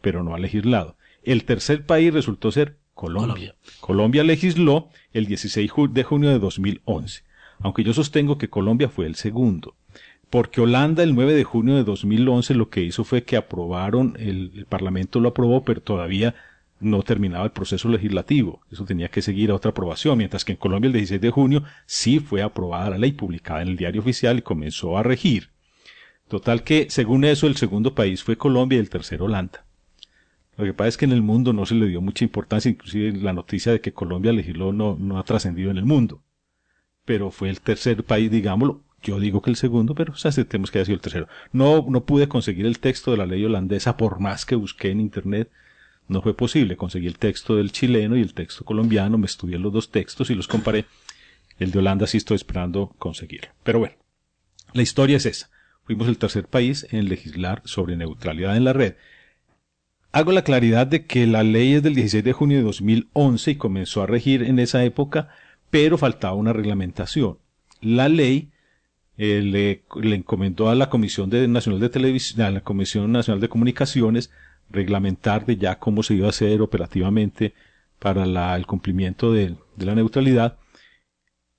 pero 0.00 0.22
no 0.22 0.34
ha 0.34 0.38
legislado. 0.38 0.96
El 1.24 1.44
tercer 1.44 1.86
país 1.86 2.12
resultó 2.12 2.52
ser 2.52 2.76
Colombia. 2.94 3.26
Colombia. 3.26 3.54
Colombia 3.80 4.24
legisló 4.24 4.88
el 5.12 5.26
16 5.26 5.70
ju- 5.70 5.90
de 5.92 6.04
junio 6.04 6.30
de 6.30 6.38
2011, 6.38 7.22
aunque 7.60 7.82
yo 7.82 7.92
sostengo 7.92 8.38
que 8.38 8.50
Colombia 8.50 8.88
fue 8.88 9.06
el 9.06 9.14
segundo, 9.16 9.74
porque 10.30 10.60
Holanda 10.60 11.02
el 11.02 11.14
9 11.14 11.34
de 11.34 11.44
junio 11.44 11.74
de 11.76 11.84
2011 11.84 12.54
lo 12.54 12.68
que 12.70 12.82
hizo 12.82 13.04
fue 13.04 13.24
que 13.24 13.36
aprobaron, 13.36 14.16
el, 14.18 14.52
el 14.54 14.66
Parlamento 14.66 15.18
lo 15.20 15.30
aprobó, 15.30 15.64
pero 15.64 15.80
todavía 15.80 16.34
no 16.80 17.02
terminaba 17.02 17.44
el 17.46 17.52
proceso 17.52 17.88
legislativo, 17.88 18.60
eso 18.70 18.84
tenía 18.84 19.08
que 19.08 19.22
seguir 19.22 19.50
a 19.50 19.54
otra 19.54 19.70
aprobación, 19.70 20.18
mientras 20.18 20.44
que 20.44 20.52
en 20.52 20.58
Colombia 20.58 20.88
el 20.88 20.92
16 20.92 21.20
de 21.20 21.30
junio 21.30 21.64
sí 21.86 22.18
fue 22.20 22.42
aprobada 22.42 22.90
la 22.90 22.98
ley 22.98 23.12
publicada 23.12 23.62
en 23.62 23.68
el 23.68 23.76
diario 23.76 24.02
oficial 24.02 24.38
y 24.38 24.42
comenzó 24.42 24.98
a 24.98 25.02
regir. 25.02 25.50
Total 26.28 26.62
que, 26.64 26.86
según 26.90 27.24
eso, 27.24 27.46
el 27.46 27.56
segundo 27.56 27.94
país 27.94 28.22
fue 28.22 28.36
Colombia 28.36 28.76
y 28.76 28.80
el 28.80 28.90
tercero 28.90 29.26
Holanda. 29.26 29.63
Lo 30.56 30.64
que 30.64 30.74
pasa 30.74 30.88
es 30.88 30.96
que 30.96 31.04
en 31.04 31.12
el 31.12 31.22
mundo 31.22 31.52
no 31.52 31.66
se 31.66 31.74
le 31.74 31.86
dio 31.86 32.00
mucha 32.00 32.24
importancia, 32.24 32.70
inclusive 32.70 33.12
la 33.18 33.32
noticia 33.32 33.72
de 33.72 33.80
que 33.80 33.92
Colombia 33.92 34.32
legisló 34.32 34.72
no, 34.72 35.18
ha 35.18 35.24
trascendido 35.24 35.70
en 35.70 35.78
el 35.78 35.84
mundo. 35.84 36.22
Pero 37.04 37.30
fue 37.30 37.50
el 37.50 37.60
tercer 37.60 38.04
país, 38.04 38.30
digámoslo. 38.30 38.82
Yo 39.02 39.20
digo 39.20 39.42
que 39.42 39.50
el 39.50 39.56
segundo, 39.56 39.94
pero 39.94 40.12
pues, 40.12 40.24
aceptemos 40.24 40.70
que 40.70 40.78
haya 40.78 40.86
sido 40.86 40.94
el 40.94 41.02
tercero. 41.02 41.28
No, 41.52 41.84
no 41.88 42.04
pude 42.06 42.26
conseguir 42.26 42.64
el 42.64 42.78
texto 42.78 43.10
de 43.10 43.18
la 43.18 43.26
ley 43.26 43.44
holandesa 43.44 43.98
por 43.98 44.18
más 44.18 44.46
que 44.46 44.54
busqué 44.54 44.90
en 44.90 45.00
internet. 45.00 45.50
No 46.08 46.22
fue 46.22 46.34
posible. 46.34 46.78
Conseguí 46.78 47.06
el 47.06 47.18
texto 47.18 47.56
del 47.56 47.70
chileno 47.70 48.16
y 48.16 48.22
el 48.22 48.32
texto 48.32 48.64
colombiano. 48.64 49.18
Me 49.18 49.26
estudié 49.26 49.58
los 49.58 49.74
dos 49.74 49.90
textos 49.90 50.30
y 50.30 50.34
los 50.34 50.48
comparé. 50.48 50.86
El 51.58 51.70
de 51.70 51.80
Holanda 51.80 52.06
sí 52.06 52.16
estoy 52.16 52.36
esperando 52.36 52.94
conseguirlo. 52.98 53.50
Pero 53.62 53.80
bueno, 53.80 53.94
la 54.72 54.82
historia 54.82 55.18
es 55.18 55.26
esa. 55.26 55.50
Fuimos 55.84 56.08
el 56.08 56.16
tercer 56.16 56.46
país 56.46 56.86
en 56.90 57.08
legislar 57.08 57.60
sobre 57.66 57.96
neutralidad 57.96 58.56
en 58.56 58.64
la 58.64 58.72
red. 58.72 58.94
Hago 60.14 60.30
la 60.30 60.42
claridad 60.42 60.86
de 60.86 61.06
que 61.06 61.26
la 61.26 61.42
ley 61.42 61.72
es 61.74 61.82
del 61.82 61.96
16 61.96 62.22
de 62.22 62.32
junio 62.32 62.58
de 62.58 62.62
2011 62.62 63.50
y 63.50 63.54
comenzó 63.56 64.00
a 64.00 64.06
regir 64.06 64.44
en 64.44 64.60
esa 64.60 64.84
época, 64.84 65.28
pero 65.70 65.98
faltaba 65.98 66.34
una 66.36 66.52
reglamentación. 66.52 67.38
La 67.80 68.08
ley 68.08 68.50
eh, 69.18 69.42
le, 69.42 69.82
le 70.00 70.14
encomendó 70.14 70.68
a 70.68 70.76
la 70.76 70.88
Comisión 70.88 71.30
de 71.30 71.48
Nacional 71.48 71.80
de 71.80 71.88
Televisión, 71.88 72.42
a 72.42 72.50
la 72.52 72.60
Comisión 72.60 73.10
Nacional 73.10 73.40
de 73.40 73.48
Comunicaciones, 73.48 74.30
reglamentar 74.70 75.46
de 75.46 75.56
ya 75.56 75.80
cómo 75.80 76.04
se 76.04 76.14
iba 76.14 76.26
a 76.26 76.30
hacer 76.30 76.62
operativamente 76.62 77.52
para 77.98 78.24
la- 78.24 78.54
el 78.54 78.66
cumplimiento 78.66 79.32
de, 79.32 79.56
de 79.74 79.84
la 79.86 79.96
neutralidad 79.96 80.58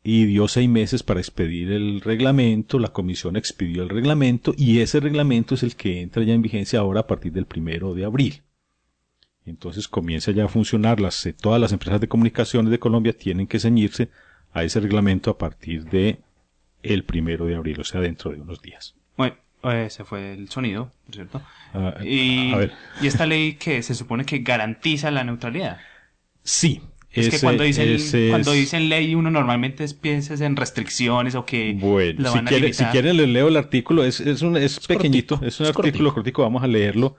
y 0.07 0.25
dio 0.25 0.47
seis 0.47 0.69
meses 0.69 1.01
para 1.01 1.19
expedir 1.19 1.71
el 1.71 1.99
reglamento, 1.99 2.77
la 2.77 2.89
comisión 2.89 3.35
expidió 3.37 3.81
el 3.81 3.89
reglamento 3.89 4.53
y 4.55 4.79
ese 4.81 4.99
reglamento 4.99 5.55
es 5.55 5.63
el 5.63 5.75
que 5.75 6.01
entra 6.01 6.21
ya 6.23 6.35
en 6.35 6.43
vigencia 6.43 6.77
ahora 6.79 6.99
a 6.99 7.07
partir 7.07 7.31
del 7.31 7.47
primero 7.47 7.95
de 7.95 8.05
abril. 8.05 8.43
Entonces 9.47 9.87
comienza 9.87 10.31
ya 10.31 10.45
a 10.45 10.47
funcionar, 10.47 10.99
las, 10.99 11.25
eh, 11.25 11.33
todas 11.33 11.59
las 11.59 11.71
empresas 11.71 11.99
de 11.99 12.07
comunicaciones 12.07 12.69
de 12.69 12.77
Colombia 12.77 13.13
tienen 13.17 13.47
que 13.47 13.59
ceñirse 13.59 14.09
a 14.53 14.63
ese 14.63 14.79
reglamento 14.79 15.31
a 15.31 15.39
partir 15.39 15.85
de 15.85 16.19
el 16.83 17.03
primero 17.03 17.45
de 17.47 17.55
abril, 17.55 17.79
o 17.81 17.83
sea, 17.83 17.99
dentro 17.99 18.29
de 18.29 18.39
unos 18.41 18.61
días. 18.61 18.93
Bueno, 19.17 19.35
eh, 19.63 19.87
se 19.89 20.03
fue 20.03 20.33
el 20.33 20.49
sonido, 20.49 20.91
por 21.07 21.15
cierto. 21.15 21.41
Ah, 21.73 21.95
Y, 22.03 22.53
a 22.53 22.57
ver. 22.57 22.73
y 23.01 23.07
esta 23.07 23.25
ley 23.25 23.55
que 23.55 23.81
se 23.81 23.95
supone 23.95 24.23
que 24.23 24.37
garantiza 24.39 25.09
la 25.09 25.23
neutralidad. 25.23 25.79
Sí. 26.43 26.81
Es 27.21 27.29
que 27.29 27.39
cuando 27.39 27.63
dicen, 27.63 28.29
cuando 28.29 28.51
dicen 28.51 28.89
ley 28.89 29.15
uno 29.15 29.31
normalmente 29.31 29.85
piensa 29.99 30.33
en 30.45 30.55
restricciones 30.55 31.35
o 31.35 31.45
que 31.45 31.75
Bueno, 31.79 32.21
la 32.21 32.29
si, 32.29 32.35
van 32.37 32.47
a 32.47 32.49
quiere- 32.49 32.73
si 32.73 32.83
quieren 32.85 33.17
les 33.17 33.29
leo 33.29 33.47
el 33.47 33.57
artículo, 33.57 34.03
es, 34.03 34.19
es, 34.19 34.41
un, 34.41 34.57
es, 34.57 34.79
pequeñito, 34.85 35.39
es 35.43 35.59
un 35.59 35.67
es 35.67 35.75
artículo 35.75 36.13
cortico, 36.13 36.41
vamos 36.41 36.63
a 36.63 36.67
leerlo. 36.67 37.15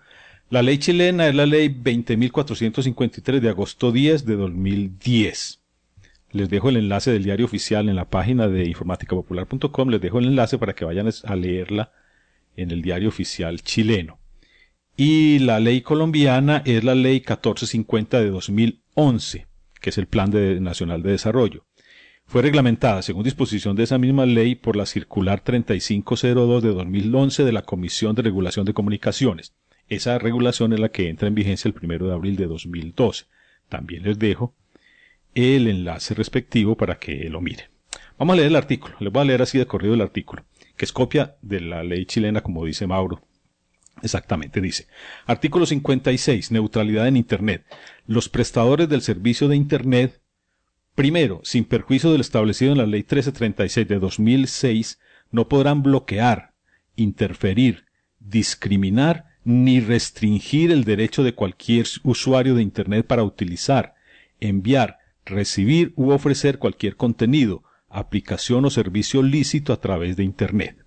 La 0.50 0.62
ley 0.62 0.78
chilena 0.78 1.26
es 1.26 1.34
la 1.34 1.46
ley 1.46 1.68
20.453 1.68 3.40
de 3.40 3.48
agosto 3.48 3.90
10 3.92 4.24
de 4.26 4.36
2010. 4.36 5.60
Les 6.32 6.50
dejo 6.50 6.68
el 6.68 6.76
enlace 6.76 7.10
del 7.10 7.24
diario 7.24 7.46
oficial 7.46 7.88
en 7.88 7.96
la 7.96 8.04
página 8.04 8.46
de 8.48 8.64
informaticapopular.com, 8.66 9.88
les 9.88 10.00
dejo 10.00 10.18
el 10.18 10.26
enlace 10.26 10.58
para 10.58 10.74
que 10.74 10.84
vayan 10.84 11.08
a 11.24 11.36
leerla 11.36 11.92
en 12.56 12.70
el 12.70 12.82
diario 12.82 13.08
oficial 13.08 13.62
chileno. 13.62 14.18
Y 14.96 15.40
la 15.40 15.60
ley 15.60 15.80
colombiana 15.82 16.62
es 16.64 16.82
la 16.84 16.94
ley 16.94 17.14
1450 17.20 18.20
de 18.20 18.30
2011, 18.30 19.46
que 19.80 19.90
es 19.90 19.98
el 19.98 20.06
Plan 20.06 20.30
Nacional 20.62 21.02
de 21.02 21.12
Desarrollo 21.12 21.64
fue 22.26 22.42
reglamentada, 22.42 23.02
según 23.02 23.22
disposición 23.22 23.76
de 23.76 23.84
esa 23.84 23.98
misma 23.98 24.26
ley, 24.26 24.56
por 24.56 24.74
la 24.74 24.84
Circular 24.84 25.40
3502 25.40 26.62
de 26.62 26.70
2011 26.70 27.44
de 27.44 27.52
la 27.52 27.62
Comisión 27.62 28.16
de 28.16 28.22
Regulación 28.22 28.66
de 28.66 28.74
Comunicaciones. 28.74 29.54
Esa 29.88 30.18
regulación 30.18 30.72
es 30.72 30.80
la 30.80 30.88
que 30.88 31.08
entra 31.08 31.28
en 31.28 31.36
vigencia 31.36 31.68
el 31.68 31.74
primero 31.74 32.08
de 32.08 32.14
abril 32.14 32.34
de 32.34 32.46
2012. 32.46 33.26
También 33.68 34.02
les 34.02 34.18
dejo 34.18 34.54
el 35.36 35.68
enlace 35.68 36.14
respectivo 36.14 36.76
para 36.76 36.98
que 36.98 37.28
lo 37.30 37.40
miren. 37.40 37.66
Vamos 38.18 38.34
a 38.34 38.36
leer 38.38 38.48
el 38.48 38.56
artículo. 38.56 38.96
Les 38.98 39.12
voy 39.12 39.22
a 39.22 39.26
leer 39.26 39.42
así 39.42 39.58
de 39.58 39.66
corrido 39.66 39.94
el 39.94 40.00
artículo, 40.00 40.44
que 40.76 40.84
es 40.84 40.92
copia 40.92 41.36
de 41.42 41.60
la 41.60 41.84
ley 41.84 42.06
chilena, 42.06 42.40
como 42.40 42.64
dice 42.64 42.88
Mauro. 42.88 43.22
Exactamente, 44.02 44.60
dice. 44.60 44.88
Artículo 45.26 45.64
56. 45.64 46.50
Neutralidad 46.50 47.06
en 47.06 47.16
Internet. 47.16 47.64
Los 48.06 48.28
prestadores 48.28 48.88
del 48.88 49.02
servicio 49.02 49.48
de 49.48 49.56
Internet, 49.56 50.20
primero, 50.94 51.40
sin 51.42 51.64
perjuicio 51.64 52.12
del 52.12 52.20
establecido 52.20 52.72
en 52.72 52.78
la 52.78 52.86
Ley 52.86 53.00
1336 53.00 53.88
de 53.88 53.98
2006, 53.98 55.00
no 55.32 55.48
podrán 55.48 55.82
bloquear, 55.82 56.52
interferir, 56.94 57.86
discriminar 58.20 59.26
ni 59.44 59.80
restringir 59.80 60.70
el 60.70 60.84
derecho 60.84 61.24
de 61.24 61.34
cualquier 61.34 61.86
usuario 62.04 62.54
de 62.54 62.62
Internet 62.62 63.06
para 63.06 63.24
utilizar, 63.24 63.94
enviar, 64.40 64.98
recibir 65.24 65.92
u 65.96 66.10
ofrecer 66.10 66.58
cualquier 66.58 66.96
contenido, 66.96 67.64
aplicación 67.88 68.64
o 68.64 68.70
servicio 68.70 69.22
lícito 69.22 69.72
a 69.72 69.80
través 69.80 70.16
de 70.16 70.24
Internet. 70.24 70.86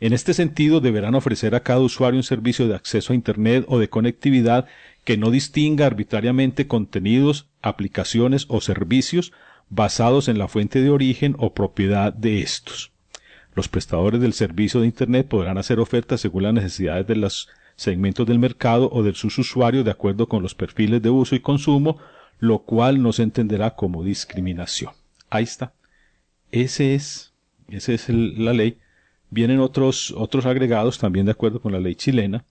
En 0.00 0.14
este 0.14 0.32
sentido, 0.32 0.80
deberán 0.80 1.14
ofrecer 1.14 1.54
a 1.54 1.60
cada 1.60 1.80
usuario 1.80 2.18
un 2.18 2.24
servicio 2.24 2.66
de 2.68 2.74
acceso 2.74 3.12
a 3.12 3.16
Internet 3.16 3.66
o 3.68 3.78
de 3.78 3.90
conectividad 3.90 4.66
que 5.04 5.16
no 5.16 5.30
distinga 5.30 5.86
arbitrariamente 5.86 6.66
contenidos, 6.66 7.48
aplicaciones 7.62 8.46
o 8.48 8.60
servicios 8.60 9.32
basados 9.68 10.28
en 10.28 10.38
la 10.38 10.48
fuente 10.48 10.82
de 10.82 10.90
origen 10.90 11.36
o 11.38 11.54
propiedad 11.54 12.12
de 12.12 12.40
estos. 12.42 12.92
Los 13.54 13.68
prestadores 13.68 14.20
del 14.20 14.32
servicio 14.32 14.80
de 14.80 14.86
Internet 14.86 15.28
podrán 15.28 15.58
hacer 15.58 15.80
ofertas 15.80 16.20
según 16.20 16.44
las 16.44 16.54
necesidades 16.54 17.06
de 17.06 17.16
los 17.16 17.48
segmentos 17.76 18.26
del 18.26 18.38
mercado 18.38 18.90
o 18.92 19.02
de 19.02 19.14
sus 19.14 19.38
usuarios 19.38 19.84
de 19.84 19.90
acuerdo 19.90 20.28
con 20.28 20.42
los 20.42 20.54
perfiles 20.54 21.02
de 21.02 21.10
uso 21.10 21.34
y 21.34 21.40
consumo, 21.40 21.98
lo 22.38 22.60
cual 22.60 23.02
no 23.02 23.12
se 23.12 23.22
entenderá 23.22 23.74
como 23.74 24.04
discriminación. 24.04 24.92
Ahí 25.30 25.44
está. 25.44 25.72
Ese 26.52 26.94
es, 26.94 27.32
esa 27.68 27.92
es 27.92 28.08
la 28.08 28.52
ley. 28.52 28.78
Vienen 29.30 29.60
otros, 29.60 30.12
otros 30.16 30.46
agregados 30.46 30.98
también 30.98 31.26
de 31.26 31.32
acuerdo 31.32 31.60
con 31.60 31.72
la 31.72 31.80
ley 31.80 31.94
chilena, 31.94 32.44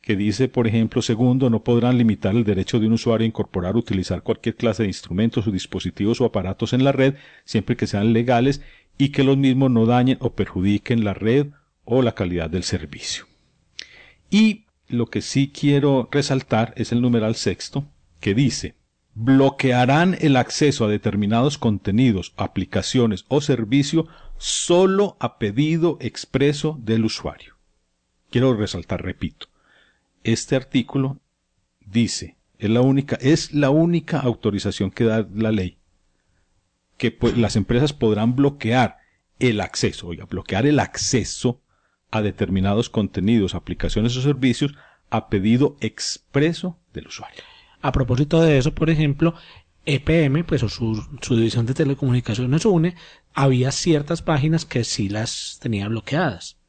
que 0.00 0.16
dice, 0.16 0.48
por 0.48 0.66
ejemplo, 0.66 1.02
segundo, 1.02 1.50
no 1.50 1.62
podrán 1.62 1.98
limitar 1.98 2.34
el 2.34 2.44
derecho 2.44 2.80
de 2.80 2.86
un 2.86 2.94
usuario 2.94 3.24
a 3.24 3.28
incorporar 3.28 3.76
o 3.76 3.80
utilizar 3.80 4.22
cualquier 4.22 4.56
clase 4.56 4.82
de 4.82 4.88
instrumentos 4.88 5.46
o 5.46 5.50
dispositivos 5.50 6.20
o 6.20 6.24
aparatos 6.24 6.72
en 6.72 6.84
la 6.84 6.92
red, 6.92 7.14
siempre 7.44 7.76
que 7.76 7.86
sean 7.86 8.12
legales 8.12 8.62
y 8.96 9.10
que 9.10 9.24
los 9.24 9.36
mismos 9.36 9.70
no 9.70 9.86
dañen 9.86 10.18
o 10.20 10.34
perjudiquen 10.34 11.04
la 11.04 11.14
red 11.14 11.48
o 11.84 12.02
la 12.02 12.12
calidad 12.12 12.48
del 12.48 12.64
servicio. 12.64 13.26
Y 14.30 14.64
lo 14.88 15.06
que 15.06 15.22
sí 15.22 15.52
quiero 15.52 16.08
resaltar 16.10 16.72
es 16.76 16.92
el 16.92 17.02
numeral 17.02 17.34
sexto, 17.34 17.86
que 18.20 18.34
dice, 18.34 18.74
bloquearán 19.14 20.16
el 20.20 20.36
acceso 20.36 20.84
a 20.84 20.88
determinados 20.88 21.58
contenidos, 21.58 22.32
aplicaciones 22.36 23.24
o 23.28 23.40
servicio 23.40 24.06
solo 24.38 25.16
a 25.20 25.38
pedido 25.38 25.98
expreso 26.00 26.78
del 26.80 27.04
usuario. 27.04 27.56
Quiero 28.30 28.54
resaltar, 28.54 29.02
repito, 29.02 29.49
este 30.24 30.56
artículo 30.56 31.20
dice, 31.80 32.36
es 32.58 32.70
la 32.70 32.80
única, 32.80 33.16
es 33.20 33.52
la 33.52 33.70
única 33.70 34.20
autorización 34.20 34.90
que 34.90 35.04
da 35.04 35.26
la 35.34 35.52
ley, 35.52 35.78
que 36.96 37.10
pues, 37.10 37.36
las 37.36 37.56
empresas 37.56 37.92
podrán 37.92 38.36
bloquear 38.36 38.98
el 39.38 39.60
acceso, 39.60 40.08
oiga, 40.08 40.26
bloquear 40.26 40.66
el 40.66 40.78
acceso 40.78 41.62
a 42.10 42.22
determinados 42.22 42.90
contenidos, 42.90 43.54
aplicaciones 43.54 44.16
o 44.16 44.22
servicios 44.22 44.74
a 45.08 45.28
pedido 45.28 45.76
expreso 45.80 46.78
del 46.92 47.08
usuario. 47.08 47.42
A 47.80 47.92
propósito 47.92 48.42
de 48.42 48.58
eso, 48.58 48.74
por 48.74 48.90
ejemplo, 48.90 49.34
EPM, 49.86 50.44
pues 50.44 50.62
o 50.62 50.68
su, 50.68 51.06
división 51.30 51.66
de 51.66 51.74
telecomunicaciones 51.74 52.64
UNE, 52.64 52.94
había 53.32 53.72
ciertas 53.72 54.22
páginas 54.22 54.64
que 54.64 54.84
sí 54.84 55.08
las 55.08 55.58
tenía 55.60 55.88
bloqueadas. 55.88 56.59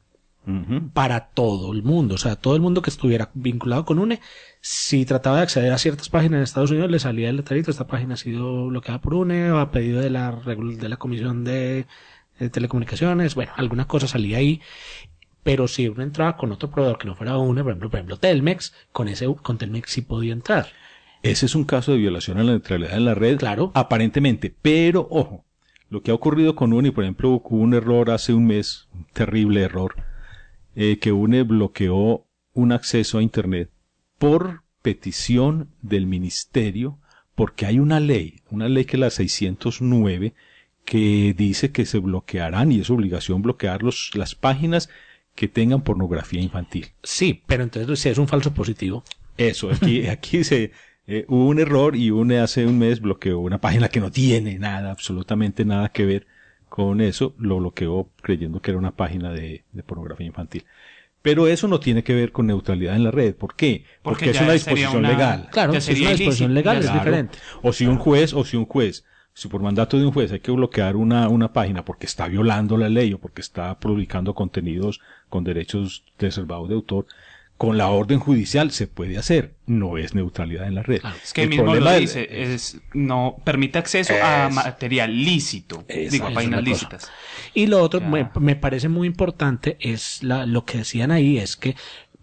Para 0.92 1.28
todo 1.28 1.72
el 1.72 1.82
mundo, 1.82 2.16
o 2.16 2.18
sea, 2.18 2.34
todo 2.36 2.56
el 2.56 2.60
mundo 2.60 2.82
que 2.82 2.90
estuviera 2.90 3.30
vinculado 3.34 3.84
con 3.84 4.00
UNE, 4.00 4.20
si 4.60 5.04
trataba 5.04 5.36
de 5.36 5.42
acceder 5.44 5.72
a 5.72 5.78
ciertas 5.78 6.08
páginas 6.08 6.38
en 6.38 6.42
Estados 6.42 6.70
Unidos, 6.72 6.90
le 6.90 6.98
salía 6.98 7.30
el 7.30 7.36
letrerito, 7.36 7.70
esta 7.70 7.86
página 7.86 8.14
ha 8.14 8.16
sido 8.16 8.66
bloqueada 8.66 9.00
por 9.00 9.14
UNE 9.14 9.52
o 9.52 9.58
a 9.58 9.70
pedido 9.70 10.00
de 10.00 10.10
la, 10.10 10.32
de 10.32 10.88
la 10.88 10.96
Comisión 10.96 11.44
de, 11.44 11.86
de 12.40 12.50
Telecomunicaciones, 12.50 13.36
bueno, 13.36 13.52
alguna 13.56 13.86
cosa 13.86 14.08
salía 14.08 14.38
ahí 14.38 14.60
pero 15.42 15.66
si 15.66 15.88
uno 15.88 16.02
entraba 16.02 16.36
con 16.36 16.52
otro 16.52 16.70
proveedor 16.70 16.98
que 16.98 17.06
no 17.06 17.16
fuera 17.16 17.36
UNE, 17.36 17.62
por 17.62 17.72
ejemplo, 17.72 17.90
por 17.90 17.98
ejemplo 17.98 18.16
Telmex, 18.16 18.72
con 18.92 19.08
ese 19.08 19.26
con 19.42 19.58
Telmex 19.58 19.90
sí 19.90 20.02
podía 20.02 20.32
entrar. 20.32 20.68
Ese 21.22 21.46
es 21.46 21.54
un 21.54 21.64
caso 21.64 21.92
de 21.92 21.98
violación 21.98 22.38
a 22.38 22.44
la 22.44 22.52
neutralidad 22.52 22.96
en 22.96 23.04
la 23.04 23.14
red. 23.14 23.38
Claro. 23.38 23.70
Aparentemente. 23.74 24.54
Pero, 24.62 25.06
ojo, 25.10 25.44
lo 25.88 26.02
que 26.02 26.10
ha 26.10 26.14
ocurrido 26.14 26.56
con 26.56 26.72
UNE, 26.72 26.92
por 26.92 27.04
ejemplo, 27.04 27.30
hubo 27.30 27.56
un 27.56 27.74
error 27.74 28.10
hace 28.10 28.32
un 28.32 28.46
mes, 28.46 28.88
un 28.92 29.06
terrible 29.12 29.62
error, 29.62 29.94
eh, 30.74 30.98
que 30.98 31.12
UNE 31.12 31.42
bloqueó 31.42 32.26
un 32.54 32.72
acceso 32.72 33.18
a 33.18 33.22
Internet 33.22 33.70
por 34.18 34.62
petición 34.82 35.70
del 35.80 36.06
ministerio, 36.06 36.98
porque 37.34 37.66
hay 37.66 37.78
una 37.78 38.00
ley, 38.00 38.40
una 38.50 38.68
ley 38.68 38.84
que 38.84 38.96
es 38.96 39.00
la 39.00 39.10
609, 39.10 40.34
que 40.84 41.34
dice 41.36 41.70
que 41.70 41.86
se 41.86 41.98
bloquearán, 41.98 42.72
y 42.72 42.80
es 42.80 42.90
obligación 42.90 43.42
bloquear 43.42 43.82
los, 43.82 44.10
las 44.14 44.34
páginas 44.34 44.88
que 45.34 45.48
tengan 45.48 45.82
pornografía 45.82 46.40
infantil. 46.40 46.88
Sí, 47.02 47.42
pero 47.46 47.62
entonces 47.62 48.00
si 48.00 48.08
es 48.08 48.18
un 48.18 48.28
falso 48.28 48.52
positivo. 48.52 49.04
Eso, 49.36 49.70
aquí, 49.70 50.06
aquí 50.08 50.44
se, 50.44 50.72
eh, 51.06 51.24
hubo 51.28 51.46
un 51.46 51.58
error 51.58 51.96
y 51.96 52.10
UNE 52.10 52.38
hace 52.38 52.66
un 52.66 52.78
mes 52.78 53.00
bloqueó 53.00 53.38
una 53.38 53.60
página 53.60 53.88
que 53.88 54.00
no 54.00 54.10
tiene 54.10 54.58
nada, 54.58 54.90
absolutamente 54.90 55.64
nada 55.64 55.88
que 55.90 56.04
ver 56.04 56.26
con 56.72 57.02
eso, 57.02 57.34
lo 57.36 57.58
bloqueó 57.58 58.08
creyendo 58.22 58.62
que 58.62 58.70
era 58.70 58.78
una 58.78 58.92
página 58.92 59.30
de, 59.30 59.62
de 59.72 59.82
pornografía 59.82 60.26
infantil. 60.26 60.64
Pero 61.20 61.46
eso 61.46 61.68
no 61.68 61.80
tiene 61.80 62.02
que 62.02 62.14
ver 62.14 62.32
con 62.32 62.46
neutralidad 62.46 62.96
en 62.96 63.04
la 63.04 63.10
red. 63.10 63.34
¿Por 63.34 63.54
qué? 63.56 63.84
Porque, 64.00 64.30
es 64.30 64.40
una 64.40 64.54
disposición 64.54 65.02
legal. 65.02 65.50
Claro, 65.52 65.74
es 65.74 65.86
una 65.86 66.12
disposición 66.12 66.54
legal, 66.54 66.78
es 66.78 66.90
diferente. 66.90 67.36
O 67.60 67.74
si 67.74 67.84
un 67.84 67.98
juez, 67.98 68.32
o 68.32 68.42
si 68.46 68.56
un 68.56 68.64
juez, 68.64 69.04
si 69.34 69.48
por 69.48 69.60
mandato 69.60 69.98
de 69.98 70.06
un 70.06 70.12
juez 70.12 70.32
hay 70.32 70.40
que 70.40 70.50
bloquear 70.50 70.96
una, 70.96 71.28
una 71.28 71.52
página 71.52 71.84
porque 71.84 72.06
está 72.06 72.26
violando 72.26 72.78
la 72.78 72.88
ley 72.88 73.12
o 73.12 73.18
porque 73.18 73.42
está 73.42 73.78
publicando 73.78 74.34
contenidos 74.34 75.02
con 75.28 75.44
derechos 75.44 76.04
reservados 76.18 76.70
de 76.70 76.74
autor, 76.74 77.04
con 77.62 77.78
la 77.78 77.90
orden 77.90 78.18
judicial 78.18 78.72
se 78.72 78.88
puede 78.88 79.18
hacer, 79.18 79.54
no 79.66 79.96
es 79.96 80.16
neutralidad 80.16 80.66
en 80.66 80.74
la 80.74 80.82
red. 80.82 81.00
es 81.22 81.32
que 81.32 81.44
el 81.44 81.48
mismo 81.48 81.72
lo 81.72 81.96
dice, 81.96 82.26
es, 82.28 82.80
no 82.92 83.36
permite 83.44 83.78
acceso 83.78 84.14
a 84.20 84.48
material 84.48 85.16
lícito, 85.24 85.84
digo, 85.88 86.26
a 86.26 86.32
páginas 86.32 86.64
lícitas. 86.64 87.12
Y 87.54 87.68
lo 87.68 87.80
otro, 87.80 88.00
me, 88.00 88.28
me, 88.40 88.56
parece 88.56 88.88
muy 88.88 89.06
importante, 89.06 89.76
es 89.78 90.24
la, 90.24 90.44
lo 90.44 90.64
que 90.64 90.78
decían 90.78 91.12
ahí, 91.12 91.38
es 91.38 91.54
que, 91.54 91.76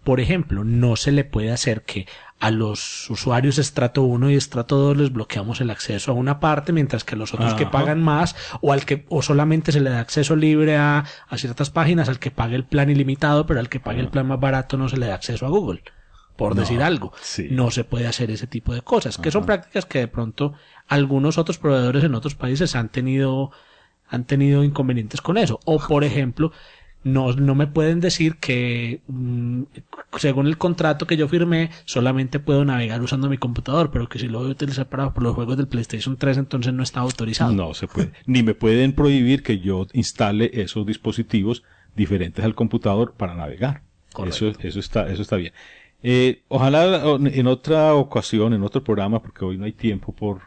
por 0.04 0.20
ejemplo, 0.20 0.62
no 0.62 0.96
se 0.96 1.10
le 1.10 1.24
puede 1.24 1.50
hacer 1.50 1.84
que 1.84 2.06
a 2.40 2.50
los 2.50 3.08
usuarios 3.10 3.58
estrato 3.58 4.02
1 4.02 4.30
y 4.30 4.34
estrato 4.34 4.76
2 4.78 4.96
les 4.96 5.12
bloqueamos 5.12 5.60
el 5.60 5.68
acceso 5.70 6.10
a 6.10 6.14
una 6.14 6.40
parte, 6.40 6.72
mientras 6.72 7.04
que 7.04 7.14
a 7.14 7.18
los 7.18 7.34
otros 7.34 7.52
que 7.52 7.66
pagan 7.66 8.02
más, 8.02 8.34
o 8.62 8.72
al 8.72 8.86
que, 8.86 9.04
o 9.10 9.20
solamente 9.20 9.72
se 9.72 9.80
le 9.80 9.90
da 9.90 10.00
acceso 10.00 10.34
libre 10.34 10.76
a, 10.76 11.04
a 11.28 11.38
ciertas 11.38 11.68
páginas, 11.68 12.08
al 12.08 12.18
que 12.18 12.30
pague 12.30 12.56
el 12.56 12.64
plan 12.64 12.88
ilimitado, 12.88 13.46
pero 13.46 13.60
al 13.60 13.68
que 13.68 13.78
pague 13.78 14.00
el 14.00 14.08
plan 14.08 14.26
más 14.26 14.40
barato 14.40 14.78
no 14.78 14.88
se 14.88 14.96
le 14.96 15.06
da 15.06 15.14
acceso 15.14 15.44
a 15.44 15.50
Google. 15.50 15.82
Por 16.36 16.54
decir 16.54 16.82
algo. 16.82 17.12
No 17.50 17.70
se 17.70 17.84
puede 17.84 18.06
hacer 18.06 18.30
ese 18.30 18.46
tipo 18.46 18.72
de 18.72 18.80
cosas, 18.80 19.18
que 19.18 19.30
son 19.30 19.44
prácticas 19.44 19.84
que 19.84 19.98
de 19.98 20.08
pronto 20.08 20.54
algunos 20.88 21.36
otros 21.36 21.58
proveedores 21.58 22.02
en 22.02 22.14
otros 22.14 22.34
países 22.34 22.74
han 22.74 22.88
tenido, 22.88 23.50
han 24.08 24.24
tenido 24.24 24.64
inconvenientes 24.64 25.20
con 25.20 25.36
eso. 25.36 25.60
O 25.66 25.78
por 25.78 26.02
ejemplo, 26.02 26.52
no, 27.02 27.32
no 27.32 27.54
me 27.54 27.66
pueden 27.66 28.00
decir 28.00 28.36
que 28.36 29.00
mm, 29.08 29.62
según 30.18 30.46
el 30.46 30.58
contrato 30.58 31.06
que 31.06 31.16
yo 31.16 31.28
firmé 31.28 31.70
solamente 31.84 32.40
puedo 32.40 32.64
navegar 32.64 33.00
usando 33.02 33.28
mi 33.28 33.38
computador, 33.38 33.90
pero 33.90 34.08
que 34.08 34.18
si 34.18 34.28
lo 34.28 34.40
voy 34.40 34.48
a 34.48 34.52
utilizar 34.52 34.88
para 34.88 35.12
los 35.16 35.34
juegos 35.34 35.56
del 35.56 35.68
PlayStation 35.68 36.16
3 36.16 36.38
entonces 36.38 36.72
no 36.72 36.82
está 36.82 37.00
autorizado. 37.00 37.52
No 37.52 37.74
se 37.74 37.88
puede. 37.88 38.12
Ni 38.26 38.42
me 38.42 38.54
pueden 38.54 38.94
prohibir 38.94 39.42
que 39.42 39.60
yo 39.60 39.86
instale 39.92 40.50
esos 40.52 40.86
dispositivos 40.86 41.62
diferentes 41.96 42.44
al 42.44 42.54
computador 42.54 43.14
para 43.16 43.34
navegar. 43.34 43.82
Eso, 44.26 44.48
eso 44.48 44.80
está, 44.80 45.10
eso 45.10 45.22
está 45.22 45.36
bien. 45.36 45.52
Eh, 46.02 46.42
ojalá 46.48 47.16
en 47.16 47.46
otra 47.46 47.94
ocasión, 47.94 48.54
en 48.54 48.62
otro 48.62 48.82
programa, 48.82 49.22
porque 49.22 49.44
hoy 49.44 49.58
no 49.58 49.64
hay 49.64 49.72
tiempo 49.72 50.12
por, 50.12 50.40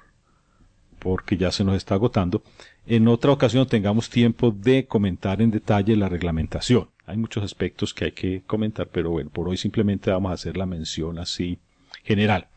porque 0.99 1.37
ya 1.37 1.51
se 1.51 1.63
nos 1.63 1.75
está 1.75 1.95
agotando, 1.95 2.43
en 2.86 3.07
otra 3.07 3.31
ocasión 3.31 3.67
tengamos 3.67 4.09
tiempo 4.09 4.51
de 4.51 4.86
comentar 4.86 5.41
en 5.41 5.51
detalle 5.51 5.95
la 5.95 6.09
reglamentación. 6.09 6.89
Hay 7.05 7.17
muchos 7.17 7.43
aspectos 7.43 7.93
que 7.93 8.05
hay 8.05 8.11
que 8.11 8.43
comentar, 8.45 8.88
pero 8.88 9.11
bueno, 9.11 9.29
por 9.29 9.49
hoy 9.49 9.57
simplemente 9.57 10.11
vamos 10.11 10.31
a 10.31 10.36
hacer 10.36 10.57
la 10.57 10.65
mención 10.65 11.19
así 11.19 11.59
general. 12.03 12.47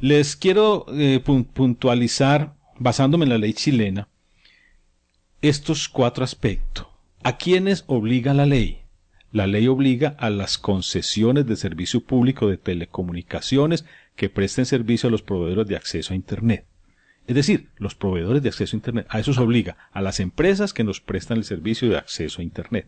Les 0.00 0.36
quiero 0.36 0.86
eh, 0.92 1.20
puntualizar, 1.20 2.54
basándome 2.78 3.24
en 3.24 3.30
la 3.30 3.38
ley 3.38 3.52
chilena, 3.52 4.08
estos 5.42 5.88
cuatro 5.88 6.24
aspectos. 6.24 6.86
¿A 7.22 7.36
quiénes 7.36 7.84
obliga 7.86 8.32
la 8.32 8.46
ley? 8.46 8.82
la 9.30 9.46
ley 9.46 9.68
obliga 9.68 10.16
a 10.18 10.30
las 10.30 10.58
concesiones 10.58 11.46
de 11.46 11.56
servicio 11.56 12.00
público 12.00 12.48
de 12.48 12.56
telecomunicaciones 12.56 13.84
que 14.16 14.30
presten 14.30 14.66
servicio 14.66 15.08
a 15.08 15.12
los 15.12 15.22
proveedores 15.22 15.68
de 15.68 15.76
acceso 15.76 16.12
a 16.12 16.16
Internet. 16.16 16.64
Es 17.28 17.34
decir, 17.34 17.68
los 17.76 17.94
proveedores 17.94 18.42
de 18.42 18.48
acceso 18.48 18.74
a 18.74 18.78
Internet. 18.78 19.06
A 19.10 19.20
eso 19.20 19.34
se 19.34 19.40
obliga 19.42 19.76
a 19.92 20.00
las 20.00 20.18
empresas 20.18 20.72
que 20.72 20.82
nos 20.82 21.02
prestan 21.02 21.36
el 21.36 21.44
servicio 21.44 21.90
de 21.90 21.98
acceso 21.98 22.40
a 22.40 22.44
Internet. 22.44 22.86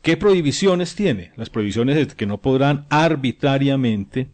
¿Qué 0.00 0.16
prohibiciones 0.16 0.94
tiene? 0.94 1.32
Las 1.36 1.50
prohibiciones 1.50 1.98
es 1.98 2.14
que 2.14 2.24
no 2.24 2.40
podrán 2.40 2.86
arbitrariamente 2.88 4.30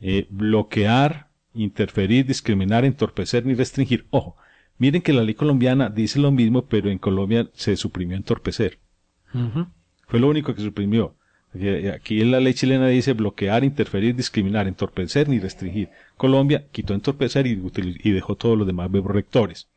eh, 0.00 0.28
bloquear, 0.30 1.28
interferir, 1.52 2.26
discriminar, 2.26 2.84
entorpecer 2.84 3.44
ni 3.44 3.54
restringir. 3.54 4.06
Ojo, 4.10 4.36
miren 4.78 5.02
que 5.02 5.12
la 5.12 5.24
ley 5.24 5.34
colombiana 5.34 5.90
dice 5.90 6.20
lo 6.20 6.30
mismo, 6.30 6.66
pero 6.66 6.90
en 6.90 6.98
Colombia 6.98 7.50
se 7.54 7.76
suprimió 7.76 8.16
entorpecer. 8.16 8.78
Fue 10.06 10.20
lo 10.20 10.28
único 10.28 10.54
que 10.54 10.62
suprimió. 10.62 11.16
Aquí 11.94 12.20
en 12.20 12.30
la 12.30 12.40
ley 12.40 12.54
chilena 12.54 12.88
dice 12.88 13.12
bloquear, 13.12 13.64
interferir, 13.64 14.14
discriminar, 14.14 14.66
entorpecer 14.66 15.28
ni 15.28 15.38
restringir. 15.38 15.90
Colombia 16.16 16.66
quitó 16.72 16.94
entorpecer 16.94 17.46
y, 17.46 17.60
y 18.02 18.10
dejó 18.10 18.36
todos 18.36 18.56
los 18.56 18.66
demás 18.66 18.90
rectores. 18.90 19.68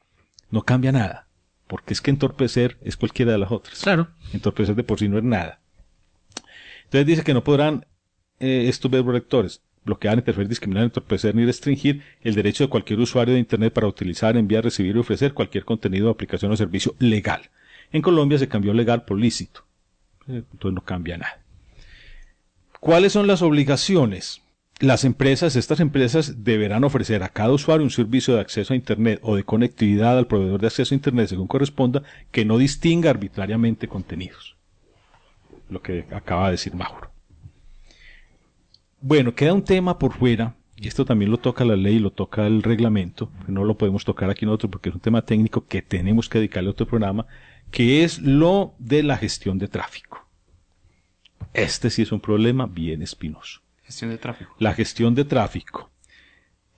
No 0.52 0.64
cambia 0.64 0.92
nada, 0.92 1.28
porque 1.68 1.94
es 1.94 2.02
que 2.02 2.12
entorpecer 2.12 2.78
es 2.82 2.98
cualquiera 2.98 3.32
de 3.32 3.38
las 3.38 3.52
otras. 3.52 3.80
Claro. 3.82 4.08
Entorpecer 4.34 4.76
de 4.76 4.84
por 4.84 5.00
sí 5.00 5.08
no 5.08 5.18
es 5.18 5.24
nada. 5.24 5.60
Entonces 6.86 7.06
dice 7.06 7.24
que 7.24 7.34
no 7.34 7.44
podrán 7.44 7.86
eh, 8.40 8.66
estos 8.68 8.92
rectores 8.92 9.62
bloquear, 9.86 10.18
interferir, 10.18 10.48
discriminar, 10.48 10.84
entorpecer 10.84 11.36
ni 11.36 11.46
restringir 11.46 12.04
el 12.22 12.36
derecho 12.36 12.64
de 12.64 12.70
cualquier 12.70 13.00
usuario 13.00 13.34
de 13.34 13.40
Internet 13.40 13.74
para 13.74 13.88
utilizar, 13.88 14.38
enviar, 14.38 14.64
recibir 14.64 14.96
y 14.96 15.00
ofrecer 15.00 15.34
cualquier 15.34 15.66
contenido, 15.66 16.10
aplicación 16.10 16.52
o 16.52 16.58
servicio 16.58 16.96
legal. 17.00 17.50
En 17.92 18.02
Colombia 18.02 18.38
se 18.38 18.48
cambió 18.48 18.74
legal 18.74 19.04
por 19.06 19.18
lícito. 19.18 19.64
Entonces 20.28 20.74
no 20.74 20.82
cambia 20.82 21.18
nada. 21.18 21.40
¿Cuáles 22.80 23.12
son 23.12 23.28
las 23.28 23.42
obligaciones? 23.42 24.42
Las 24.80 25.04
empresas, 25.04 25.58
estas 25.58 25.82
empresas 25.82 26.46
deberán 26.46 26.86
ofrecer 26.86 27.24
a 27.24 27.30
cada 27.30 27.52
usuario 27.52 27.84
un 27.84 27.92
servicio 27.92 28.36
de 28.36 28.40
acceso 28.40 28.72
a 28.72 28.78
Internet 28.78 29.20
o 29.22 29.36
de 29.36 29.44
conectividad 29.44 30.18
al 30.18 30.28
proveedor 30.28 30.62
de 30.62 30.68
acceso 30.68 30.94
a 30.94 30.98
Internet 30.98 31.28
según 31.28 31.48
corresponda 31.48 32.04
que 32.32 32.46
no 32.46 32.58
distinga 32.58 33.10
arbitrariamente 33.10 33.90
contenidos. 33.90 34.56
Lo 35.70 35.82
que 35.82 36.06
acaba 36.12 36.46
de 36.46 36.52
decir 36.52 36.74
Mauro. 36.74 37.12
Bueno, 39.02 39.36
queda 39.36 39.54
un 39.54 39.64
tema 39.64 40.00
por 40.00 40.14
fuera, 40.14 40.56
y 40.78 40.88
esto 40.88 41.04
también 41.04 41.32
lo 41.32 41.38
toca 41.38 41.66
la 41.66 41.76
ley, 41.76 42.00
lo 42.00 42.12
toca 42.12 42.48
el 42.48 42.64
reglamento, 42.64 43.30
no 43.48 43.66
lo 43.66 43.78
podemos 43.78 44.06
tocar 44.06 44.30
aquí 44.30 44.46
nosotros 44.46 44.72
porque 44.72 44.88
es 44.88 44.96
un 44.96 45.02
tema 45.02 45.22
técnico 45.22 45.68
que 45.68 45.82
tenemos 45.82 46.30
que 46.30 46.38
dedicarle 46.38 46.70
a 46.70 46.72
otro 46.72 46.88
programa, 46.88 47.28
que 47.72 48.06
es 48.06 48.20
lo 48.20 48.76
de 48.80 49.04
la 49.04 49.18
gestión 49.18 49.58
de 49.58 49.68
tráfico. 49.68 50.29
Este 51.54 51.90
sí 51.90 52.04
es 52.04 52.12
un 52.12 52.20
problema 52.20 52.66
bien 52.66 53.02
espinoso. 53.02 53.62
Gestión 53.84 54.12
de 54.12 54.18
tráfico. 54.18 54.56
La 54.60 54.74
gestión 54.74 55.16
de 55.16 55.26
tráfico. 55.26 55.90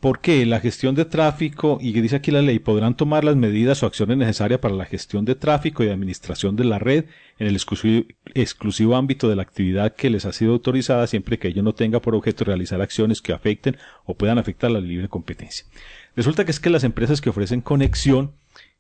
¿Por 0.02 0.20
qué? 0.20 0.48
La 0.48 0.60
gestión 0.60 0.96
de 0.96 1.06
tráfico, 1.06 1.78
y 1.80 1.94
que 1.94 2.02
dice 2.02 2.16
aquí 2.16 2.32
la 2.32 2.42
ley, 2.42 2.58
podrán 2.58 2.98
tomar 2.98 3.24
las 3.24 3.36
medidas 3.36 3.84
o 3.84 3.86
acciones 3.86 4.18
necesarias 4.18 4.60
para 4.60 4.74
la 4.74 4.86
gestión 4.86 5.26
de 5.26 5.36
tráfico 5.36 5.84
y 5.84 5.90
administración 5.90 6.56
de 6.56 6.64
la 6.64 6.80
red 6.80 7.06
en 7.38 7.46
el 7.46 7.54
exclusivo, 7.54 8.08
exclusivo, 8.34 8.96
ámbito 8.96 9.30
de 9.30 9.36
la 9.36 9.44
actividad 9.44 9.94
que 9.94 10.10
les 10.10 10.26
ha 10.26 10.34
sido 10.34 10.54
autorizada 10.54 11.06
siempre 11.06 11.38
que 11.38 11.50
ello 11.50 11.62
no 11.62 11.76
tenga 11.76 12.02
por 12.02 12.16
objeto 12.16 12.46
realizar 12.46 12.82
acciones 12.82 13.22
que 13.22 13.32
afecten 13.32 13.78
o 14.04 14.16
puedan 14.16 14.40
afectar 14.40 14.72
la 14.72 14.80
libre 14.80 15.08
competencia. 15.08 15.68
Resulta 16.16 16.46
que 16.46 16.52
es 16.52 16.60
que 16.60 16.72
las 16.72 16.84
empresas 16.84 17.22
que 17.22 17.30
ofrecen 17.30 17.62
conexión, 17.62 18.32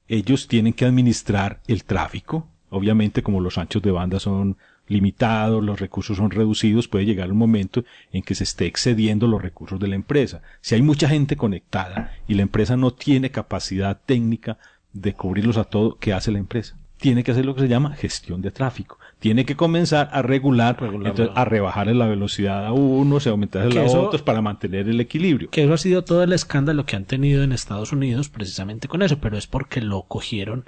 ellos 0.08 0.48
tienen 0.48 0.74
que 0.74 0.86
administrar 0.86 1.62
el 1.68 1.84
tráfico. 1.84 2.48
Obviamente, 2.72 3.22
como 3.22 3.42
los 3.42 3.60
anchos 3.60 3.84
de 3.84 3.92
banda 3.92 4.20
son 4.20 4.58
limitados, 4.92 5.64
los 5.64 5.80
recursos 5.80 6.18
son 6.18 6.32
reducidos, 6.32 6.88
puede 6.88 7.06
llegar 7.06 7.32
un 7.32 7.38
momento 7.38 7.84
en 8.12 8.22
que 8.22 8.36
se 8.36 8.44
esté 8.44 8.66
excediendo 8.66 9.28
los 9.28 9.42
recursos 9.42 9.80
de 9.80 9.88
la 9.88 9.96
empresa. 9.96 10.42
Si 10.62 10.76
hay 10.76 10.82
mucha 10.82 11.10
gente 11.10 11.36
conectada 11.36 12.12
y 12.28 12.36
la 12.36 12.44
empresa 12.44 12.78
no 12.78 12.92
tiene 12.92 13.32
capacidad 13.32 14.00
técnica 14.06 14.58
de 14.94 15.14
cubrirlos 15.14 15.58
a 15.58 15.64
todo, 15.64 15.98
¿qué 16.00 16.14
hace 16.14 16.32
la 16.32 16.40
empresa? 16.40 16.78
Tiene 16.98 17.24
que 17.24 17.32
hacer 17.32 17.46
lo 17.46 17.56
que 17.56 17.62
se 17.62 17.68
llama 17.68 17.96
gestión 17.96 18.42
de 18.42 18.52
tráfico. 18.52 19.00
Tiene 19.18 19.46
que 19.46 19.56
comenzar 19.56 20.10
a 20.12 20.22
regular, 20.22 20.78
entonces, 20.82 21.30
a 21.36 21.46
rebajar 21.46 21.88
la 21.88 22.06
velocidad 22.06 22.66
a 22.66 22.74
unos, 22.74 23.26
a 23.26 23.32
aumentar 23.32 23.76
a 23.76 23.84
otros 23.84 24.22
para 24.22 24.42
mantener 24.42 24.88
el 24.88 25.00
equilibrio. 25.00 25.50
Que 25.50 25.64
eso 25.64 25.74
ha 25.74 25.78
sido 25.78 26.04
todo 26.04 26.22
el 26.24 26.34
escándalo 26.34 26.86
que 26.86 26.96
han 26.96 27.06
tenido 27.06 27.44
en 27.44 27.54
Estados 27.54 27.92
Unidos 27.92 28.30
precisamente 28.30 28.88
con 28.88 29.02
eso, 29.02 29.20
pero 29.20 29.38
es 29.38 29.48
porque 29.48 29.82
lo 29.82 30.04
cogieron 30.04 30.66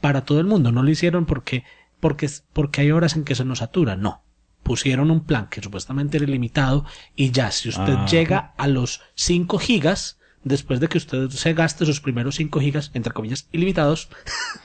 para 0.00 0.24
todo 0.24 0.38
el 0.38 0.46
mundo, 0.46 0.70
no 0.70 0.82
lo 0.82 0.90
hicieron 0.90 1.24
porque 1.24 1.64
porque, 2.04 2.28
porque 2.52 2.82
hay 2.82 2.90
horas 2.90 3.16
en 3.16 3.24
que 3.24 3.34
se 3.34 3.46
nos 3.46 3.60
satura. 3.60 3.96
No. 3.96 4.22
Pusieron 4.62 5.10
un 5.10 5.24
plan 5.24 5.48
que 5.48 5.62
supuestamente 5.62 6.18
era 6.18 6.26
ilimitado 6.26 6.84
y 7.16 7.30
ya, 7.30 7.50
si 7.50 7.70
usted 7.70 7.94
Ah. 7.96 8.04
llega 8.04 8.52
a 8.58 8.66
los 8.68 9.00
5 9.14 9.58
gigas, 9.58 10.18
después 10.42 10.80
de 10.80 10.88
que 10.88 10.98
usted 10.98 11.30
se 11.30 11.54
gaste 11.54 11.86
sus 11.86 12.02
primeros 12.02 12.34
5 12.34 12.60
gigas, 12.60 12.90
entre 12.92 13.14
comillas, 13.14 13.48
ilimitados, 13.52 14.10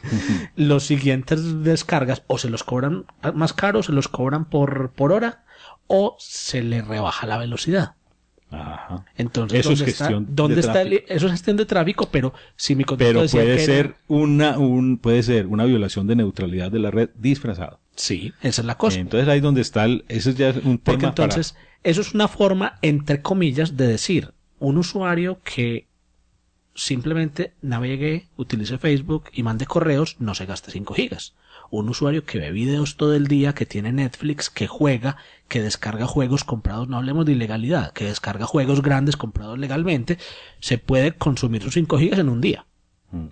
los 0.58 0.84
siguientes 0.84 1.64
descargas 1.64 2.24
o 2.28 2.38
se 2.38 2.50
los 2.50 2.66
cobran 2.66 3.06
más 3.34 3.54
caro, 3.54 3.84
se 3.84 3.94
los 3.94 4.10
cobran 4.10 4.44
por, 4.44 4.92
por 4.92 5.14
hora, 5.14 5.46
o 5.88 6.18
se 6.20 6.62
le 6.62 6.82
rebaja 6.82 7.26
la 7.26 7.38
velocidad. 7.38 7.96
Ajá. 8.52 9.06
Entonces, 9.16 9.60
Eso 9.60 9.72
es 9.74 9.80
¿dónde 9.80 9.92
está- 9.92 10.08
de 10.10 10.26
¿dónde 10.28 10.60
está 10.60 10.82
el- 10.82 11.04
eso 11.08 11.26
es 11.28 11.32
gestión 11.34 11.56
de 11.58 11.66
tráfico, 11.66 12.10
pero 12.12 12.34
si 12.56 12.76
mi 12.76 12.84
Pero 12.84 13.22
decía 13.22 13.42
puede 13.42 13.56
que 13.58 13.64
era- 13.64 13.74
ser 13.74 13.96
una, 14.08 14.58
un, 14.58 14.98
puede 14.98 15.22
ser 15.22 15.46
una 15.48 15.66
violación 15.66 16.08
de 16.08 16.16
neutralidad 16.16 16.72
de 16.72 16.80
la 16.80 16.90
red 16.90 17.10
disfrazado. 17.16 17.80
Sí, 17.96 18.34
esa 18.42 18.62
es 18.62 18.66
la 18.66 18.76
cosa. 18.78 19.00
Entonces 19.00 19.28
ahí 19.30 19.40
donde 19.40 19.62
está 19.62 19.86
el, 19.86 20.04
eso 20.08 20.32
ya 20.32 20.50
es 20.50 20.56
un 20.58 20.78
Porque 20.80 21.00
tema 21.02 21.14
para- 21.14 21.26
entonces, 21.26 21.56
eso 21.84 22.02
es 22.02 22.14
una 22.16 22.28
forma, 22.28 22.80
entre 22.82 23.22
comillas, 23.22 23.78
de 23.78 23.88
decir, 23.88 24.34
un 24.60 24.78
usuario 24.78 25.40
que 25.44 25.88
simplemente 26.76 27.54
navegue, 27.62 28.28
utilice 28.38 28.78
Facebook 28.78 29.26
y 29.34 29.44
mande 29.44 29.66
correos, 29.66 30.16
no 30.20 30.34
se 30.34 30.46
gaste 30.46 30.72
5 30.72 30.94
gigas. 30.94 31.34
Un 31.72 31.90
usuario 31.90 32.26
que 32.26 32.40
ve 32.40 32.52
videos 32.52 32.98
todo 32.98 33.16
el 33.16 33.28
día, 33.28 33.54
que 33.54 33.66
tiene 33.66 33.92
Netflix, 33.92 34.50
que 34.50 34.68
juega, 34.68 35.18
que 35.48 35.62
descarga 35.62 36.08
juegos 36.08 36.44
comprados, 36.44 36.88
no 36.88 36.98
hablemos 36.98 37.26
de 37.26 37.34
ilegalidad, 37.34 37.94
que 37.94 38.06
descarga 38.06 38.46
juegos 38.46 38.82
grandes 38.82 39.18
comprados 39.18 39.58
legalmente, 39.60 40.18
se 40.60 40.78
puede 40.78 41.14
consumir 41.14 41.62
sus 41.62 41.74
5 41.74 42.00
gigas 42.00 42.20
en 42.20 42.30
un 42.30 42.42
día. 42.42 42.66
Mm. 43.12 43.28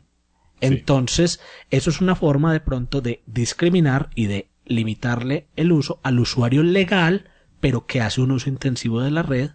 Entonces, 0.62 1.40
eso 1.70 1.90
es 1.90 2.02
una 2.02 2.16
forma 2.16 2.54
de 2.54 2.60
pronto 2.60 3.02
de 3.02 3.22
discriminar 3.26 4.10
y 4.16 4.26
de 4.26 4.50
limitarle 4.66 5.48
el 5.56 5.72
uso 5.72 6.00
al 6.04 6.20
usuario 6.20 6.64
legal, 6.64 7.30
pero 7.60 7.86
que 7.86 8.02
hace 8.02 8.22
un 8.22 8.32
uso 8.32 8.50
intensivo 8.50 9.02
de 9.02 9.12
la 9.12 9.24
red 9.24 9.52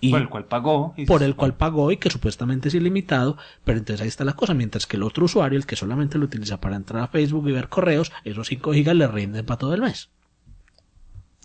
y 0.00 0.10
por 0.10 0.20
el 0.20 0.28
cual 0.28 0.44
pagó. 0.44 0.94
y- 0.96 1.06
por 1.06 1.22
el 1.22 1.34
cual 1.36 1.54
pagó 1.54 1.90
y 1.90 1.96
que 1.96 2.10
supuestamente 2.10 2.68
es 2.68 2.74
ilimitado, 2.74 3.36
pero 3.64 3.78
entonces 3.78 4.02
ahí 4.02 4.08
está 4.08 4.24
la 4.24 4.34
cosa, 4.34 4.54
mientras 4.54 4.86
que 4.86 4.96
el 4.96 5.02
otro 5.02 5.24
usuario, 5.24 5.58
el 5.58 5.66
que 5.66 5.76
solamente 5.76 6.18
lo 6.18 6.26
utiliza 6.26 6.60
para 6.60 6.76
entrar 6.76 7.02
a 7.02 7.08
Facebook 7.08 7.48
y 7.48 7.52
ver 7.52 7.68
correos, 7.68 8.12
esos 8.24 8.46
5 8.48 8.72
gigas 8.72 8.94
le 8.96 9.06
rinden 9.06 9.44
para 9.46 9.58
todo 9.58 9.74
el 9.74 9.80
mes. 9.82 10.10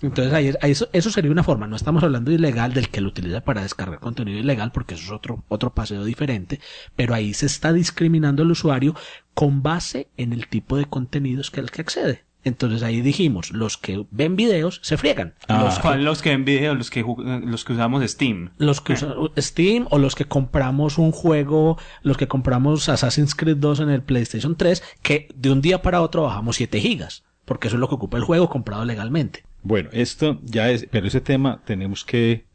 Entonces 0.04 0.34
ahí, 0.34 0.52
ahí 0.64 0.72
eso, 0.72 0.90
eso 0.94 1.12
sería 1.12 1.30
una 1.32 1.44
forma, 1.44 1.68
no 1.68 1.76
estamos 1.76 2.02
hablando 2.04 2.32
de 2.32 2.38
ilegal 2.38 2.74
del 2.74 2.90
que 2.90 3.02
lo 3.02 3.10
utiliza 3.10 3.42
para 3.42 3.62
descargar 3.62 4.00
contenido 4.00 4.40
ilegal, 4.40 4.72
porque 4.72 4.96
eso 4.96 5.04
es 5.04 5.12
otro, 5.12 5.44
otro 5.48 5.76
paseo 5.76 6.04
diferente, 6.04 6.60
pero 6.96 7.14
ahí 7.14 7.36
se 7.36 7.46
está 7.46 7.72
discriminando 7.72 8.42
al 8.42 8.50
usuario 8.50 8.96
con 9.36 9.62
base 9.62 10.08
en 10.18 10.34
el 10.34 10.48
tipo 10.48 10.76
de 10.76 10.86
contenidos 10.86 11.52
que 11.52 11.60
el 11.60 11.70
que 11.70 11.82
accede. 11.82 12.26
Entonces 12.44 12.82
ahí 12.84 13.02
dijimos, 13.02 13.52
los 13.52 13.78
que 13.78 14.06
ven 14.12 14.36
videos 14.36 14.80
se 14.84 14.98
friegan. 14.98 15.36
Ah. 15.48 15.64
Los, 15.64 15.80
cual- 15.80 16.04
los 16.04 16.22
que 16.22 16.30
ven 16.30 16.44
video, 16.46 16.74
los 16.76 16.90
que, 16.90 17.04
los 17.46 17.64
que 17.64 17.74
usamos 17.74 18.04
Steam. 18.10 18.50
Los 18.58 18.82
que 18.82 18.94
usan 18.94 19.14
Steam 19.38 19.88
o 19.92 20.00
los 20.00 20.16
que 20.16 20.26
compramos 20.26 20.98
un 20.98 21.12
juego, 21.12 21.78
los 22.02 22.18
que 22.18 22.28
compramos 22.28 22.90
Assassin's 22.90 23.36
Creed 23.36 23.58
2 23.58 23.82
en 23.82 23.90
el 23.90 24.02
PlayStation 24.02 24.56
3, 24.56 24.82
que 25.02 25.28
de 25.36 25.52
un 25.52 25.62
día 25.62 25.82
para 25.82 26.02
otro 26.02 26.24
bajamos 26.24 26.56
7 26.56 26.80
gigas, 26.80 27.24
porque 27.46 27.68
eso 27.68 27.78
es 27.78 27.80
lo 27.80 27.90
que 27.90 27.96
ocupa 27.96 28.18
el 28.18 28.24
juego 28.24 28.50
comprado 28.50 28.86
legalmente. 28.86 29.44
Bueno, 29.64 29.90
esto 29.94 30.40
ya 30.44 30.72
es, 30.72 30.88
pero 30.90 31.06
ese 31.08 31.22
tema 31.22 31.62
tenemos 31.66 32.04
que 32.04 32.46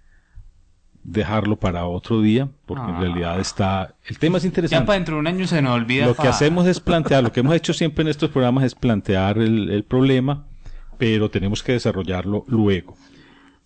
dejarlo 1.09 1.57
para 1.57 1.87
otro 1.87 2.21
día, 2.21 2.49
porque 2.67 2.83
en 2.85 2.97
Ah. 2.97 3.01
realidad 3.01 3.39
está, 3.41 3.95
el 4.07 4.19
tema 4.19 4.39
es 4.39 4.43
Ya 4.43 4.49
interesante. 4.49 4.87
para 4.87 4.99
dentro 4.99 5.15
de 5.15 5.21
un 5.21 5.27
año 5.29 5.47
se 5.47 5.63
nos 5.63 5.73
olvida. 5.75 6.07
Lo 6.07 6.15
que 6.17 6.27
hacemos 6.29 6.67
es 6.67 6.81
plantear, 6.81 7.23
lo 7.23 7.31
que 7.33 7.41
hemos 7.41 7.55
hecho 7.55 7.73
siempre 7.73 8.03
en 8.03 8.09
estos 8.09 8.31
programas 8.31 8.65
es 8.65 8.75
plantear 8.75 9.39
el, 9.39 9.71
el 9.71 9.85
problema, 9.85 10.47
pero 10.99 11.31
tenemos 11.31 11.63
que 11.63 11.73
desarrollarlo 11.73 12.45
luego. 12.49 12.97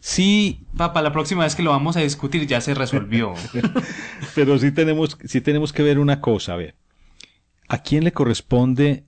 Sí, 0.01 0.65
pa- 0.77 0.93
para 0.93 1.05
la 1.05 1.13
próxima 1.13 1.45
vez 1.45 1.55
que 1.55 1.63
lo 1.63 1.71
vamos 1.71 1.97
a 1.97 2.01
discutir 2.01 2.47
ya 2.47 2.61
se 2.61 2.75
resolvió. 2.75 3.35
pero 4.35 4.59
sí 4.59 4.73
tenemos, 4.73 5.17
sí 5.25 5.41
tenemos 5.41 5.73
que 5.73 5.83
ver 5.83 5.99
una 5.99 6.21
cosa, 6.21 6.55
a 6.55 6.57
ver. 6.57 6.75
¿A 7.69 7.79
quién 7.83 8.05
le 8.05 8.13
corresponde 8.13 9.05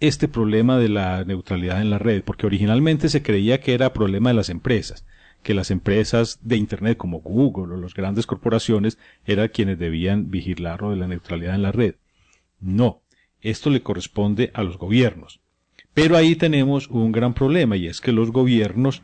este 0.00 0.28
problema 0.28 0.76
de 0.76 0.88
la 0.88 1.24
neutralidad 1.24 1.80
en 1.80 1.90
la 1.90 1.98
red? 1.98 2.22
Porque 2.22 2.46
originalmente 2.46 3.08
se 3.08 3.22
creía 3.22 3.60
que 3.60 3.74
era 3.74 3.92
problema 3.92 4.30
de 4.30 4.34
las 4.34 4.48
empresas, 4.50 5.06
que 5.44 5.54
las 5.54 5.70
empresas 5.70 6.40
de 6.42 6.56
Internet 6.56 6.96
como 6.98 7.20
Google 7.20 7.74
o 7.74 7.76
las 7.80 7.94
grandes 7.94 8.26
corporaciones 8.26 8.98
eran 9.24 9.46
quienes 9.48 9.78
debían 9.78 10.30
vigilar 10.32 10.82
lo 10.82 10.90
de 10.90 10.96
la 10.96 11.06
neutralidad 11.06 11.54
en 11.54 11.62
la 11.62 11.70
red. 11.70 11.94
No, 12.60 13.02
esto 13.40 13.70
le 13.70 13.82
corresponde 13.82 14.50
a 14.54 14.64
los 14.64 14.76
gobiernos. 14.78 15.40
Pero 15.92 16.16
ahí 16.16 16.34
tenemos 16.34 16.88
un 16.88 17.12
gran 17.12 17.34
problema 17.34 17.76
y 17.76 17.86
es 17.86 18.00
que 18.00 18.10
los 18.10 18.32
gobiernos 18.32 19.02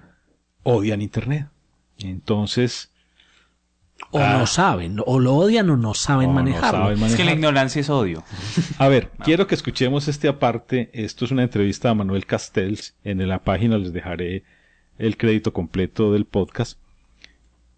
odian 0.64 1.00
Internet. 1.02 1.46
Entonces, 1.98 2.90
O 4.12 4.18
Ah. 4.18 4.38
no 4.38 4.46
saben, 4.46 4.96
o 5.04 5.20
lo 5.20 5.34
odian 5.34 5.68
o 5.68 5.76
no 5.76 5.92
saben 5.92 6.30
o 6.30 6.32
no 6.32 6.36
manejarlo. 6.36 6.90
Es 7.06 7.14
que 7.16 7.22
la 7.22 7.32
ignorancia 7.34 7.80
es 7.80 7.90
odio. 7.90 8.24
A 8.78 8.88
ver, 8.88 9.10
quiero 9.24 9.46
que 9.46 9.54
escuchemos 9.54 10.08
este 10.08 10.26
aparte. 10.26 10.88
Esto 10.94 11.26
es 11.26 11.30
una 11.32 11.42
entrevista 11.42 11.90
a 11.90 11.94
Manuel 11.94 12.24
Castells. 12.24 12.96
En 13.04 13.28
la 13.28 13.40
página 13.44 13.76
les 13.76 13.92
dejaré 13.92 14.42
el 15.00 15.16
crédito 15.16 15.52
completo 15.52 16.12
del 16.12 16.26
podcast. 16.26 16.78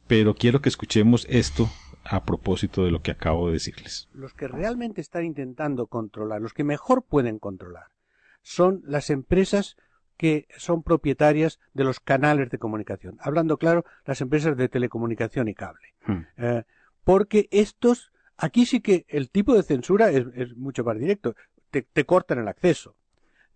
Pero 0.09 0.35
quiero 0.35 0.61
que 0.61 0.69
escuchemos 0.69 1.27
esto 1.31 1.71
a 2.05 2.25
propósito 2.25 2.85
de 2.85 2.91
lo 2.91 3.01
que 3.01 3.13
acabo 3.13 3.47
de 3.47 3.55
decirles. 3.55 4.09
los 4.13 4.35
que 4.35 4.49
realmente 4.49 5.01
están 5.01 5.25
intentando 5.25 5.87
controlar, 5.87 6.41
los 6.41 6.53
que 6.53 6.65
mejor 6.65 7.05
pueden 7.05 7.39
controlar, 7.39 7.87
son 8.43 8.83
las 8.85 9.09
empresas 9.09 9.77
que 10.17 10.49
son 10.57 10.83
propietarias 10.83 11.61
de 11.75 11.85
los 11.85 12.01
canales 12.01 12.51
de 12.51 12.59
comunicación. 12.59 13.17
Hablando 13.21 13.57
claro, 13.57 13.85
las 14.05 14.21
empresas 14.21 14.57
de 14.57 14.69
telecomunicación 14.69 15.49
y 15.49 15.55
cable. 15.55 15.95
Hmm. 16.05 16.23
Eh, 16.37 16.65
porque 17.05 17.49
estos, 17.53 18.13
aquí 18.37 18.67
sí 18.67 18.81
que 18.81 19.07
el 19.09 19.31
tipo 19.31 19.55
de 19.55 19.63
censura 19.63 20.11
es, 20.11 20.27
es 20.35 20.57
mucho 20.57 20.83
más 20.83 20.99
directo. 20.99 21.37
Te, 21.71 21.83
te 21.83 22.05
cortan 22.05 22.41
el 22.41 22.49
acceso. 22.49 22.97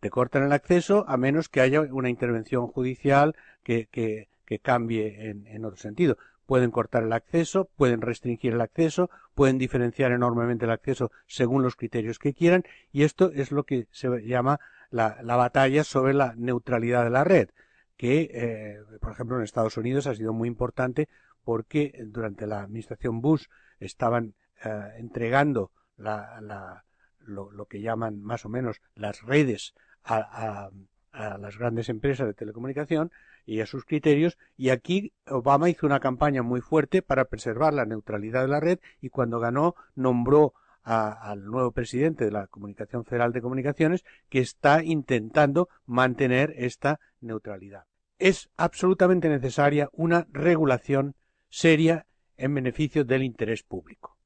Te 0.01 0.11
cortan 0.11 0.44
el 0.44 0.53
acceso 0.53 1.05
a 1.09 1.16
menos 1.16 1.49
que 1.49 1.61
haya 1.61 1.80
una 1.80 2.11
intervención 2.11 2.66
judicial 2.68 3.34
que, 3.62 3.86
que, 3.90 4.28
que 4.44 4.59
cambie 4.59 5.28
en, 5.30 5.47
en 5.47 5.64
otro 5.64 5.78
sentido. 5.78 6.16
Pueden 6.47 6.70
cortar 6.70 7.03
el 7.03 7.12
acceso, 7.12 7.68
pueden 7.76 8.01
restringir 8.01 8.53
el 8.53 8.61
acceso, 8.61 9.11
pueden 9.34 9.59
diferenciar 9.59 10.12
enormemente 10.12 10.64
el 10.64 10.70
acceso 10.70 11.11
según 11.26 11.62
los 11.62 11.74
criterios 11.74 12.18
que 12.20 12.34
quieran, 12.34 12.62
y 12.92 13.03
esto 13.03 13.32
es 13.34 13.51
lo 13.51 13.64
que 13.64 13.88
se 13.90 14.09
llama 14.24 14.61
la, 14.90 15.18
la 15.22 15.34
batalla 15.36 15.82
sobre 15.82 16.14
la 16.14 16.34
neutralidad 16.36 17.03
de 17.05 17.11
la 17.11 17.24
red, 17.24 17.49
que, 17.97 18.30
eh, 18.32 18.78
por 19.01 19.11
ejemplo, 19.12 19.36
en 19.38 19.42
Estados 19.42 19.76
Unidos 19.76 20.07
ha 20.07 20.14
sido 20.14 20.32
muy 20.32 20.47
importante 20.47 21.09
porque 21.42 21.99
durante 22.07 22.47
la 22.47 22.61
administración 22.62 23.20
Bush 23.20 23.47
estaban 23.80 24.34
eh, 24.64 24.94
entregando 24.99 25.72
la, 25.97 26.40
la- 26.40 26.84
lo, 27.20 27.51
lo 27.51 27.66
que 27.66 27.80
llaman 27.80 28.22
más 28.22 28.44
o 28.44 28.49
menos 28.49 28.80
las 28.94 29.22
redes 29.22 29.74
a, 30.07 30.16
a- 30.16 30.70
a 31.12 31.38
las 31.38 31.57
grandes 31.59 31.88
empresas 31.88 32.26
de 32.26 32.34
telecomunicación 32.34 33.11
y 33.46 33.61
a 33.61 33.66
sus 33.66 33.84
criterios 33.86 34.36
y 34.57 34.68
aquí 34.68 35.14
Obama 35.26 35.70
hizo 35.70 35.86
una 35.86 35.98
campaña 36.00 36.42
muy 36.42 36.61
fuerte 36.61 37.00
para 37.00 37.24
preservar 37.24 37.72
la 37.72 37.86
neutralidad 37.86 38.42
de 38.42 38.48
la 38.48 38.61
red 38.61 38.78
y 39.00 39.09
cuando 39.09 39.40
ganó 39.40 39.74
nombró 39.94 40.52
al 40.82 41.44
nuevo 41.46 41.72
presidente 41.72 42.24
de 42.26 42.30
la 42.30 42.46
Comunicación 42.46 43.04
Federal 43.04 43.32
de 43.32 43.40
Comunicaciones 43.42 44.04
que 44.28 44.38
está 44.40 44.84
intentando 44.84 45.68
mantener 45.84 46.54
esta 46.57 47.00
neutralidad. 47.20 47.84
Es 48.18 48.50
absolutamente 48.57 49.28
necesaria 49.28 49.88
una 49.92 50.26
regulación 50.30 51.14
seria 51.48 52.07
en 52.36 52.54
beneficio 52.54 53.04
del 53.04 53.24
interés 53.24 53.62
público. 53.64 54.16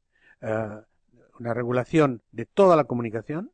Eh, 0.42 0.68
una 1.38 1.54
regulación 1.54 2.22
de 2.30 2.44
toda 2.44 2.76
la 2.76 2.84
comunicación 2.84 3.52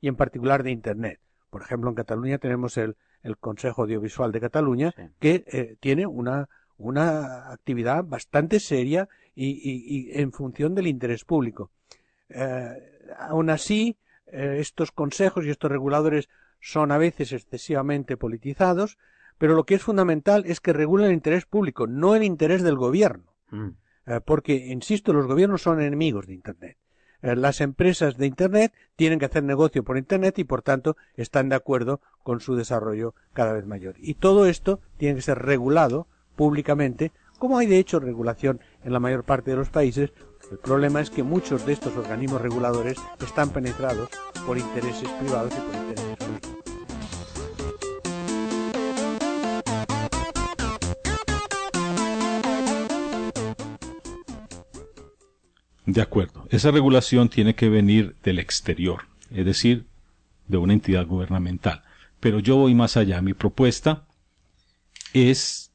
y 0.00 0.08
en 0.08 0.16
particular 0.16 0.62
de 0.64 0.72
Internet. 0.72 1.20
Por 1.50 1.62
ejemplo, 1.62 1.88
en 1.90 1.96
Cataluña 1.96 2.38
tenemos 2.38 2.76
el, 2.76 2.96
el 3.22 3.36
Consejo 3.38 3.82
Audiovisual 3.82 4.32
de 4.32 4.40
Cataluña 4.40 4.94
que 5.18 5.44
eh, 5.46 5.76
tiene 5.80 6.06
una, 6.06 6.48
una 6.76 7.50
actividad 7.50 8.04
bastante 8.04 8.60
seria 8.60 9.08
y, 9.34 9.46
y- 9.50 10.10
y 10.14 10.20
en 10.20 10.32
función 10.32 10.74
del 10.74 10.86
interés 10.86 11.24
público. 11.24 11.70
Eh, 12.28 12.74
aún 13.18 13.50
así, 13.50 13.96
eh, 14.26 14.56
estos 14.60 14.92
consejos 14.92 15.46
y 15.46 15.50
estos 15.50 15.70
reguladores 15.70 16.28
son 16.60 16.92
a 16.92 16.98
veces 16.98 17.32
excesivamente 17.32 18.16
politizados, 18.16 18.98
pero 19.38 19.54
lo 19.54 19.64
que 19.64 19.76
es 19.76 19.82
fundamental 19.82 20.44
es 20.46 20.60
que 20.60 20.72
regulen 20.72 21.06
el 21.06 21.12
interés 21.14 21.46
público, 21.46 21.86
no 21.86 22.14
el 22.16 22.24
interés 22.24 22.62
del 22.62 22.76
gobierno. 22.76 23.32
Eh, 24.06 24.20
porque, 24.24 24.54
insisto, 24.54 25.12
los 25.12 25.26
gobiernos 25.26 25.62
son 25.62 25.80
enemigos 25.80 26.26
de 26.26 26.34
Internet. 26.34 26.76
Eh, 27.22 27.36
las 27.36 27.60
empresas 27.60 28.16
de 28.16 28.26
Internet 28.26 28.72
tienen 28.96 29.18
que 29.18 29.24
hacer 29.26 29.42
negocio 29.42 29.82
por 29.82 29.98
Internet 29.98 30.38
y, 30.38 30.44
por 30.44 30.62
tanto, 30.62 30.96
están 31.16 31.48
de 31.48 31.56
acuerdo 31.56 32.00
con 32.22 32.40
su 32.40 32.54
desarrollo 32.54 33.14
cada 33.32 33.52
vez 33.52 33.66
mayor. 33.66 33.96
Y 33.98 34.14
todo 34.14 34.46
esto 34.46 34.80
tiene 34.96 35.16
que 35.16 35.22
ser 35.22 35.38
regulado 35.38 36.06
públicamente, 36.36 37.12
como 37.38 37.58
hay 37.58 37.66
de 37.66 37.78
hecho 37.78 37.98
regulación 38.00 38.60
en 38.84 38.92
la 38.92 39.00
mayor 39.00 39.24
parte 39.24 39.50
de 39.50 39.56
los 39.56 39.70
países. 39.70 40.12
El 40.50 40.58
problema 40.58 41.00
es 41.00 41.10
que 41.10 41.22
muchos 41.22 41.66
de 41.66 41.72
estos 41.72 41.96
organismos 41.96 42.40
reguladores 42.40 42.96
están 43.20 43.50
penetrados 43.50 44.08
por 44.46 44.56
intereses 44.56 45.08
privados 45.20 45.52
y 45.52 45.60
por 45.60 45.74
intereses 45.74 46.16
políticos. 46.16 46.47
De 55.90 56.02
acuerdo. 56.02 56.46
Esa 56.50 56.70
regulación 56.70 57.30
tiene 57.30 57.54
que 57.54 57.70
venir 57.70 58.14
del 58.22 58.38
exterior, 58.38 59.04
es 59.30 59.46
decir, 59.46 59.86
de 60.46 60.58
una 60.58 60.74
entidad 60.74 61.06
gubernamental. 61.06 61.82
Pero 62.20 62.40
yo 62.40 62.56
voy 62.56 62.74
más 62.74 62.96
allá. 62.98 63.22
Mi 63.22 63.32
propuesta 63.32 64.04
es, 65.12 65.72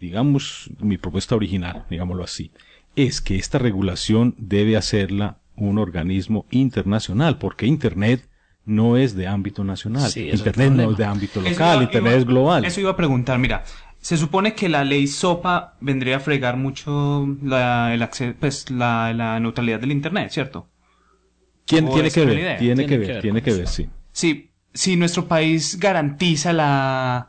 digamos, 0.00 0.70
mi 0.80 0.98
propuesta 0.98 1.34
original, 1.34 1.86
digámoslo 1.88 2.24
así, 2.24 2.52
es 2.96 3.20
que 3.20 3.36
esta 3.36 3.58
regulación 3.58 4.34
debe 4.38 4.76
hacerla 4.76 5.38
un 5.56 5.78
organismo 5.78 6.46
internacional, 6.50 7.38
porque 7.38 7.66
Internet 7.66 8.28
no 8.66 8.96
es 8.96 9.14
de 9.14 9.26
ámbito 9.28 9.62
nacional. 9.64 10.10
Sí, 10.10 10.20
ese 10.28 10.30
es 10.30 10.38
Internet 10.40 10.72
no 10.72 10.90
es 10.92 10.96
de 10.98 11.04
ámbito 11.04 11.40
local, 11.40 11.54
iba- 11.76 11.82
Internet 11.84 12.10
iba- 12.12 12.18
es 12.20 12.24
global. 12.26 12.64
Eso 12.64 12.80
iba 12.80 12.90
a 12.90 12.96
preguntar, 12.96 13.38
mira, 13.38 13.64
se 14.04 14.16
supone 14.18 14.54
que 14.54 14.68
la 14.68 14.84
ley 14.84 15.06
SOPA 15.06 15.76
vendría 15.80 16.16
a 16.18 16.20
fregar 16.20 16.56
mucho 16.56 17.26
la, 17.42 17.94
el 17.94 18.02
acce- 18.02 18.34
pues, 18.38 18.70
la, 18.70 19.12
la 19.14 19.40
neutralidad 19.40 19.80
del 19.80 19.92
Internet, 19.92 20.30
¿cierto? 20.30 20.68
¿Quién 21.66 21.86
¿O 21.86 21.94
tiene 21.94 22.08
es 22.08 22.14
que 22.14 22.24
ver? 22.24 22.56
Tiene, 22.58 22.58
Tiene 22.58 22.86
que 22.86 22.88
que 22.88 22.98
ver, 22.98 23.08
ver 23.14 23.22
tiene 23.22 23.40
con 23.40 23.42
que 23.42 23.52
ver, 23.54 23.68
sí. 23.68 23.88
Si, 24.12 24.50
si 24.74 24.96
nuestro 24.96 25.26
país 25.26 25.78
garantiza 25.78 26.52
la... 26.52 27.28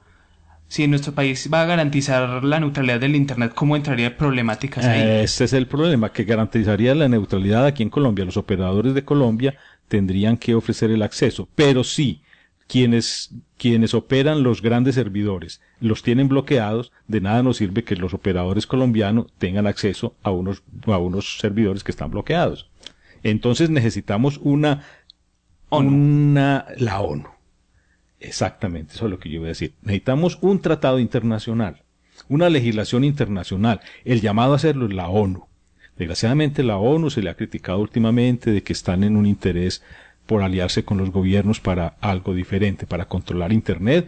Si 0.68 0.88
nuestro 0.88 1.14
país 1.14 1.50
va 1.54 1.62
a 1.62 1.66
garantizar 1.66 2.44
la 2.44 2.60
neutralidad 2.60 3.00
del 3.00 3.16
Internet, 3.16 3.54
¿cómo 3.56 3.76
entraría 3.76 4.18
problemáticas 4.18 4.90
ahí? 4.90 5.20
Este 5.24 5.46
es 5.46 5.54
el 5.54 5.68
problema, 5.68 6.12
que 6.12 6.26
garantizaría 6.26 6.94
la 6.96 7.08
neutralidad 7.08 7.66
aquí 7.66 7.82
en 7.84 7.90
Colombia. 7.90 8.26
Los 8.26 8.38
operadores 8.38 8.94
de 8.94 9.06
Colombia 9.06 9.56
tendrían 9.88 10.38
que 10.38 10.54
ofrecer 10.54 10.92
el 10.92 11.02
acceso, 11.02 11.48
pero 11.56 11.84
sí, 11.84 12.22
quienes, 12.68 13.32
quienes 13.58 13.94
operan 13.94 14.44
los 14.44 14.62
grandes 14.62 14.96
servidores 14.96 15.62
los 15.80 16.04
tienen 16.04 16.28
bloqueados, 16.28 16.92
de 17.08 17.22
nada 17.22 17.44
nos 17.44 17.58
sirve 17.58 17.84
que 17.84 17.96
los 17.96 18.14
operadores 18.14 18.68
colombianos 18.68 19.28
tengan 19.38 19.68
acceso 19.68 20.16
a 20.24 20.32
unos, 20.32 20.64
a 20.86 20.98
unos 20.98 21.38
servidores 21.40 21.84
que 21.84 21.92
están 21.92 22.12
bloqueados. 22.12 22.70
Entonces 23.24 23.70
necesitamos 23.70 24.40
una, 24.42 24.84
una, 25.70 26.66
la 26.78 27.02
ONU. 27.02 27.30
Exactamente, 28.20 28.94
eso 28.94 29.06
es 29.06 29.12
lo 29.12 29.20
que 29.20 29.30
yo 29.30 29.40
voy 29.40 29.48
a 29.48 29.50
decir. 29.50 29.74
Necesitamos 29.82 30.38
un 30.42 30.60
tratado 30.60 31.00
internacional, 31.00 31.84
una 32.30 32.50
legislación 32.50 33.04
internacional. 33.04 33.82
El 34.04 34.22
llamado 34.22 34.54
a 34.54 34.56
hacerlo 34.56 34.88
es 34.88 34.94
la 34.94 35.10
ONU. 35.10 35.48
Desgraciadamente 35.98 36.64
la 36.64 36.78
ONU 36.78 37.10
se 37.10 37.22
le 37.22 37.30
ha 37.30 37.36
criticado 37.36 37.80
últimamente 37.80 38.52
de 38.52 38.64
que 38.64 38.74
están 38.74 39.04
en 39.04 39.16
un 39.16 39.26
interés 39.26 39.82
por 40.26 40.42
aliarse 40.44 40.84
con 40.86 40.98
los 40.98 41.12
gobiernos 41.12 41.60
para 41.60 41.96
algo 42.02 42.34
diferente, 42.34 42.86
para 42.88 43.06
controlar 43.06 43.54
Internet, 43.54 44.08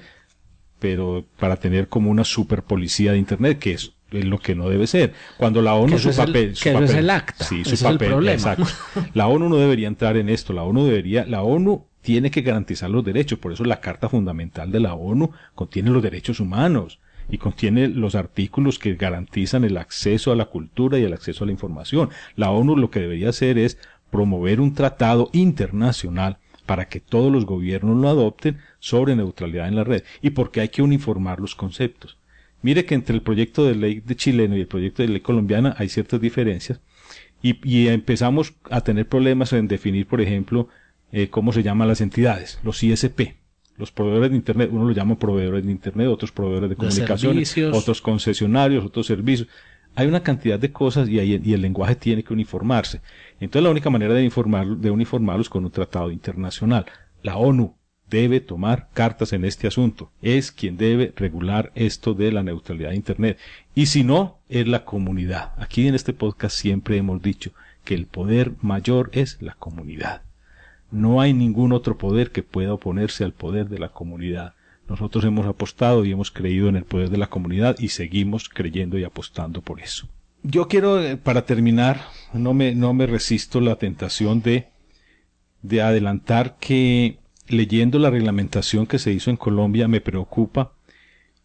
pero 0.80 1.26
para 1.40 1.56
tener 1.58 1.88
como 1.88 2.12
una 2.12 2.24
super 2.24 2.64
policía 2.64 3.12
de 3.12 3.18
Internet, 3.18 3.60
que 3.60 3.74
es, 3.74 3.94
lo 4.12 4.40
que 4.40 4.56
no 4.56 4.70
debe 4.70 4.88
ser. 4.88 5.14
Cuando 5.38 5.62
la 5.62 5.74
ONU 5.74 5.94
Que 5.94 6.00
su 6.00 6.10
el- 6.10 6.16
papel, 6.16 6.56
su 6.56 6.64
que 6.64 6.70
eso 6.70 6.84
es 6.84 6.92
papel- 6.92 6.98
el 7.00 7.10
acta. 7.10 7.44
sí, 7.46 7.66
su 7.66 7.72
el 7.88 7.98
papel, 7.98 8.30
exacto. 8.30 8.66
La 9.14 9.28
ONU 9.28 9.50
no 9.50 9.58
debería 9.58 9.88
entrar 9.90 10.16
en 10.18 10.30
esto, 10.30 10.54
la 10.54 10.64
ONU 10.64 10.86
debería, 10.86 11.26
la 11.26 11.42
ONU 11.44 11.86
tiene 12.02 12.32
que 12.32 12.42
garantizar 12.42 12.90
los 12.90 13.04
derechos, 13.04 13.38
por 13.40 13.52
eso 13.52 13.66
la 13.66 13.82
Carta 13.82 14.08
Fundamental 14.08 14.72
de 14.72 14.80
la 14.80 14.94
ONU 14.94 15.32
contiene 15.56 15.90
los 15.90 16.02
derechos 16.02 16.40
humanos 16.40 17.00
y 17.30 17.38
contiene 17.38 17.90
los 17.90 18.16
artículos 18.16 18.80
que 18.80 18.96
garantizan 18.96 19.66
el 19.66 19.76
acceso 19.76 20.32
a 20.32 20.38
la 20.38 20.46
cultura 20.46 20.98
y 20.98 21.04
el 21.04 21.12
acceso 21.12 21.44
a 21.44 21.48
la 21.48 21.52
información. 21.52 22.10
La 22.38 22.52
ONU 22.52 22.78
lo 22.78 22.90
que 22.90 23.02
debería 23.02 23.28
hacer 23.30 23.58
es 23.58 23.78
promover 24.12 24.62
un 24.62 24.74
tratado 24.74 25.30
internacional 25.34 26.38
para 26.66 26.90
que 26.90 27.00
todos 27.00 27.32
los 27.32 27.46
gobiernos 27.46 27.98
lo 27.98 28.10
adopten 28.10 28.58
sobre 28.80 29.16
neutralidad 29.16 29.68
en 29.68 29.76
la 29.76 29.84
red 29.84 30.04
y 30.22 30.32
porque 30.32 30.62
hay 30.62 30.70
que 30.70 30.82
uniformar 30.82 31.40
los 31.40 31.56
conceptos. 31.56 32.18
Mire 32.62 32.86
que 32.86 32.96
entre 32.96 33.16
el 33.16 33.22
proyecto 33.22 33.66
de 33.66 33.76
ley 33.76 34.02
de 34.02 34.16
chileno 34.16 34.58
y 34.58 34.62
el 34.62 34.68
proyecto 34.68 35.02
de 35.02 35.10
ley 35.10 35.22
colombiana 35.22 35.76
hay 35.78 35.90
ciertas 35.90 36.20
diferencias 36.20 36.82
y, 37.42 37.60
y 37.64 37.88
empezamos 37.88 38.54
a 38.70 38.82
tener 38.82 39.08
problemas 39.08 39.54
en 39.54 39.68
definir, 39.68 40.08
por 40.08 40.22
ejemplo, 40.22 40.68
eh, 41.12 41.30
cómo 41.30 41.54
se 41.54 41.64
llaman 41.64 41.88
las 41.88 42.02
entidades, 42.02 42.60
los 42.64 42.84
ISP. 42.84 43.38
Los 43.78 43.92
proveedores 43.92 44.32
de 44.32 44.38
Internet, 44.38 44.70
uno 44.72 44.86
lo 44.86 44.92
llama 44.92 45.20
proveedores 45.20 45.64
de 45.64 45.72
Internet, 45.72 46.08
otros 46.08 46.32
proveedores 46.32 46.72
de 46.72 46.76
comunicaciones, 46.76 47.56
otros 47.72 48.02
concesionarios, 48.02 48.84
otros 48.84 49.06
servicios. 49.06 49.48
Hay 49.98 50.06
una 50.08 50.22
cantidad 50.22 50.60
de 50.60 50.72
cosas 50.72 51.10
y, 51.10 51.20
ahí- 51.20 51.42
y 51.44 51.54
el 51.54 51.62
lenguaje 51.64 51.96
tiene 51.96 52.22
que 52.24 52.32
uniformarse. 52.32 53.02
Entonces 53.40 53.64
la 53.64 53.72
única 53.72 53.90
manera 53.90 54.14
de, 54.14 54.24
informar, 54.24 54.68
de 54.78 54.92
uniformarlos 54.92 55.48
es 55.48 55.50
con 55.50 55.66
un 55.66 55.72
tratado 55.72 56.12
internacional. 56.12 56.86
La 57.24 57.38
ONU 57.38 57.76
debe 58.08 58.40
tomar 58.40 58.90
cartas 58.94 59.34
en 59.34 59.44
este 59.44 59.66
asunto. 59.66 60.12
Es 60.22 60.52
quien 60.52 60.78
debe 60.78 61.14
regular 61.16 61.72
esto 61.74 62.14
de 62.14 62.32
la 62.32 62.44
neutralidad 62.44 62.92
de 62.92 62.96
Internet. 62.96 63.40
Y 63.74 63.88
si 63.88 64.04
no, 64.04 64.38
es 64.50 64.68
la 64.68 64.86
comunidad. 64.86 65.54
Aquí 65.58 65.88
en 65.88 65.96
este 65.96 66.14
podcast 66.14 66.56
siempre 66.56 66.98
hemos 66.98 67.20
dicho 67.22 67.52
que 67.84 67.96
el 67.96 68.06
poder 68.06 68.52
mayor 68.62 69.10
es 69.14 69.42
la 69.42 69.56
comunidad. 69.56 70.22
No 70.92 71.22
hay 71.22 71.34
ningún 71.34 71.74
otro 71.74 71.98
poder 71.98 72.32
que 72.32 72.44
pueda 72.44 72.74
oponerse 72.74 73.24
al 73.24 73.34
poder 73.34 73.68
de 73.68 73.80
la 73.80 73.90
comunidad. 73.90 74.54
Nosotros 74.90 75.24
hemos 75.26 75.46
apostado 75.46 76.06
y 76.06 76.12
hemos 76.12 76.32
creído 76.32 76.70
en 76.70 76.78
el 76.78 76.86
poder 76.86 77.10
de 77.10 77.18
la 77.18 77.28
comunidad 77.28 77.78
y 77.80 77.90
seguimos 77.90 78.50
creyendo 78.50 78.98
y 78.98 79.04
apostando 79.04 79.62
por 79.62 79.82
eso. 79.82 80.08
Yo 80.44 80.68
quiero, 80.68 81.04
eh, 81.04 81.18
para 81.18 81.46
terminar, 81.46 82.08
no 82.34 82.54
me, 82.54 82.74
no 82.74 82.94
me 82.94 83.06
resisto 83.06 83.60
la 83.60 83.76
tentación 83.76 84.42
de, 84.42 84.68
de 85.62 85.82
adelantar 85.82 86.58
que 86.60 87.20
leyendo 87.48 88.00
la 88.00 88.10
reglamentación 88.10 88.88
que 88.88 89.00
se 89.00 89.12
hizo 89.12 89.30
en 89.30 89.38
Colombia 89.38 89.88
me 89.88 90.02
preocupa 90.02 90.74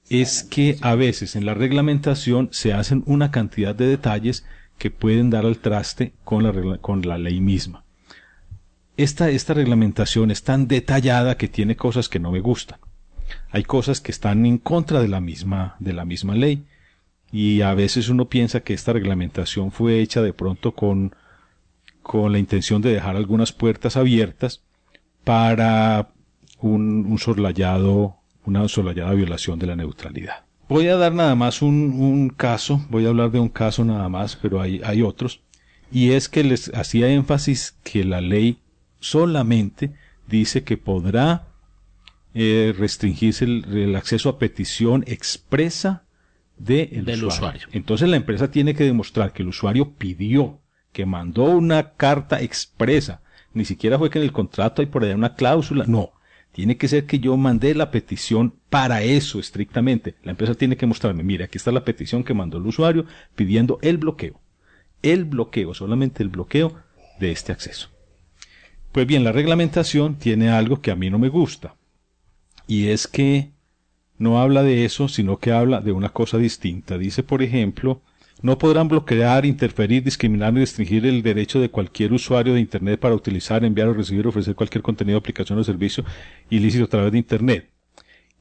es 0.08 0.42
que 0.42 0.76
a 0.80 0.94
veces 0.94 1.36
en 1.36 1.46
la 1.46 1.54
reglamentación 1.54 2.48
se 2.52 2.72
hacen 2.72 3.02
una 3.06 3.30
cantidad 3.30 3.74
de 3.74 3.86
detalles 3.86 4.44
que 4.78 4.90
pueden 4.90 5.30
dar 5.30 5.46
al 5.46 5.58
traste 5.58 6.12
con 6.24 6.42
la, 6.42 6.78
con 6.78 7.02
la 7.02 7.18
ley 7.18 7.40
misma. 7.40 7.84
Esta, 8.96 9.30
esta 9.30 9.54
reglamentación 9.54 10.30
es 10.30 10.42
tan 10.42 10.68
detallada 10.68 11.36
que 11.36 11.48
tiene 11.48 11.76
cosas 11.76 12.08
que 12.08 12.18
no 12.18 12.30
me 12.30 12.40
gustan. 12.40 12.78
Hay 13.50 13.64
cosas 13.64 14.00
que 14.00 14.12
están 14.12 14.46
en 14.46 14.58
contra 14.58 15.00
de 15.00 15.08
la 15.08 15.20
misma, 15.20 15.76
de 15.78 15.92
la 15.92 16.04
misma 16.04 16.34
ley. 16.34 16.64
Y 17.30 17.62
a 17.62 17.74
veces 17.74 18.08
uno 18.08 18.28
piensa 18.28 18.60
que 18.60 18.74
esta 18.74 18.92
reglamentación 18.92 19.72
fue 19.72 20.00
hecha 20.00 20.22
de 20.22 20.32
pronto 20.32 20.72
con, 20.72 21.14
con 22.02 22.32
la 22.32 22.38
intención 22.38 22.82
de 22.82 22.92
dejar 22.92 23.16
algunas 23.16 23.52
puertas 23.52 23.96
abiertas 23.96 24.62
para 25.24 26.10
un, 26.60 27.06
un 27.06 27.18
sorlayado, 27.18 28.16
una 28.44 28.68
solayada 28.68 29.12
violación 29.12 29.58
de 29.58 29.66
la 29.66 29.76
neutralidad. 29.76 30.44
Voy 30.68 30.88
a 30.88 30.96
dar 30.96 31.12
nada 31.12 31.34
más 31.34 31.62
un, 31.62 31.92
un, 31.92 32.30
caso, 32.30 32.84
voy 32.88 33.04
a 33.04 33.08
hablar 33.08 33.30
de 33.30 33.40
un 33.40 33.48
caso 33.48 33.84
nada 33.84 34.08
más, 34.08 34.36
pero 34.36 34.60
hay, 34.60 34.80
hay 34.84 35.02
otros, 35.02 35.40
y 35.90 36.12
es 36.12 36.28
que 36.28 36.44
les 36.44 36.72
hacía 36.74 37.08
énfasis 37.08 37.76
que 37.82 38.04
la 38.04 38.20
ley 38.20 38.58
solamente 39.00 39.92
dice 40.28 40.64
que 40.64 40.78
podrá 40.78 41.48
eh, 42.34 42.74
restringirse 42.76 43.44
el, 43.44 43.64
el, 43.72 43.96
acceso 43.96 44.28
a 44.28 44.38
petición 44.38 45.04
expresa 45.06 46.04
de 46.56 46.88
el 46.92 47.04
del 47.04 47.24
usuario. 47.24 47.58
usuario. 47.58 47.68
Entonces 47.72 48.08
la 48.08 48.16
empresa 48.16 48.50
tiene 48.50 48.74
que 48.74 48.84
demostrar 48.84 49.32
que 49.32 49.42
el 49.42 49.48
usuario 49.48 49.92
pidió, 49.92 50.60
que 50.92 51.06
mandó 51.06 51.44
una 51.44 51.92
carta 51.94 52.40
expresa, 52.40 53.22
ni 53.54 53.64
siquiera 53.64 53.98
fue 53.98 54.10
que 54.10 54.18
en 54.18 54.24
el 54.24 54.32
contrato 54.32 54.82
hay 54.82 54.86
por 54.86 55.04
allá 55.04 55.14
una 55.14 55.34
cláusula, 55.34 55.84
no. 55.86 56.12
Tiene 56.52 56.76
que 56.76 56.88
ser 56.88 57.06
que 57.06 57.18
yo 57.18 57.36
mandé 57.36 57.74
la 57.74 57.90
petición 57.90 58.54
para 58.68 59.02
eso 59.02 59.40
estrictamente. 59.40 60.16
La 60.22 60.32
empresa 60.32 60.54
tiene 60.54 60.76
que 60.76 60.86
mostrarme, 60.86 61.22
mira, 61.22 61.46
aquí 61.46 61.56
está 61.56 61.72
la 61.72 61.84
petición 61.84 62.24
que 62.24 62.34
mandó 62.34 62.58
el 62.58 62.66
usuario 62.66 63.06
pidiendo 63.34 63.78
el 63.80 63.96
bloqueo. 63.96 64.38
El 65.02 65.24
bloqueo, 65.24 65.72
solamente 65.72 66.22
el 66.22 66.28
bloqueo 66.28 66.78
de 67.18 67.32
este 67.32 67.52
acceso. 67.52 67.88
Pues 68.92 69.06
bien, 69.06 69.24
la 69.24 69.32
reglamentación 69.32 70.16
tiene 70.16 70.50
algo 70.50 70.82
que 70.82 70.90
a 70.90 70.96
mí 70.96 71.08
no 71.08 71.18
me 71.18 71.30
gusta. 71.30 71.74
Y 72.66 72.88
es 72.88 73.06
que 73.06 73.50
no 74.18 74.40
habla 74.40 74.62
de 74.62 74.84
eso, 74.84 75.08
sino 75.08 75.38
que 75.38 75.52
habla 75.52 75.80
de 75.80 75.92
una 75.92 76.10
cosa 76.10 76.38
distinta. 76.38 76.98
Dice, 76.98 77.22
por 77.22 77.42
ejemplo, 77.42 78.02
no 78.40 78.58
podrán 78.58 78.88
bloquear, 78.88 79.46
interferir, 79.46 80.02
discriminar 80.02 80.52
ni 80.52 80.60
restringir 80.60 81.06
el 81.06 81.22
derecho 81.22 81.60
de 81.60 81.70
cualquier 81.70 82.12
usuario 82.12 82.54
de 82.54 82.60
Internet 82.60 82.98
para 82.98 83.14
utilizar, 83.14 83.64
enviar 83.64 83.88
o 83.88 83.94
recibir 83.94 84.26
o 84.26 84.30
ofrecer 84.30 84.54
cualquier 84.54 84.82
contenido, 84.82 85.18
aplicación 85.18 85.58
o 85.58 85.64
servicio 85.64 86.04
ilícito 86.50 86.84
a 86.84 86.88
través 86.88 87.12
de 87.12 87.18
Internet. 87.18 87.68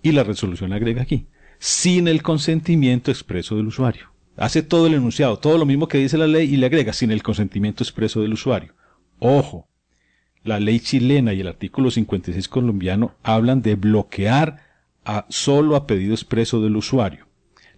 Y 0.02 0.12
la 0.12 0.24
resolución 0.24 0.74
agrega 0.74 1.04
aquí, 1.04 1.28
sin 1.60 2.08
el 2.08 2.24
consentimiento 2.24 3.12
expreso 3.12 3.56
del 3.56 3.68
usuario. 3.68 4.12
Hace 4.38 4.64
todo 4.64 4.88
el 4.88 4.96
enunciado, 4.96 5.38
todo 5.38 5.58
lo 5.58 5.66
mismo 5.66 5.88
que 5.88 6.00
dice 6.00 6.18
la 6.18 6.26
ley 6.26 6.52
y 6.52 6.58
le 6.58 6.66
agrega 6.66 6.94
sin 6.94 7.12
el 7.12 7.22
consentimiento 7.22 7.84
expreso 7.84 8.22
del 8.22 8.34
usuario. 8.34 8.74
Ojo, 9.20 9.68
la 10.44 10.60
ley 10.60 10.80
chilena 10.80 11.34
y 11.34 11.42
el 11.42 11.48
artículo 11.48 11.92
56 11.92 12.48
colombiano 12.48 13.14
hablan 13.24 13.62
de 13.62 13.76
bloquear 13.76 14.64
a, 15.06 15.26
solo 15.30 15.76
a 15.76 15.88
pedido 15.88 16.14
expreso 16.14 16.62
del 16.62 16.76
usuario. 16.76 17.28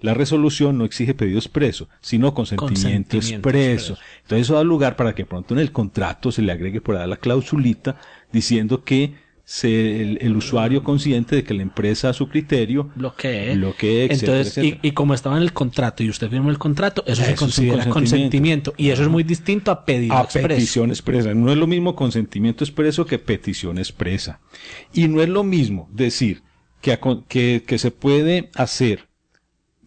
La 0.01 0.13
resolución 0.13 0.77
no 0.77 0.83
exige 0.83 1.13
pedido 1.13 1.39
expreso, 1.39 1.87
sino 2.01 2.33
consentimiento, 2.33 2.81
Consentimiento 2.83 3.17
expreso. 3.17 3.93
expreso. 3.93 4.19
Entonces 4.23 4.47
eso 4.47 4.55
da 4.55 4.63
lugar 4.63 4.97
para 4.97 5.15
que 5.15 5.25
pronto 5.25 5.53
en 5.53 5.61
el 5.61 5.71
contrato 5.71 6.31
se 6.31 6.41
le 6.41 6.51
agregue 6.51 6.81
por 6.81 6.97
ahí 6.97 7.07
la 7.07 7.15
clausulita 7.17 7.95
diciendo 8.31 8.83
que 8.83 9.15
se, 9.45 10.01
el, 10.01 10.17
el 10.21 10.35
usuario 10.37 10.83
consciente 10.83 11.35
de 11.35 11.43
que 11.43 11.53
la 11.53 11.63
empresa 11.63 12.09
a 12.09 12.13
su 12.13 12.29
criterio 12.29 12.89
bloquee. 12.95 13.55
bloquee, 13.55 14.05
etcétera, 14.05 14.37
Entonces, 14.37 14.57
etcétera. 14.57 14.79
Y, 14.83 14.87
y 14.87 14.91
como 14.93 15.13
estaba 15.13 15.35
en 15.37 15.43
el 15.43 15.51
contrato 15.53 16.01
y 16.01 16.09
usted 16.09 16.29
firmó 16.29 16.49
el 16.49 16.57
contrato, 16.57 17.03
eso, 17.05 17.17
se 17.17 17.21
Eso 17.23 17.31
sí, 17.31 17.37
considera 17.37 17.73
consentimiento. 17.89 17.93
consentimiento. 17.93 18.73
Y 18.77 18.89
eso 18.89 19.01
es 19.03 19.09
muy 19.09 19.23
distinto 19.23 19.71
a 19.71 19.83
pedido 19.85 20.15
a 20.15 20.21
expreso. 20.21 20.47
petición 20.47 20.89
expresa. 20.91 21.33
No 21.33 21.51
es 21.51 21.57
lo 21.57 21.67
mismo 21.67 21.95
consentimiento 21.95 22.63
expreso 22.63 23.05
que 23.05 23.19
petición 23.19 23.77
expresa. 23.77 24.39
Y 24.93 25.07
no 25.09 25.21
es 25.21 25.27
lo 25.29 25.43
mismo 25.43 25.89
decir 25.91 26.43
que, 26.81 26.93
a 26.93 26.99
que, 27.27 27.63
que 27.67 27.77
se 27.77 27.91
puede 27.91 28.49
hacer 28.55 29.07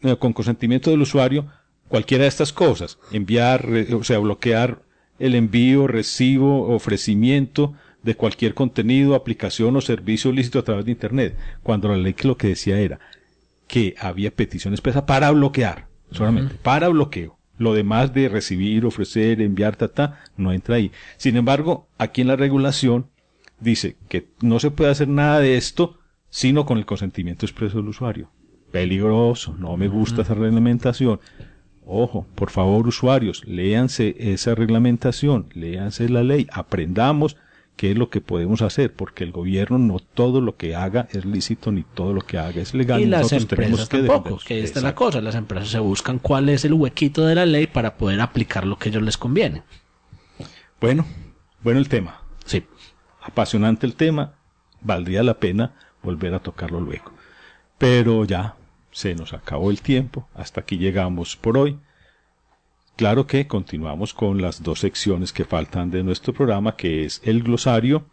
eh, 0.02 0.16
con 0.18 0.34
consentimiento 0.34 0.90
del 0.90 1.00
usuario 1.00 1.46
cualquiera 1.88 2.24
de 2.24 2.28
estas 2.28 2.52
cosas. 2.52 2.98
Enviar, 3.10 3.66
re- 3.66 3.94
o 3.94 4.04
sea, 4.04 4.18
bloquear 4.18 4.82
el 5.18 5.34
envío, 5.34 5.86
recibo, 5.86 6.68
ofrecimiento 6.74 7.72
de 8.06 8.14
cualquier 8.14 8.54
contenido, 8.54 9.16
aplicación 9.16 9.74
o 9.76 9.80
servicio 9.80 10.30
ilícito 10.30 10.60
a 10.60 10.62
través 10.62 10.84
de 10.84 10.92
Internet. 10.92 11.36
Cuando 11.62 11.88
la 11.88 11.96
ley 11.96 12.14
que 12.14 12.28
lo 12.28 12.36
que 12.36 12.46
decía 12.48 12.78
era 12.78 13.00
que 13.66 13.96
había 13.98 14.30
petición 14.30 14.72
expresa 14.72 15.06
para 15.06 15.30
bloquear, 15.32 15.88
solamente, 16.12 16.54
para 16.54 16.88
bloqueo. 16.88 17.36
Lo 17.58 17.74
demás 17.74 18.14
de 18.14 18.28
recibir, 18.28 18.86
ofrecer, 18.86 19.40
enviar, 19.42 19.74
ta, 19.74 19.88
ta, 19.88 20.20
no 20.36 20.52
entra 20.52 20.76
ahí. 20.76 20.92
Sin 21.16 21.36
embargo, 21.36 21.88
aquí 21.98 22.20
en 22.20 22.28
la 22.28 22.36
regulación 22.36 23.06
dice 23.58 23.96
que 24.08 24.28
no 24.40 24.60
se 24.60 24.70
puede 24.70 24.92
hacer 24.92 25.08
nada 25.08 25.40
de 25.40 25.56
esto 25.56 25.98
sino 26.30 26.66
con 26.66 26.78
el 26.78 26.86
consentimiento 26.86 27.46
expreso 27.46 27.78
del 27.78 27.88
usuario. 27.88 28.30
Peligroso, 28.70 29.56
no 29.58 29.76
me 29.76 29.88
gusta 29.88 30.22
esa 30.22 30.34
reglamentación. 30.34 31.18
Ojo, 31.84 32.26
por 32.34 32.50
favor, 32.50 32.86
usuarios, 32.86 33.42
léanse 33.46 34.14
esa 34.18 34.54
reglamentación, 34.54 35.46
léanse 35.54 36.08
la 36.08 36.22
ley, 36.22 36.46
aprendamos 36.52 37.36
qué 37.76 37.92
es 37.92 37.98
lo 37.98 38.08
que 38.08 38.20
podemos 38.20 38.62
hacer, 38.62 38.92
porque 38.92 39.22
el 39.22 39.32
gobierno 39.32 39.78
no 39.78 39.98
todo 39.98 40.40
lo 40.40 40.56
que 40.56 40.74
haga 40.74 41.08
es 41.12 41.24
lícito 41.24 41.70
ni 41.70 41.82
todo 41.82 42.12
lo 42.12 42.22
que 42.22 42.38
haga 42.38 42.62
es 42.62 42.74
legal. 42.74 43.00
Y 43.00 43.06
las 43.06 43.22
Nosotros 43.22 43.42
empresas 43.42 43.88
que 43.88 43.98
tampoco, 44.02 44.40
que 44.44 44.62
esta 44.62 44.80
es 44.80 44.82
la 44.82 44.94
cosa. 44.94 45.20
Las 45.20 45.34
empresas 45.34 45.68
se 45.68 45.78
buscan 45.78 46.18
cuál 46.18 46.48
es 46.48 46.64
el 46.64 46.72
huequito 46.72 47.26
de 47.26 47.34
la 47.34 47.46
ley 47.46 47.66
para 47.66 47.96
poder 47.96 48.20
aplicar 48.20 48.66
lo 48.66 48.78
que 48.78 48.88
a 48.88 48.90
ellos 48.90 49.02
les 49.02 49.18
conviene. 49.18 49.62
Bueno, 50.80 51.06
bueno 51.62 51.78
el 51.78 51.88
tema. 51.88 52.22
Sí. 52.44 52.64
Apasionante 53.22 53.86
el 53.86 53.94
tema, 53.94 54.34
valdría 54.80 55.22
la 55.22 55.34
pena 55.34 55.74
volver 56.02 56.34
a 56.34 56.40
tocarlo 56.40 56.80
luego. 56.80 57.12
Pero 57.78 58.24
ya 58.24 58.56
se 58.90 59.14
nos 59.14 59.34
acabó 59.34 59.70
el 59.70 59.82
tiempo, 59.82 60.28
hasta 60.34 60.62
aquí 60.62 60.78
llegamos 60.78 61.36
por 61.36 61.58
hoy. 61.58 61.78
Claro 62.96 63.26
que 63.26 63.46
continuamos 63.46 64.14
con 64.14 64.40
las 64.40 64.62
dos 64.62 64.80
secciones 64.80 65.32
que 65.32 65.44
faltan 65.44 65.90
de 65.90 66.02
nuestro 66.02 66.32
programa, 66.32 66.76
que 66.76 67.04
es 67.04 67.20
el 67.24 67.42
glosario 67.42 68.06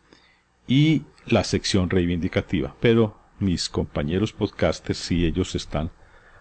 y 0.68 1.04
la 1.26 1.44
sección 1.46 1.90
reivindicativa. 1.90 2.76
Pero 2.82 3.18
mis 3.40 3.70
compañeros 3.70 4.34
podcasters, 4.34 4.98
si 4.98 5.26
ellos 5.26 5.56
están 5.56 5.92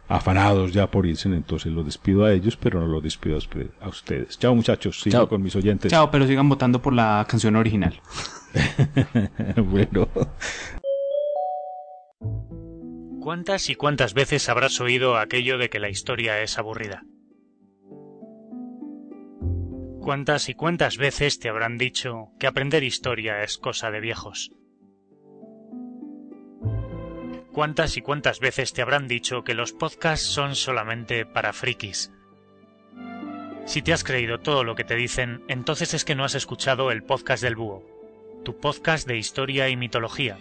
afanados 0.08 0.72
ya 0.72 0.90
por 0.90 1.06
irse, 1.06 1.28
entonces 1.28 1.72
los 1.72 1.84
despido 1.84 2.24
a 2.24 2.32
ellos, 2.32 2.56
pero 2.56 2.80
no 2.80 2.86
los 2.88 3.02
despido 3.02 3.36
a 3.36 3.38
usted- 3.38 3.70
a 3.80 3.88
ustedes. 3.88 4.36
Chao 4.38 4.54
muchachos, 4.56 5.00
sigo 5.00 5.12
Chao. 5.12 5.28
con 5.28 5.40
mis 5.40 5.54
oyentes. 5.54 5.90
Chao, 5.92 6.10
pero 6.10 6.26
sigan 6.26 6.48
votando 6.48 6.82
por 6.82 6.92
la 6.94 7.24
canción 7.28 7.54
original. 7.54 8.00
bueno. 9.56 10.08
¿Cuántas 13.20 13.70
y 13.70 13.76
cuántas 13.76 14.14
veces 14.14 14.48
habrás 14.48 14.80
oído 14.80 15.16
aquello 15.16 15.56
de 15.56 15.70
que 15.70 15.78
la 15.78 15.88
historia 15.88 16.42
es 16.42 16.58
aburrida? 16.58 17.04
¿Cuántas 20.02 20.48
y 20.48 20.54
cuántas 20.54 20.96
veces 20.96 21.38
te 21.38 21.48
habrán 21.48 21.78
dicho 21.78 22.32
que 22.40 22.48
aprender 22.48 22.82
historia 22.82 23.44
es 23.44 23.56
cosa 23.56 23.92
de 23.92 24.00
viejos? 24.00 24.50
¿Cuántas 27.52 27.96
y 27.96 28.02
cuántas 28.02 28.40
veces 28.40 28.72
te 28.72 28.82
habrán 28.82 29.06
dicho 29.06 29.44
que 29.44 29.54
los 29.54 29.72
podcasts 29.72 30.26
son 30.26 30.56
solamente 30.56 31.24
para 31.24 31.52
frikis? 31.52 32.10
Si 33.64 33.80
te 33.80 33.92
has 33.92 34.02
creído 34.02 34.40
todo 34.40 34.64
lo 34.64 34.74
que 34.74 34.82
te 34.82 34.96
dicen, 34.96 35.44
entonces 35.46 35.94
es 35.94 36.04
que 36.04 36.16
no 36.16 36.24
has 36.24 36.34
escuchado 36.34 36.90
el 36.90 37.04
podcast 37.04 37.40
del 37.40 37.54
búho, 37.54 37.84
tu 38.44 38.58
podcast 38.58 39.06
de 39.06 39.18
historia 39.18 39.68
y 39.68 39.76
mitología. 39.76 40.36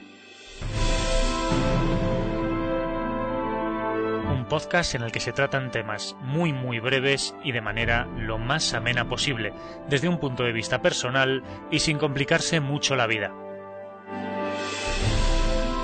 Podcast 4.51 4.95
en 4.95 5.03
el 5.03 5.13
que 5.13 5.21
se 5.21 5.31
tratan 5.31 5.71
temas 5.71 6.17
muy 6.19 6.51
muy 6.51 6.81
breves 6.81 7.33
y 7.41 7.53
de 7.53 7.61
manera 7.61 8.05
lo 8.17 8.37
más 8.37 8.73
amena 8.73 9.07
posible, 9.07 9.53
desde 9.87 10.09
un 10.09 10.19
punto 10.19 10.43
de 10.43 10.51
vista 10.51 10.81
personal 10.81 11.41
y 11.71 11.79
sin 11.79 11.97
complicarse 11.97 12.59
mucho 12.59 12.97
la 12.97 13.07
vida. 13.07 13.33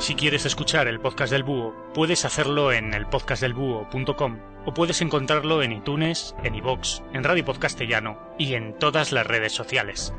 Si 0.01 0.15
quieres 0.15 0.45
escuchar 0.45 0.89
el 0.89 0.99
podcast 0.99 1.31
del 1.31 1.43
búho, 1.43 1.93
puedes 1.93 2.25
hacerlo 2.25 2.73
en 2.73 2.93
elpodcastdelbúho.com 2.93 4.39
o 4.65 4.73
puedes 4.73 5.01
encontrarlo 5.01 5.63
en 5.63 5.71
iTunes, 5.71 6.35
en 6.43 6.55
iVoox, 6.55 7.03
en 7.13 7.23
Radio 7.23 7.45
Podcastellano 7.45 8.19
y 8.37 8.55
en 8.55 8.77
todas 8.77 9.13
las 9.13 9.25
redes 9.25 9.53
sociales. 9.53 10.13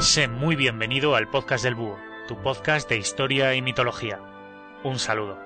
Sé 0.00 0.26
muy 0.26 0.56
bienvenido 0.56 1.14
al 1.14 1.28
podcast 1.28 1.62
del 1.62 1.76
búho, 1.76 2.07
tu 2.28 2.36
podcast 2.42 2.90
de 2.90 2.98
historia 2.98 3.54
y 3.54 3.62
mitología. 3.62 4.20
Un 4.84 4.98
saludo. 4.98 5.38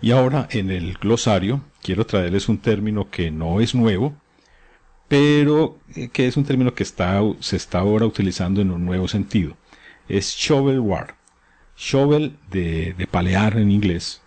Y 0.00 0.12
ahora 0.12 0.46
en 0.52 0.70
el 0.70 0.94
glosario 0.94 1.60
quiero 1.82 2.06
traerles 2.06 2.48
un 2.48 2.58
término 2.58 3.10
que 3.10 3.32
no 3.32 3.60
es 3.60 3.74
nuevo, 3.74 4.14
pero 5.08 5.76
eh, 5.96 6.08
que 6.08 6.28
es 6.28 6.36
un 6.36 6.44
término 6.44 6.72
que 6.72 6.84
está, 6.84 7.20
se 7.40 7.56
está 7.56 7.80
ahora 7.80 8.06
utilizando 8.06 8.60
en 8.60 8.70
un 8.70 8.86
nuevo 8.86 9.08
sentido. 9.08 9.56
Es 10.08 10.36
shovelware. 10.36 11.17
Shovel 11.78 12.36
de, 12.50 12.92
de 12.98 13.06
palear 13.06 13.56
en 13.56 13.70
inglés 13.70 14.20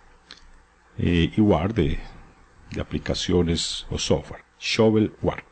eh, 0.98 1.30
y 1.36 1.40
war 1.40 1.74
de, 1.74 1.98
de 2.70 2.80
aplicaciones 2.80 3.86
o 3.90 3.98
software. 3.98 4.42
Shovelware. 4.58 5.44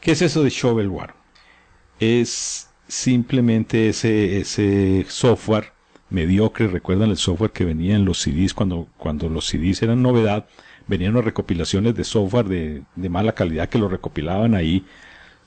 ¿Qué 0.00 0.12
es 0.12 0.22
eso 0.22 0.42
de 0.42 0.50
shovelware? 0.50 1.14
Es 2.00 2.68
simplemente 2.88 3.88
ese, 3.90 4.38
ese 4.38 5.06
software 5.08 5.72
mediocre. 6.10 6.66
Recuerdan 6.66 7.10
el 7.10 7.16
software 7.16 7.52
que 7.52 7.64
venía 7.64 7.94
en 7.94 8.04
los 8.04 8.20
CDs 8.20 8.52
cuando, 8.52 8.88
cuando 8.96 9.28
los 9.28 9.46
CDs 9.46 9.82
eran 9.82 10.02
novedad. 10.02 10.48
Venían 10.88 11.14
las 11.14 11.24
recopilaciones 11.24 11.94
de 11.94 12.02
software 12.02 12.46
de, 12.46 12.82
de 12.96 13.08
mala 13.08 13.32
calidad 13.32 13.68
que 13.68 13.78
lo 13.78 13.88
recopilaban 13.88 14.54
ahí 14.54 14.84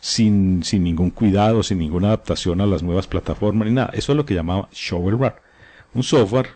sin, 0.01 0.63
sin 0.63 0.83
ningún 0.83 1.11
cuidado, 1.11 1.63
sin 1.63 1.77
ninguna 1.77 2.07
adaptación 2.07 2.59
a 2.59 2.65
las 2.65 2.83
nuevas 2.83 3.07
plataformas 3.07 3.67
ni 3.67 3.75
nada. 3.75 3.91
Eso 3.93 4.11
es 4.11 4.17
lo 4.17 4.25
que 4.25 4.33
llamaba 4.33 4.67
shovelware. 4.73 5.35
Un 5.93 6.03
software 6.03 6.49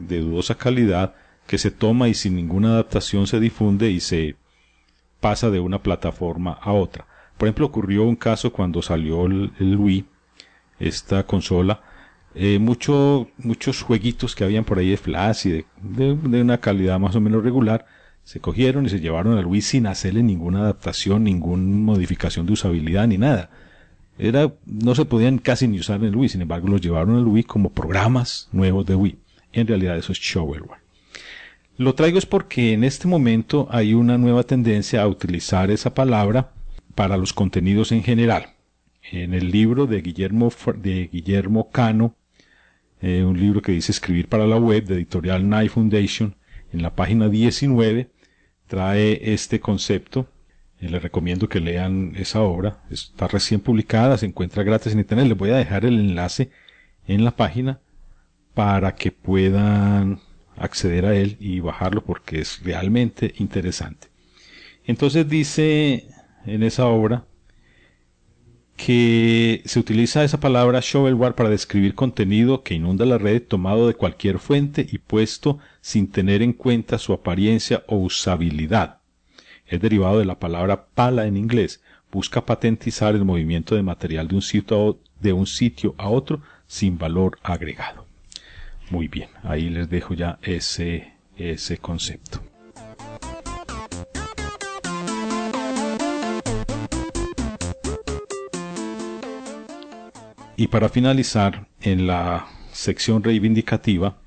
de 0.00 0.20
dudosa 0.20 0.54
calidad 0.54 1.14
que 1.46 1.58
se 1.58 1.72
toma 1.72 2.08
y 2.08 2.14
sin 2.14 2.36
ninguna 2.36 2.68
adaptación 2.68 3.26
se 3.26 3.40
difunde 3.40 3.90
y 3.90 4.00
se 4.00 4.36
pasa 5.20 5.50
de 5.50 5.60
una 5.60 5.82
plataforma 5.82 6.52
a 6.52 6.72
otra. 6.72 7.06
Por 7.36 7.48
ejemplo, 7.48 7.66
ocurrió 7.66 8.04
un 8.04 8.16
caso 8.16 8.52
cuando 8.52 8.82
salió 8.82 9.26
el, 9.26 9.76
Wii, 9.76 10.04
esta 10.78 11.26
consola, 11.26 11.82
eh, 12.34 12.58
mucho, 12.60 13.28
muchos 13.38 13.82
jueguitos 13.82 14.36
que 14.36 14.44
habían 14.44 14.64
por 14.64 14.78
ahí 14.78 14.90
de 14.90 14.96
Flash 14.96 15.46
y 15.46 15.50
de, 15.50 15.64
de, 15.82 16.40
una 16.40 16.58
calidad 16.58 17.00
más 17.00 17.16
o 17.16 17.20
menos 17.20 17.42
regular, 17.42 17.84
se 18.30 18.38
cogieron 18.38 18.86
y 18.86 18.90
se 18.90 19.00
llevaron 19.00 19.36
al 19.36 19.44
Wii 19.44 19.60
sin 19.60 19.88
hacerle 19.88 20.22
ninguna 20.22 20.60
adaptación, 20.60 21.24
ninguna 21.24 21.64
modificación 21.64 22.46
de 22.46 22.52
usabilidad 22.52 23.08
ni 23.08 23.18
nada. 23.18 23.50
Era, 24.20 24.52
no 24.66 24.94
se 24.94 25.04
podían 25.04 25.38
casi 25.38 25.66
ni 25.66 25.80
usar 25.80 25.98
en 25.98 26.06
el 26.06 26.14
Wii, 26.16 26.28
sin 26.28 26.42
embargo 26.42 26.68
los 26.68 26.80
llevaron 26.80 27.16
al 27.16 27.26
Wii 27.26 27.42
como 27.42 27.70
programas 27.70 28.48
nuevos 28.52 28.86
de 28.86 28.94
Wii. 28.94 29.18
En 29.52 29.66
realidad 29.66 29.98
eso 29.98 30.12
es 30.12 30.20
shovelware. 30.20 30.80
Lo 31.76 31.96
traigo 31.96 32.18
es 32.18 32.26
porque 32.26 32.72
en 32.72 32.84
este 32.84 33.08
momento 33.08 33.66
hay 33.68 33.94
una 33.94 34.16
nueva 34.16 34.44
tendencia 34.44 35.02
a 35.02 35.08
utilizar 35.08 35.72
esa 35.72 35.92
palabra 35.92 36.52
para 36.94 37.16
los 37.16 37.32
contenidos 37.32 37.90
en 37.90 38.04
general. 38.04 38.50
En 39.10 39.34
el 39.34 39.50
libro 39.50 39.88
de 39.88 40.02
Guillermo, 40.02 40.52
de 40.76 41.08
Guillermo 41.12 41.68
Cano, 41.70 42.14
eh, 43.02 43.24
un 43.24 43.40
libro 43.40 43.60
que 43.60 43.72
dice 43.72 43.90
Escribir 43.90 44.28
para 44.28 44.46
la 44.46 44.56
Web, 44.56 44.84
de 44.84 44.94
editorial 44.94 45.42
Knife 45.42 45.70
Foundation, 45.70 46.36
en 46.72 46.82
la 46.82 46.94
página 46.94 47.28
19, 47.28 48.09
trae 48.70 49.32
este 49.34 49.58
concepto. 49.58 50.28
Eh, 50.80 50.88
les 50.88 51.02
recomiendo 51.02 51.48
que 51.48 51.60
lean 51.60 52.14
esa 52.16 52.40
obra. 52.40 52.84
Está 52.88 53.26
recién 53.26 53.60
publicada, 53.60 54.16
se 54.16 54.26
encuentra 54.26 54.62
gratis 54.62 54.92
en 54.92 55.00
internet. 55.00 55.26
Les 55.26 55.36
voy 55.36 55.50
a 55.50 55.56
dejar 55.56 55.84
el 55.84 55.98
enlace 55.98 56.50
en 57.06 57.24
la 57.24 57.32
página 57.32 57.80
para 58.54 58.94
que 58.94 59.10
puedan 59.10 60.20
acceder 60.56 61.04
a 61.04 61.16
él 61.16 61.36
y 61.40 61.58
bajarlo 61.60 62.04
porque 62.04 62.40
es 62.40 62.62
realmente 62.62 63.34
interesante. 63.38 64.06
Entonces 64.84 65.28
dice 65.28 66.06
en 66.46 66.62
esa 66.62 66.86
obra 66.86 67.24
que 68.84 69.60
se 69.66 69.78
utiliza 69.78 70.24
esa 70.24 70.40
palabra 70.40 70.80
shovelware 70.80 71.34
para 71.34 71.50
describir 71.50 71.94
contenido 71.94 72.62
que 72.62 72.74
inunda 72.74 73.04
la 73.04 73.18
red 73.18 73.42
tomado 73.42 73.86
de 73.86 73.92
cualquier 73.92 74.38
fuente 74.38 74.86
y 74.90 74.96
puesto 74.96 75.58
sin 75.82 76.10
tener 76.10 76.40
en 76.40 76.54
cuenta 76.54 76.96
su 76.96 77.12
apariencia 77.12 77.84
o 77.88 77.96
usabilidad. 77.96 79.00
Es 79.66 79.82
derivado 79.82 80.18
de 80.18 80.24
la 80.24 80.38
palabra 80.38 80.86
pala 80.94 81.26
en 81.26 81.36
inglés. 81.36 81.82
Busca 82.10 82.46
patentizar 82.46 83.14
el 83.14 83.26
movimiento 83.26 83.74
de 83.74 83.82
material 83.82 84.28
de 84.28 84.36
un 84.36 84.42
sitio 84.42 84.90
a, 84.90 85.22
de 85.22 85.34
un 85.34 85.46
sitio 85.46 85.94
a 85.98 86.08
otro 86.08 86.40
sin 86.66 86.96
valor 86.96 87.38
agregado. 87.42 88.06
Muy 88.88 89.08
bien, 89.08 89.28
ahí 89.42 89.68
les 89.68 89.90
dejo 89.90 90.14
ya 90.14 90.38
ese, 90.40 91.12
ese 91.36 91.76
concepto. 91.76 92.49
Y 100.60 100.68
para 100.68 100.90
finalizar, 100.90 101.68
en 101.80 102.06
la 102.06 102.46
sección 102.70 103.24
reivindicativa, 103.24 104.18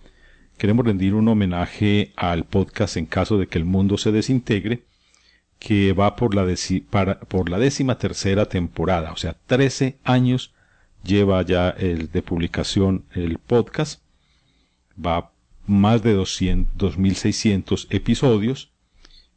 queremos 0.58 0.84
rendir 0.84 1.14
un 1.14 1.28
homenaje 1.28 2.12
al 2.16 2.44
podcast 2.46 2.98
en 2.98 3.06
caso 3.06 3.38
de 3.38 3.46
que 3.46 3.60
el 3.60 3.66
mundo 3.66 4.00
se 4.00 4.12
desintegre, 4.12 4.82
que 5.60 5.94
va 5.94 6.16
por 6.16 6.34
la, 6.34 6.44
décima 6.44 8.00
tercera 8.00 8.48
temporada, 8.48 9.12
o 9.12 9.16
sea, 9.16 9.36
13 9.46 10.00
años 10.04 10.56
lleva 11.04 11.40
ya 11.44 11.70
el 11.70 12.12
de 12.12 12.24
publicación 12.24 13.06
el 13.14 13.38
podcast, 13.38 14.02
va 14.98 15.30
más 15.68 16.02
de 16.02 16.14
200, 16.14 16.76
2600 16.76 17.88
episodios, 17.92 18.72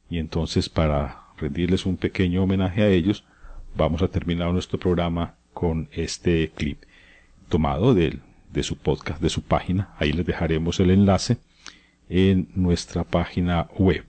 y 0.08 0.16
entonces 0.16 0.70
para 0.70 1.24
rendirles 1.36 1.84
un 1.84 1.98
pequeño 1.98 2.42
homenaje 2.42 2.82
a 2.82 2.88
ellos, 2.88 3.22
vamos 3.76 4.00
a 4.00 4.08
terminar 4.08 4.50
nuestro 4.50 4.80
programa 4.80 5.34
con 5.52 5.90
este 5.92 6.52
clip 6.54 6.85
tomado 7.48 7.94
de, 7.94 8.18
de 8.52 8.62
su 8.62 8.76
podcast, 8.76 9.20
de 9.20 9.30
su 9.30 9.42
página. 9.42 9.94
Ahí 9.98 10.12
les 10.12 10.26
dejaremos 10.26 10.80
el 10.80 10.90
enlace 10.90 11.38
en 12.08 12.48
nuestra 12.54 13.04
página 13.04 13.68
web. 13.78 14.04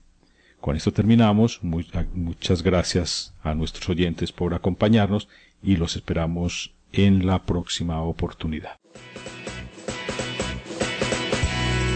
Con 0.59 0.75
esto 0.75 0.91
terminamos. 0.91 1.59
Muchas 1.63 2.63
gracias 2.63 3.33
a 3.43 3.53
nuestros 3.53 3.89
oyentes 3.89 4.31
por 4.31 4.53
acompañarnos 4.53 5.27
y 5.61 5.77
los 5.77 5.95
esperamos 5.95 6.73
en 6.91 7.25
la 7.25 7.43
próxima 7.43 8.01
oportunidad. 8.01 8.77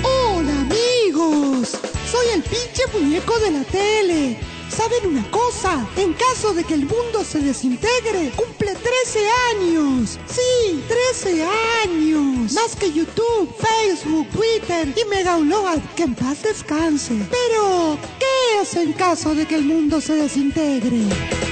Hola 0.04 0.62
amigos, 0.62 1.80
soy 2.06 2.28
el 2.36 2.44
pinche 2.44 2.84
muñeco 2.94 3.40
de 3.40 3.52
la 3.52 3.64
tele. 3.64 4.51
¿Saben 4.76 5.06
una 5.08 5.30
cosa? 5.32 5.86
En 5.98 6.14
caso 6.14 6.54
de 6.54 6.64
que 6.64 6.76
el 6.76 6.86
mundo 6.86 7.26
se 7.26 7.40
desintegre, 7.40 8.32
cumple 8.36 8.74
13 8.74 9.20
años. 9.52 10.18
Sí, 10.28 10.82
13 11.14 11.46
años. 11.84 12.54
Más 12.54 12.76
que 12.78 12.92
YouTube, 12.92 13.54
Facebook, 13.60 14.28
Twitter 14.30 14.94
y 14.96 15.10
Mega 15.10 15.38
Upload, 15.38 15.82
que 15.96 16.04
en 16.04 16.16
paz 16.16 16.44
descanse. 16.44 17.16
Pero, 17.30 17.98
¿qué 18.18 18.62
es 18.62 18.74
en 18.76 18.94
caso 18.94 19.36
de 19.36 19.46
que 19.46 19.56
el 19.56 19.66
mundo 19.66 20.00
se 20.00 20.16
desintegre? 20.16 21.51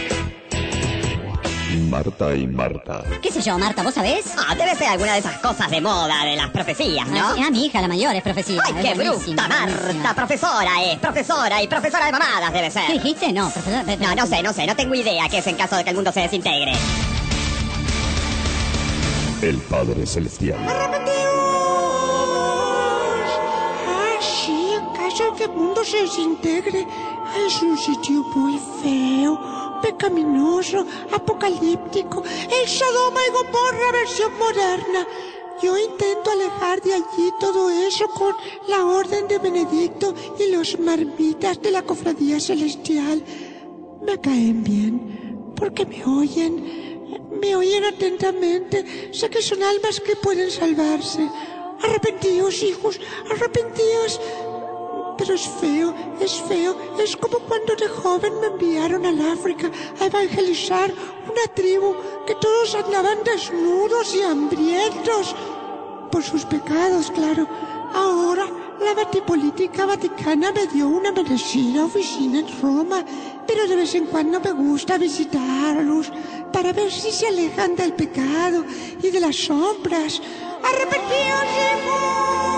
Marta 1.79 2.35
y 2.35 2.47
Marta. 2.47 3.03
¿Qué 3.21 3.31
sé 3.31 3.41
yo, 3.41 3.57
Marta? 3.57 3.83
¿Vos 3.83 3.93
sabés? 3.93 4.33
Ah, 4.37 4.55
debe 4.55 4.75
ser 4.75 4.87
alguna 4.87 5.13
de 5.13 5.19
esas 5.19 5.37
cosas 5.39 5.69
de 5.71 5.81
moda, 5.81 6.25
de 6.25 6.35
las 6.35 6.49
profecías, 6.49 7.07
¿no? 7.07 7.29
Ah, 7.29 7.35
sí, 7.35 7.51
mi 7.51 7.65
hija, 7.65 7.81
la 7.81 7.87
mayor, 7.87 8.15
es 8.15 8.23
profecía. 8.23 8.61
¡Ay, 8.65 8.73
qué 8.81 8.93
bruta, 8.95 9.47
Marta! 9.47 10.13
Profesora 10.15 10.83
es, 10.83 10.99
profesora 10.99 11.61
y 11.61 11.67
profesora 11.67 12.05
de 12.07 12.11
mamadas 12.11 12.51
debe 12.51 12.69
ser. 12.71 12.87
¿Qué 12.87 12.93
dijiste? 12.93 13.31
No, 13.31 13.49
profesora... 13.49 13.83
No, 13.97 14.15
no 14.15 14.25
sé, 14.27 14.43
no 14.43 14.53
sé, 14.53 14.65
no 14.67 14.75
tengo 14.75 14.95
idea 14.95 15.27
qué 15.29 15.37
es 15.39 15.47
en 15.47 15.55
caso 15.55 15.75
de 15.77 15.83
que 15.83 15.89
el 15.91 15.95
mundo 15.95 16.11
se 16.11 16.21
desintegre. 16.21 16.73
El 19.41 19.57
Padre 19.57 20.05
Celestial. 20.05 20.59
Ah, 23.87 24.19
sí, 24.19 24.73
en 24.73 24.85
caso 24.95 25.31
de 25.31 25.37
que 25.37 25.43
el 25.45 25.51
mundo 25.51 25.81
se 25.85 26.01
desintegre, 26.01 26.85
es 27.47 27.61
un 27.61 27.77
sitio 27.77 28.23
muy 28.35 28.59
feo, 28.83 29.39
pecaminoso, 29.81 30.85
apocalíptico, 31.11 32.23
el 32.23 32.67
Sodoma 32.67 33.19
y 33.27 33.31
Gomorra 33.31 33.91
versión 33.91 34.31
moderna. 34.37 35.07
Yo 35.61 35.77
intento 35.77 36.31
alejar 36.31 36.81
de 36.81 36.93
allí 36.93 37.33
todo 37.39 37.69
eso 37.69 38.07
con 38.07 38.33
la 38.69 38.85
orden 38.85 39.27
de 39.27 39.39
Benedicto 39.39 40.15
y 40.39 40.51
los 40.51 40.79
marmitas 40.79 41.61
de 41.61 41.71
la 41.71 41.81
cofradía 41.81 42.39
celestial. 42.39 43.21
Me 44.01 44.17
caen 44.21 44.63
bien, 44.63 45.53
porque 45.57 45.85
me 45.85 46.05
oyen, 46.05 47.29
me 47.41 47.55
oyen 47.57 47.83
atentamente. 47.83 49.11
Sé 49.11 49.29
que 49.29 49.41
son 49.41 49.61
almas 49.61 49.99
que 49.99 50.15
pueden 50.15 50.49
salvarse. 50.49 51.29
Arrepentíos, 51.83 52.63
hijos, 52.63 52.99
arrepentíos. 53.29 54.21
Pero 55.19 55.33
es 55.33 55.49
feo, 55.49 55.93
es 56.21 56.41
feo. 56.43 56.73
Es 56.97 57.17
como 57.17 57.39
cuando 57.39 57.75
de 57.75 57.89
joven 57.89 58.39
me 58.39 58.47
enviaron 58.47 59.05
al 59.05 59.19
África 59.33 59.69
a 59.99 60.05
evangelizar 60.05 60.89
una 61.25 61.53
tribu 61.53 61.93
que 62.25 62.35
todos 62.35 62.73
andaban 62.75 63.17
desnudos 63.25 64.15
y 64.15 64.21
hambrientos. 64.21 65.35
Por 66.09 66.23
sus 66.23 66.45
pecados, 66.45 67.11
claro. 67.11 67.45
Ahora 67.93 68.45
la 68.79 68.93
Batipolítica 68.93 69.85
Vaticana 69.85 70.53
me 70.53 70.65
dio 70.67 70.87
una 70.87 71.11
merecida 71.11 71.83
oficina 71.83 72.39
en 72.39 72.61
Roma, 72.61 73.03
pero 73.45 73.67
de 73.67 73.75
vez 73.75 73.93
en 73.95 74.05
cuando 74.05 74.39
me 74.39 74.53
gusta 74.53 74.97
visitarlos 74.97 76.09
para 76.53 76.71
ver 76.71 76.89
si 76.89 77.11
se 77.11 77.27
alejan 77.27 77.75
del 77.75 77.93
pecado 77.93 78.63
y 79.03 79.09
de 79.09 79.19
las 79.19 79.35
sombras. 79.35 80.21
¡Arrepentíos, 80.63 82.48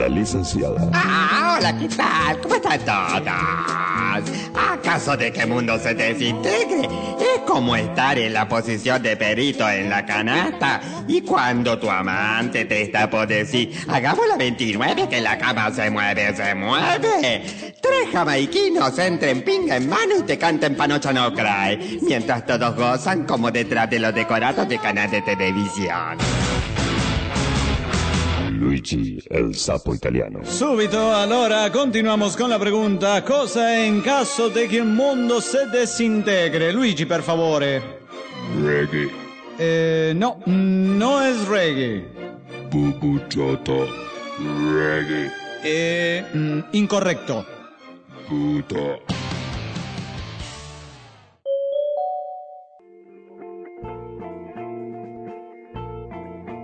La 0.00 0.08
licenciada. 0.08 0.88
Ah, 0.94 1.58
hola, 1.58 1.78
¿qué 1.78 1.86
tal? 1.88 2.40
¿Cómo 2.40 2.54
están 2.54 2.80
todos? 2.86 4.30
¿Acaso 4.72 5.14
de 5.14 5.30
qué 5.30 5.44
mundo 5.44 5.78
se 5.78 5.94
desintegre? 5.94 6.88
Es 7.20 7.42
como 7.46 7.76
estar 7.76 8.18
en 8.18 8.32
la 8.32 8.48
posición 8.48 9.02
de 9.02 9.14
perito 9.18 9.68
en 9.68 9.90
la 9.90 10.06
canasta 10.06 10.80
y 11.06 11.20
cuando 11.20 11.78
tu 11.78 11.90
amante 11.90 12.64
te 12.64 12.80
está 12.80 13.10
por 13.10 13.28
decir, 13.28 13.78
hagamos 13.88 14.26
la 14.26 14.38
29 14.38 15.06
que 15.06 15.20
la 15.20 15.36
cama 15.36 15.70
se 15.70 15.90
mueve, 15.90 16.34
se 16.34 16.54
mueve. 16.54 17.42
Tres 17.82 18.08
jamaiquinos 18.10 18.98
entren 18.98 19.42
pinga 19.42 19.76
en 19.76 19.86
mano 19.86 20.16
y 20.20 20.22
te 20.22 20.38
canten 20.38 20.76
panocha 20.76 21.12
no 21.12 21.30
cry, 21.34 22.00
mientras 22.00 22.46
todos 22.46 22.74
gozan 22.74 23.26
como 23.26 23.50
detrás 23.50 23.90
de 23.90 23.98
los 23.98 24.14
decorados 24.14 24.66
de 24.66 24.78
canal 24.78 25.10
de 25.10 25.20
televisión. 25.20 26.16
Luigi, 28.60 29.18
el 29.30 29.54
sapo 29.54 29.94
italiano. 29.94 30.40
Subito, 30.44 31.14
allora 31.14 31.72
continuamos 31.72 32.36
con 32.36 32.50
la 32.50 32.58
pregunta: 32.58 33.24
cosa 33.24 33.82
en 33.86 34.02
caso 34.02 34.50
de 34.50 34.68
que 34.68 34.82
un 34.82 34.94
mondo 34.94 35.40
se 35.40 35.66
desintegre? 35.68 36.70
Luigi, 36.70 37.06
per 37.06 37.22
favore. 37.22 37.80
Reggae. 38.62 39.08
Eh, 39.58 40.12
no, 40.14 40.40
no 40.44 41.22
es 41.22 41.48
reggae. 41.48 42.04
Bubuchota. 42.70 43.86
Reggae. 44.38 45.32
Eh, 45.64 46.22
mm, 46.34 46.60
incorrecto. 46.72 47.46
Puta. 48.28 48.98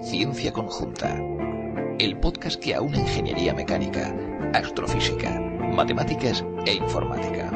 Ciencia 0.02 0.52
Conjunta. 0.52 1.45
El 1.98 2.18
podcast 2.18 2.60
que 2.60 2.74
aúna 2.74 2.98
ingeniería 2.98 3.54
mecánica, 3.54 4.14
astrofísica, 4.52 5.40
matemáticas 5.74 6.44
e 6.66 6.74
informática. 6.74 7.50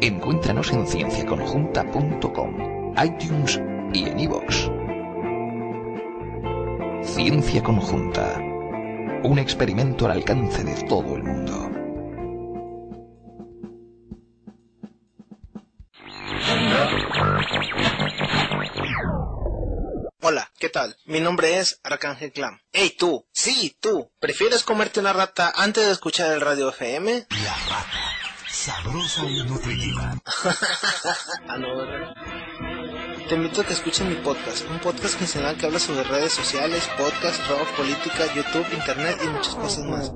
Encuéntranos 0.00 0.72
en 0.72 0.86
cienciaconjunta.com, 0.86 2.94
iTunes 3.04 3.60
y 3.92 4.04
en 4.04 4.20
iVoox. 4.20 4.70
Ciencia 7.02 7.64
Conjunta. 7.64 8.40
Un 9.24 9.40
experimento 9.40 10.06
al 10.06 10.12
alcance 10.12 10.62
de 10.62 10.74
todo 10.84 11.16
el 11.16 11.24
mundo. 11.24 11.79
Mi 21.10 21.18
nombre 21.18 21.58
es 21.58 21.80
Arcángel 21.82 22.30
Clam. 22.30 22.60
¡Ey 22.72 22.90
tú! 22.90 23.26
Sí, 23.32 23.76
tú. 23.80 24.12
¿Prefieres 24.20 24.62
comerte 24.62 25.00
una 25.00 25.12
rata 25.12 25.52
antes 25.56 25.84
de 25.84 25.90
escuchar 25.90 26.30
el 26.30 26.40
radio 26.40 26.68
FM? 26.68 27.26
La 27.42 27.54
rata. 27.68 28.00
Sabrosa 28.48 29.24
y 29.24 29.42
nutritiva. 29.42 30.14
Ah, 31.48 31.58
no, 31.58 31.76
¿verdad? 31.78 32.14
Te 33.28 33.34
invito 33.34 33.60
a 33.60 33.64
que 33.64 33.72
escuches 33.72 34.06
mi 34.06 34.14
podcast, 34.14 34.64
un 34.70 34.78
podcast 34.78 35.18
quincenal 35.18 35.56
que 35.56 35.66
habla 35.66 35.80
sobre 35.80 36.04
redes 36.04 36.32
sociales, 36.32 36.88
podcast, 36.96 37.44
rock, 37.48 37.68
política, 37.76 38.32
YouTube, 38.32 38.72
internet 38.72 39.18
y 39.24 39.26
muchas 39.26 39.56
cosas 39.56 39.84
más. 39.86 40.12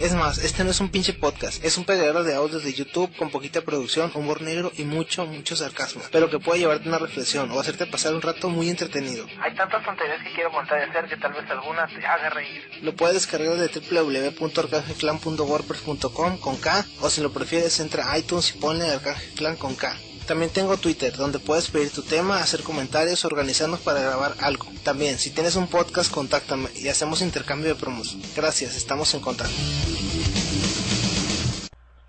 Es 0.00 0.14
más, 0.14 0.38
este 0.38 0.64
no 0.64 0.70
es 0.70 0.80
un 0.80 0.88
pinche 0.88 1.12
podcast, 1.12 1.62
es 1.62 1.76
un 1.76 1.84
pegadero 1.84 2.24
de 2.24 2.34
audios 2.34 2.64
de 2.64 2.72
YouTube 2.72 3.14
con 3.18 3.28
poquita 3.28 3.60
producción, 3.60 4.10
humor 4.14 4.40
negro 4.40 4.72
y 4.78 4.84
mucho, 4.84 5.26
mucho 5.26 5.56
sarcasmo, 5.56 6.00
pero 6.10 6.30
que 6.30 6.38
puede 6.38 6.60
llevarte 6.60 6.86
a 6.86 6.88
una 6.88 6.98
reflexión 6.98 7.50
o 7.50 7.60
hacerte 7.60 7.84
pasar 7.84 8.14
un 8.14 8.22
rato 8.22 8.48
muy 8.48 8.70
entretenido. 8.70 9.26
Hay 9.42 9.54
tantas 9.54 9.84
tonterías 9.84 10.22
que 10.22 10.32
quiero 10.32 10.50
montar 10.52 10.80
y 10.80 10.84
hacer 10.88 11.06
que 11.06 11.18
tal 11.18 11.34
vez 11.34 11.44
alguna 11.50 11.86
te 11.86 12.06
haga 12.06 12.30
reír. 12.30 12.62
Lo 12.80 12.96
puedes 12.96 13.14
descargar 13.14 13.58
de 13.58 13.68
www.arcangelclan.wordpress.com 13.68 16.38
con 16.38 16.56
K, 16.56 16.86
o 17.02 17.10
si 17.10 17.20
lo 17.20 17.30
prefieres 17.30 17.78
entra 17.78 18.10
a 18.10 18.18
iTunes 18.18 18.54
y 18.54 18.58
ponle 18.58 18.90
Arcángel 18.90 19.34
Clan 19.34 19.56
con 19.56 19.74
K. 19.74 19.94
También 20.26 20.52
tengo 20.52 20.76
Twitter, 20.76 21.16
donde 21.16 21.38
puedes 21.38 21.68
pedir 21.68 21.90
tu 21.90 22.02
tema, 22.02 22.40
hacer 22.40 22.62
comentarios, 22.62 23.24
organizarnos 23.24 23.80
para 23.80 24.00
grabar 24.00 24.34
algo. 24.40 24.66
También, 24.84 25.18
si 25.18 25.30
tienes 25.30 25.56
un 25.56 25.68
podcast, 25.68 26.10
contáctame 26.10 26.68
y 26.74 26.88
hacemos 26.88 27.20
intercambio 27.20 27.74
de 27.74 27.80
promos. 27.80 28.16
Gracias, 28.36 28.76
estamos 28.76 29.12
en 29.14 29.20
contacto. 29.20 29.54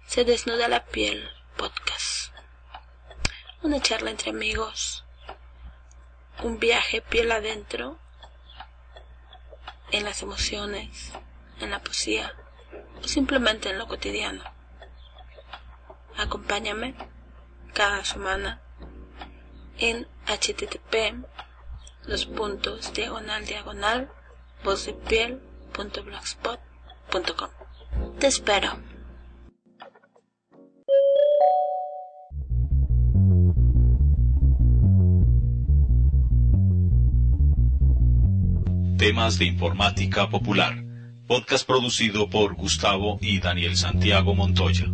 Se 0.08 0.26
desnuda 0.26 0.68
la 0.68 0.86
piel, 0.86 1.28
podcast. 1.58 2.34
Una 3.64 3.82
charla 3.82 4.12
entre 4.12 4.32
amigos. 4.32 5.04
Un 6.44 6.60
viaje 6.60 7.02
piel 7.02 7.32
adentro. 7.32 7.98
En 9.92 10.04
las 10.06 10.22
emociones, 10.22 11.12
en 11.60 11.72
la 11.72 11.82
poesía 11.84 12.34
o 13.04 13.08
simplemente 13.08 13.70
en 13.70 13.78
lo 13.78 13.88
cotidiano. 13.88 14.44
Acompáñame 16.18 16.96
cada 17.74 18.06
semana 18.06 18.62
en 19.78 20.08
http 20.26 21.26
los 22.06 22.26
puntos 22.26 22.94
diagonal 22.94 23.46
diagonal 23.46 24.10
vozdepiel.blogspot.com 24.64 27.50
Te 28.20 28.28
espero. 28.28 28.80
Temas 38.98 39.40
de 39.40 39.46
informática 39.46 40.30
popular. 40.30 40.84
Podcast 41.26 41.66
producido 41.66 42.30
por 42.30 42.54
Gustavo 42.54 43.18
y 43.20 43.40
Daniel 43.40 43.76
Santiago 43.76 44.36
Montoya. 44.36 44.86